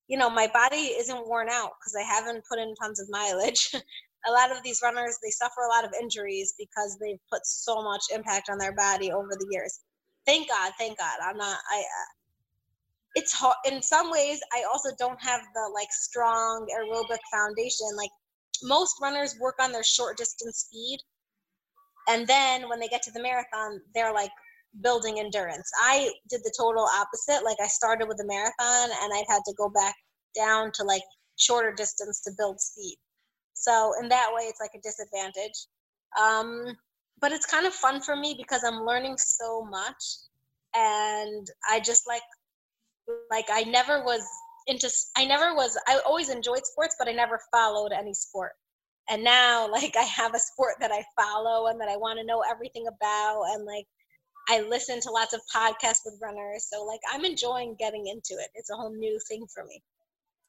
you 0.08 0.18
know, 0.18 0.30
my 0.30 0.48
body 0.52 0.94
isn't 0.98 1.28
worn 1.28 1.48
out 1.50 1.72
because 1.80 1.96
I 1.96 2.02
haven't 2.02 2.44
put 2.48 2.58
in 2.58 2.74
tons 2.74 3.00
of 3.00 3.08
mileage. 3.10 3.74
a 4.28 4.32
lot 4.32 4.50
of 4.50 4.62
these 4.62 4.80
runners 4.82 5.16
they 5.22 5.30
suffer 5.30 5.62
a 5.62 5.68
lot 5.68 5.84
of 5.84 5.92
injuries 6.00 6.54
because 6.58 6.98
they've 7.00 7.20
put 7.32 7.46
so 7.46 7.82
much 7.82 8.02
impact 8.14 8.50
on 8.50 8.58
their 8.58 8.74
body 8.74 9.10
over 9.12 9.30
the 9.30 9.46
years. 9.50 9.80
Thank 10.26 10.48
God, 10.48 10.72
thank 10.78 10.98
God. 10.98 11.18
I'm 11.22 11.36
not. 11.36 11.58
I. 11.70 11.78
Uh, 11.78 12.12
it's 13.14 13.32
hard 13.32 13.56
in 13.64 13.82
some 13.82 14.10
ways. 14.10 14.38
I 14.52 14.64
also 14.70 14.90
don't 14.98 15.20
have 15.20 15.40
the 15.54 15.70
like 15.74 15.88
strong 15.90 16.68
aerobic 16.78 17.18
foundation. 17.32 17.86
Like 17.96 18.10
most 18.62 18.96
runners 19.00 19.36
work 19.40 19.56
on 19.60 19.72
their 19.72 19.82
short 19.82 20.16
distance 20.16 20.68
speed 20.68 21.00
and 22.08 22.26
then 22.26 22.68
when 22.68 22.80
they 22.80 22.88
get 22.88 23.02
to 23.02 23.12
the 23.12 23.22
marathon 23.22 23.80
they're 23.94 24.12
like 24.12 24.30
building 24.82 25.18
endurance. 25.18 25.70
I 25.82 26.10
did 26.28 26.40
the 26.44 26.54
total 26.58 26.86
opposite. 26.98 27.44
Like 27.44 27.56
i 27.62 27.66
started 27.66 28.08
with 28.08 28.18
the 28.18 28.26
marathon 28.26 28.90
and 29.02 29.12
i 29.12 29.24
had 29.28 29.40
to 29.46 29.54
go 29.56 29.68
back 29.68 29.94
down 30.36 30.70
to 30.74 30.84
like 30.84 31.02
shorter 31.36 31.72
distance 31.72 32.20
to 32.22 32.32
build 32.36 32.60
speed. 32.60 32.96
So 33.54 33.92
in 34.00 34.08
that 34.08 34.30
way 34.32 34.42
it's 34.44 34.60
like 34.60 34.70
a 34.74 34.80
disadvantage. 34.80 35.66
Um, 36.20 36.76
but 37.20 37.32
it's 37.32 37.46
kind 37.46 37.66
of 37.66 37.74
fun 37.74 38.00
for 38.00 38.16
me 38.16 38.34
because 38.38 38.62
i'm 38.64 38.84
learning 38.84 39.16
so 39.18 39.64
much. 39.64 40.04
And 40.74 41.46
i 41.68 41.80
just 41.80 42.06
like 42.06 42.22
like 43.30 43.46
i 43.50 43.62
never 43.62 44.04
was 44.04 44.22
into 44.66 44.90
i 45.16 45.24
never 45.24 45.54
was 45.54 45.78
i 45.88 45.98
always 46.06 46.28
enjoyed 46.28 46.64
sports 46.66 46.94
but 46.98 47.08
i 47.08 47.12
never 47.12 47.40
followed 47.50 47.90
any 47.90 48.12
sport 48.12 48.52
and 49.08 49.22
now 49.24 49.70
like 49.70 49.96
i 49.96 50.02
have 50.02 50.34
a 50.34 50.38
sport 50.38 50.74
that 50.80 50.92
i 50.92 51.04
follow 51.20 51.68
and 51.68 51.80
that 51.80 51.88
i 51.88 51.96
want 51.96 52.18
to 52.18 52.24
know 52.24 52.42
everything 52.50 52.86
about 52.86 53.44
and 53.52 53.64
like 53.64 53.86
i 54.48 54.60
listen 54.62 55.00
to 55.00 55.10
lots 55.10 55.34
of 55.34 55.40
podcasts 55.54 56.00
with 56.04 56.18
runners 56.22 56.66
so 56.70 56.84
like 56.84 57.00
i'm 57.12 57.24
enjoying 57.24 57.76
getting 57.78 58.06
into 58.06 58.34
it. 58.42 58.50
It's 58.54 58.70
a 58.70 58.74
whole 58.74 58.94
new 58.94 59.18
thing 59.28 59.46
for 59.52 59.64
me. 59.64 59.82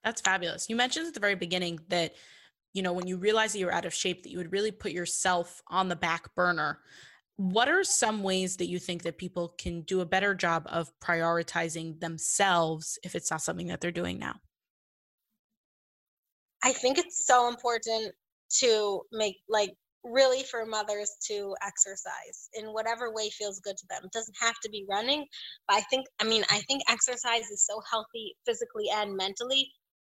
That's 0.04 0.22
fabulous. 0.22 0.70
You 0.70 0.76
mentioned 0.76 1.08
at 1.08 1.14
the 1.14 1.20
very 1.20 1.36
beginning 1.36 1.80
that 1.90 2.16
you 2.74 2.82
know 2.82 2.94
when 2.94 3.08
you 3.08 3.18
realized 3.18 3.54
that 3.54 3.60
you 3.60 3.66
were 3.66 3.74
out 3.74 3.86
of 3.86 3.94
shape 3.94 4.24
that 4.24 4.32
you 4.32 4.38
would 4.38 4.52
really 4.52 4.72
put 4.72 4.92
yourself 4.92 5.62
on 5.68 5.90
the 5.90 5.96
back 5.96 6.34
burner. 6.36 6.80
What 7.36 7.70
are 7.70 7.86
some 7.86 8.22
ways 8.22 8.58
that 8.58 8.68
you 8.68 8.80
think 8.80 9.04
that 9.04 9.18
people 9.18 9.56
can 9.58 9.82
do 9.84 10.02
a 10.02 10.06
better 10.06 10.36
job 10.36 10.68
of 10.70 10.92
prioritizing 11.00 12.02
themselves 12.02 13.00
if 13.02 13.16
it's 13.16 13.32
not 13.32 13.42
something 13.42 13.68
that 13.68 13.80
they're 13.80 13.92
doing 13.92 14.20
now? 14.20 14.36
I 16.66 16.74
think 16.74 16.98
it's 16.98 17.26
so 17.26 17.48
important 17.48 18.14
to 18.60 19.02
make 19.12 19.38
like 19.48 19.74
really 20.04 20.44
for 20.44 20.66
mothers 20.66 21.12
to 21.28 21.56
exercise 21.66 22.50
in 22.54 22.68
whatever 22.68 23.14
way 23.14 23.30
feels 23.30 23.60
good 23.60 23.78
to 23.78 23.86
them. 23.90 24.02
It 24.06 24.12
doesn't 24.12 24.36
have 24.42 24.56
to 24.64 24.70
be 24.70 24.86
running, 24.90 25.26
but 25.68 25.78
I 25.78 25.82
think 25.82 26.06
I 26.22 26.24
mean 26.24 26.44
I 26.50 26.60
think 26.68 26.84
exercise 26.90 27.50
is 27.52 27.66
so 27.66 27.82
healthy 27.90 28.36
physically 28.46 28.86
and 28.94 29.16
mentally 29.16 29.72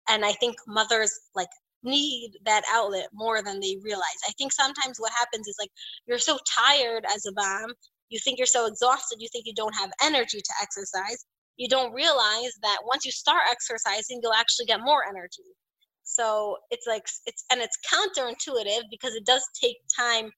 and 0.09 0.25
I 0.25 0.33
think 0.33 0.57
mothers 0.67 1.13
like 1.35 1.49
need 1.83 2.33
that 2.45 2.65
outlet 2.71 3.09
more 3.13 3.43
than 3.43 3.61
they 3.61 3.77
realize. 3.83 4.21
I 4.29 4.33
think 4.39 4.53
sometimes 4.53 4.99
what 4.99 5.13
happens 5.17 5.47
is 5.47 5.57
like 5.59 5.71
you're 6.07 6.19
so 6.19 6.39
tired 6.47 7.05
as 7.15 7.27
a 7.27 7.33
mom, 7.33 7.73
you 8.09 8.19
think 8.19 8.39
you're 8.39 8.47
so 8.47 8.67
exhausted, 8.67 9.19
you 9.21 9.29
think 9.33 9.47
you 9.47 9.55
don't 9.55 9.75
have 9.75 9.91
energy 10.03 10.39
to 10.39 10.53
exercise. 10.61 11.25
You 11.57 11.69
don't 11.69 11.93
realize 11.93 12.53
that 12.63 12.79
once 12.85 13.07
you 13.07 13.13
start 13.13 13.43
exercising, 13.51 14.21
you'll 14.23 14.35
actually 14.35 14.67
get 14.67 14.81
more 14.81 15.05
energy. 15.09 15.55
So 16.07 16.57
it's 16.71 16.87
like 16.87 17.05
it's 17.27 17.45
and 17.51 17.61
it's 17.61 17.77
counterintuitive 17.93 18.85
because 18.91 19.15
it 19.15 19.27
does 19.27 19.43
take 19.61 19.77
time 19.99 20.31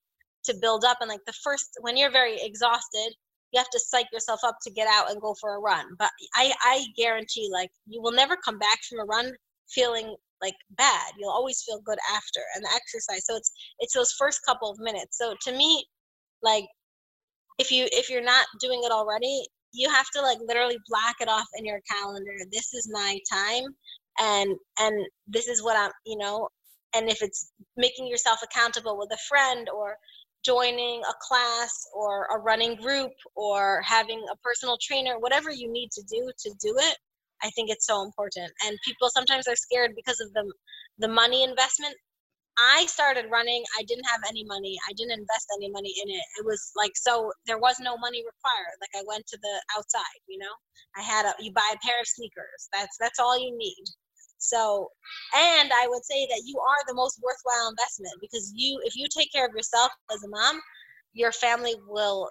to 0.45 0.55
build 0.61 0.85
up 0.85 0.97
and 1.01 1.11
like 1.11 1.25
the 1.27 1.35
first 1.45 1.69
when 1.83 1.97
you're 1.97 2.11
very 2.11 2.37
exhausted, 2.41 3.13
you 3.53 3.59
have 3.59 3.69
to 3.71 3.81
psych 3.81 4.07
yourself 4.13 4.41
up 4.45 4.57
to 4.63 4.73
get 4.73 4.89
out 4.89 5.11
and 5.11 5.21
go 5.21 5.35
for 5.41 5.55
a 5.55 5.61
run. 5.61 5.85
But 5.99 6.11
I 6.35 6.55
I 6.63 6.87
guarantee 6.97 7.51
like 7.53 7.71
you 7.87 8.01
will 8.03 8.13
never 8.13 8.37
come 8.37 8.59
back 8.59 8.79
from 8.89 9.01
a 9.01 9.05
run 9.05 9.31
feeling 9.71 10.17
like 10.41 10.55
bad. 10.71 11.13
You'll 11.19 11.31
always 11.31 11.63
feel 11.63 11.81
good 11.85 11.99
after 12.15 12.41
and 12.55 12.65
the 12.65 12.71
exercise. 12.75 13.27
So 13.27 13.37
it's 13.37 13.53
it's 13.79 13.93
those 13.95 14.13
first 14.13 14.41
couple 14.47 14.71
of 14.71 14.79
minutes. 14.81 15.19
So 15.19 15.35
to 15.43 15.53
me 15.53 15.85
like 16.43 16.65
if 17.59 17.71
you 17.71 17.89
if 17.93 18.09
you're 18.09 18.23
not 18.23 18.47
doing 18.61 18.81
it 18.85 18.93
already 18.93 19.47
you 19.73 19.91
have 19.91 20.07
to 20.15 20.23
like 20.23 20.39
literally 20.47 20.79
block 20.89 21.17
it 21.21 21.29
off 21.29 21.47
in 21.57 21.65
your 21.65 21.81
calendar. 21.91 22.33
This 22.51 22.73
is 22.73 22.89
my 22.91 23.19
time 23.31 23.65
and 24.21 24.57
and 24.79 25.07
this 25.27 25.49
is 25.49 25.63
what 25.63 25.77
i'm 25.77 25.91
you 26.07 26.19
know 26.19 26.49
and 26.95 27.09
if 27.09 27.23
it's 27.23 27.53
making 27.77 28.07
yourself 28.07 28.41
accountable 28.43 28.99
with 28.99 29.11
a 29.13 29.19
friend 29.29 29.69
or 29.75 29.97
joining 30.45 31.03
a 31.03 31.15
class 31.21 31.73
or 31.95 32.27
a 32.35 32.39
running 32.39 32.77
group 32.77 33.11
or 33.35 33.83
having 33.85 34.25
a 34.33 34.37
personal 34.39 34.79
trainer 34.81 35.19
whatever 35.19 35.51
you 35.51 35.71
need 35.71 35.91
to 35.91 36.03
do 36.03 36.31
to 36.39 36.51
do 36.61 36.75
it 36.79 36.97
I 37.43 37.51
think 37.51 37.71
it's 37.71 37.87
so 37.87 38.03
important. 38.03 38.51
And 38.67 38.77
people 38.85 39.09
sometimes 39.11 39.47
are 39.49 39.57
scared 39.57 39.93
because 39.95 40.21
of 40.21 40.33
the 40.33 40.53
the 40.99 41.09
money 41.09 41.45
investment. 41.45 41.95
I 42.59 42.87
started 42.87 43.31
running. 43.31 43.63
I 43.79 43.85
didn't 43.85 44.07
have 44.11 44.21
any 44.29 44.43
money. 44.45 44.77
I 44.89 44.93
didn't 44.95 45.13
invest 45.13 45.47
any 45.57 45.71
money 45.71 45.95
in 46.03 46.11
it. 46.11 46.25
It 46.41 46.45
was 46.45 46.73
like 46.77 46.93
so 46.97 47.31
there 47.47 47.59
was 47.59 47.77
no 47.81 47.97
money 47.99 48.19
required. 48.19 48.77
Like 48.81 48.95
I 48.99 49.05
went 49.07 49.27
to 49.29 49.39
the 49.41 49.63
outside, 49.77 50.21
you 50.27 50.39
know. 50.39 50.55
I 50.97 51.03
had 51.03 51.27
a 51.27 51.35
you 51.41 51.53
buy 51.53 51.69
a 51.73 51.79
pair 51.87 52.01
of 52.01 52.07
sneakers. 52.07 52.69
That's 52.73 52.97
that's 52.99 53.21
all 53.21 53.39
you 53.39 53.57
need. 53.57 53.85
So, 54.39 54.89
and 55.35 55.73
I 55.73 55.87
would 55.89 56.05
say 56.05 56.27
that 56.27 56.43
you 56.45 56.59
are 56.59 56.85
the 56.87 56.95
most 56.95 57.21
worthwhile 57.23 57.71
investment 57.71 58.15
because 58.21 58.53
you 58.55 58.81
if 58.85 58.97
you 58.97 59.07
take 59.09 59.33
care 59.33 59.47
of 59.47 59.53
yourself 59.53 59.91
as 60.13 60.23
a 60.23 60.29
mom, 60.29 60.61
your 61.13 61.33
family 61.33 61.75
will 61.89 62.29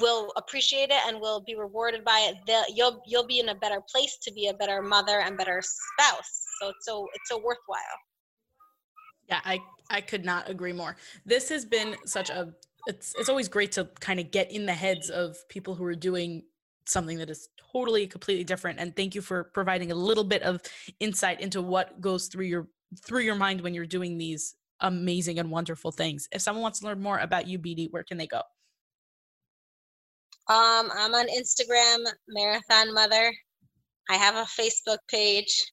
will 0.00 0.32
appreciate 0.36 0.90
it 0.90 1.00
and 1.06 1.20
will 1.20 1.40
be 1.40 1.54
rewarded 1.54 2.04
by 2.04 2.30
it. 2.30 2.36
The, 2.46 2.72
you'll 2.74 3.02
you'll 3.06 3.26
be 3.26 3.38
in 3.38 3.50
a 3.50 3.54
better 3.54 3.80
place 3.90 4.18
to 4.22 4.32
be 4.32 4.48
a 4.48 4.54
better 4.54 4.82
mother 4.82 5.20
and 5.20 5.36
better 5.36 5.62
spouse. 5.62 6.46
So 6.60 6.70
it's 6.70 6.86
so 6.86 7.08
it's 7.14 7.28
so 7.28 7.36
worthwhile. 7.36 7.98
Yeah 9.28 9.40
i 9.44 9.58
i 9.90 10.00
could 10.00 10.24
not 10.24 10.48
agree 10.48 10.72
more. 10.72 10.96
This 11.26 11.48
has 11.50 11.64
been 11.64 11.96
such 12.06 12.30
a 12.30 12.54
it's 12.86 13.14
it's 13.18 13.28
always 13.28 13.48
great 13.48 13.72
to 13.72 13.88
kind 14.00 14.20
of 14.20 14.30
get 14.30 14.50
in 14.50 14.66
the 14.66 14.72
heads 14.72 15.10
of 15.10 15.36
people 15.48 15.74
who 15.74 15.84
are 15.84 15.94
doing 15.94 16.44
something 16.86 17.18
that 17.18 17.30
is 17.30 17.48
totally 17.72 18.06
completely 18.06 18.44
different 18.44 18.78
and 18.78 18.94
thank 18.94 19.14
you 19.14 19.20
for 19.20 19.44
providing 19.44 19.90
a 19.90 19.94
little 19.94 20.24
bit 20.24 20.42
of 20.42 20.60
insight 21.00 21.40
into 21.40 21.62
what 21.62 22.00
goes 22.00 22.26
through 22.28 22.44
your 22.44 22.68
through 23.04 23.22
your 23.22 23.34
mind 23.34 23.60
when 23.60 23.74
you're 23.74 23.86
doing 23.86 24.18
these 24.18 24.54
amazing 24.80 25.38
and 25.38 25.50
wonderful 25.50 25.90
things 25.90 26.28
if 26.32 26.42
someone 26.42 26.62
wants 26.62 26.80
to 26.80 26.86
learn 26.86 27.00
more 27.00 27.18
about 27.18 27.46
you 27.46 27.58
Beatie 27.58 27.88
where 27.90 28.04
can 28.04 28.18
they 28.18 28.26
go 28.26 28.42
um, 30.46 30.90
I'm 30.94 31.14
on 31.14 31.26
Instagram, 31.28 32.04
Marathon 32.28 32.92
Mother. 32.92 33.32
I 34.10 34.16
have 34.16 34.34
a 34.34 34.44
Facebook 34.60 34.98
page. 35.08 35.72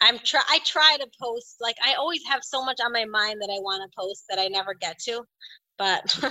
I'm 0.00 0.18
try 0.20 0.40
I 0.48 0.60
try 0.64 0.96
to 0.98 1.06
post 1.20 1.56
like 1.60 1.76
I 1.84 1.94
always 1.94 2.22
have 2.26 2.40
so 2.42 2.64
much 2.64 2.78
on 2.82 2.92
my 2.92 3.04
mind 3.04 3.42
that 3.42 3.50
I 3.54 3.60
want 3.60 3.82
to 3.82 3.94
post 3.94 4.24
that 4.30 4.38
I 4.38 4.48
never 4.48 4.72
get 4.72 4.98
to. 5.00 5.22
But 5.80 6.14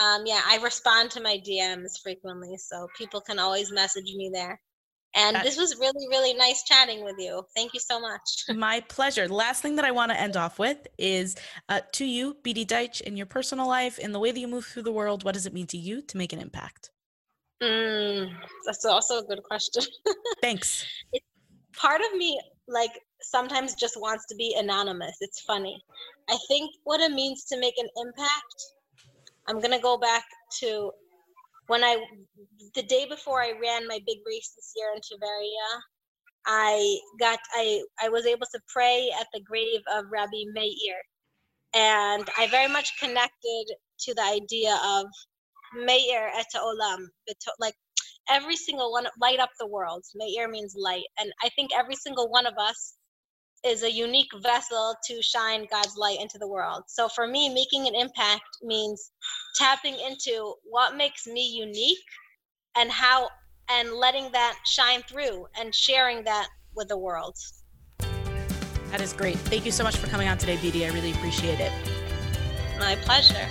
um, 0.00 0.22
yeah, 0.24 0.40
I 0.46 0.60
respond 0.62 1.10
to 1.10 1.20
my 1.20 1.42
DMs 1.46 2.00
frequently, 2.02 2.56
so 2.56 2.86
people 2.96 3.20
can 3.20 3.38
always 3.38 3.72
message 3.72 4.14
me 4.16 4.30
there. 4.32 4.58
And 5.16 5.36
this 5.44 5.56
was 5.56 5.76
really, 5.78 6.08
really 6.08 6.34
nice 6.34 6.64
chatting 6.64 7.04
with 7.04 7.16
you. 7.18 7.44
Thank 7.54 7.72
you 7.72 7.78
so 7.78 8.00
much. 8.00 8.20
My 8.52 8.80
pleasure. 8.80 9.28
Last 9.28 9.62
thing 9.62 9.76
that 9.76 9.84
I 9.84 9.92
want 9.92 10.10
to 10.10 10.20
end 10.20 10.36
off 10.36 10.58
with 10.58 10.88
is 10.98 11.36
uh, 11.68 11.82
to 11.92 12.04
you, 12.04 12.36
Beatie 12.42 12.64
Deutsch, 12.64 13.00
in 13.00 13.16
your 13.16 13.26
personal 13.26 13.68
life, 13.68 14.00
in 14.00 14.10
the 14.10 14.18
way 14.18 14.32
that 14.32 14.40
you 14.40 14.48
move 14.48 14.66
through 14.66 14.82
the 14.82 14.92
world, 14.92 15.22
what 15.22 15.34
does 15.34 15.46
it 15.46 15.54
mean 15.54 15.68
to 15.68 15.78
you 15.78 16.02
to 16.02 16.16
make 16.16 16.32
an 16.32 16.40
impact? 16.40 16.90
Mm, 17.62 18.32
that's 18.66 18.84
also 18.84 19.20
a 19.20 19.22
good 19.22 19.44
question. 19.44 19.84
Thanks. 20.42 20.84
It, 21.12 21.22
part 21.76 22.00
of 22.00 22.18
me, 22.18 22.40
like, 22.66 22.90
sometimes 23.22 23.76
just 23.76 23.94
wants 24.00 24.26
to 24.26 24.34
be 24.34 24.56
anonymous. 24.58 25.16
It's 25.20 25.42
funny. 25.42 25.80
I 26.28 26.36
think 26.48 26.72
what 26.82 27.00
it 27.00 27.12
means 27.12 27.44
to 27.44 27.58
make 27.60 27.74
an 27.78 27.88
impact, 28.04 28.64
I'm 29.46 29.60
to 29.60 29.78
go 29.78 29.98
back 29.98 30.24
to 30.60 30.90
when 31.66 31.84
I, 31.84 31.96
the 32.74 32.82
day 32.82 33.06
before 33.08 33.42
I 33.42 33.52
ran 33.60 33.86
my 33.86 33.98
big 34.06 34.18
race 34.26 34.52
this 34.56 34.72
year 34.76 34.88
in 34.94 35.00
Tveria, 35.00 35.80
I 36.46 36.98
got, 37.18 37.38
I, 37.54 37.82
I 38.02 38.08
was 38.08 38.26
able 38.26 38.46
to 38.52 38.60
pray 38.68 39.10
at 39.18 39.26
the 39.32 39.40
grave 39.40 39.80
of 39.94 40.04
Rabbi 40.10 40.44
Meir. 40.52 41.00
And 41.74 42.28
I 42.38 42.46
very 42.50 42.68
much 42.68 42.98
connected 43.00 43.64
to 44.00 44.14
the 44.14 44.22
idea 44.22 44.78
of 44.84 45.06
Meir 45.74 46.30
et 46.36 46.46
olam, 46.54 47.06
like 47.58 47.74
every 48.28 48.56
single 48.56 48.92
one, 48.92 49.06
light 49.20 49.40
up 49.40 49.50
the 49.58 49.66
world. 49.66 50.04
Meir 50.14 50.48
means 50.48 50.74
light, 50.76 51.04
and 51.18 51.32
I 51.42 51.48
think 51.50 51.70
every 51.74 51.96
single 51.96 52.30
one 52.30 52.46
of 52.46 52.54
us 52.58 52.94
is 53.64 53.82
a 53.82 53.90
unique 53.90 54.30
vessel 54.42 54.94
to 55.06 55.22
shine 55.22 55.66
God's 55.70 55.96
light 55.96 56.20
into 56.20 56.38
the 56.38 56.46
world. 56.46 56.82
So 56.86 57.08
for 57.08 57.26
me, 57.26 57.48
making 57.48 57.88
an 57.88 57.94
impact 57.94 58.42
means 58.62 59.10
tapping 59.56 59.94
into 59.94 60.54
what 60.64 60.96
makes 60.96 61.26
me 61.26 61.46
unique 61.46 61.98
and 62.76 62.90
how 62.90 63.28
and 63.70 63.92
letting 63.92 64.30
that 64.32 64.58
shine 64.66 65.02
through 65.08 65.46
and 65.58 65.74
sharing 65.74 66.24
that 66.24 66.48
with 66.76 66.88
the 66.88 66.98
world. 66.98 67.36
That 68.90 69.00
is 69.00 69.12
great. 69.12 69.36
Thank 69.36 69.64
you 69.64 69.72
so 69.72 69.82
much 69.82 69.96
for 69.96 70.06
coming 70.08 70.28
on 70.28 70.38
today, 70.38 70.58
Beatie. 70.58 70.84
I 70.84 70.90
really 70.90 71.12
appreciate 71.12 71.58
it. 71.60 71.72
My 72.78 72.96
pleasure. 72.96 73.48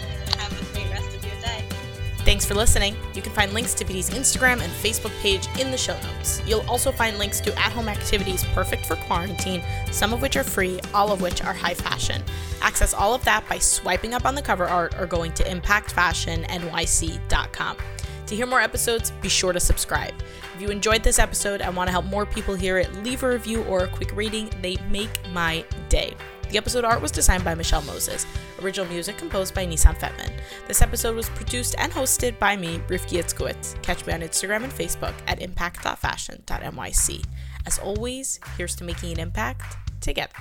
Thanks 2.34 2.48
for 2.48 2.56
listening. 2.56 2.96
You 3.14 3.22
can 3.22 3.32
find 3.32 3.54
links 3.54 3.76
to 3.76 3.86
Beatie's 3.86 4.10
Instagram 4.10 4.60
and 4.60 4.74
Facebook 4.74 5.16
page 5.22 5.48
in 5.60 5.70
the 5.70 5.78
show 5.78 5.94
notes. 6.02 6.42
You'll 6.48 6.68
also 6.68 6.92
find 6.92 7.20
links 7.20 7.40
to 7.42 7.56
at 7.60 7.72
home 7.72 7.88
activities 7.88 8.44
perfect 8.56 8.88
for 8.88 8.96
quarantine, 8.96 9.62
some 9.92 10.14
of 10.14 10.24
which 10.24 10.36
are 10.36 10.44
free, 10.44 10.80
all 10.96 11.12
of 11.12 11.22
which 11.22 11.44
are 11.44 11.54
high 11.54 11.76
fashion. 11.76 12.24
Access 12.60 12.92
all 12.92 13.14
of 13.14 13.24
that 13.26 13.48
by 13.48 13.60
swiping 13.60 14.16
up 14.16 14.26
on 14.26 14.34
the 14.34 14.42
cover 14.42 14.68
art 14.68 15.00
or 15.00 15.06
going 15.06 15.32
to 15.34 15.44
impactfashionnyc.com. 15.44 17.78
To 18.26 18.36
hear 18.36 18.48
more 18.48 18.62
episodes, 18.62 19.12
be 19.22 19.30
sure 19.30 19.54
to 19.54 19.60
subscribe. 19.60 20.16
If 20.56 20.62
you 20.62 20.70
enjoyed 20.70 21.04
this 21.04 21.20
episode 21.20 21.62
and 21.62 21.78
want 21.78 21.90
to 21.90 21.92
help 21.92 22.06
more 22.06 22.26
people 22.26 22.56
hear 22.56 22.80
it, 22.80 22.92
leave 23.04 23.22
a 23.22 23.30
review 23.30 23.62
or 23.66 23.84
a 23.84 23.88
quick 23.88 24.10
rating. 24.16 24.50
They 24.64 24.78
make 24.90 25.12
my 25.34 25.64
day. 25.88 26.16
The 26.54 26.60
episode 26.60 26.86
art 26.86 27.02
was 27.02 27.10
designed 27.10 27.44
by 27.44 27.56
Michelle 27.56 27.82
Moses. 27.82 28.28
Original 28.62 28.86
music 28.86 29.18
composed 29.18 29.56
by 29.56 29.66
Nissan 29.66 29.98
Fetman. 29.98 30.32
This 30.68 30.84
episode 30.84 31.16
was 31.16 31.28
produced 31.30 31.74
and 31.80 31.92
hosted 31.92 32.38
by 32.38 32.56
me, 32.56 32.78
Rifki 32.88 33.20
Itzkowitz. 33.20 33.82
Catch 33.82 34.06
me 34.06 34.14
on 34.14 34.22
Instagram 34.22 34.64
and 34.64 34.72
Facebook 34.72 35.16
at 35.26 35.42
impact.fashion.nyc. 35.42 37.26
As 37.66 37.80
always, 37.80 38.40
here's 38.56 38.76
to 38.76 38.84
making 38.84 39.14
an 39.14 39.20
impact 39.20 39.78
together. 40.00 40.36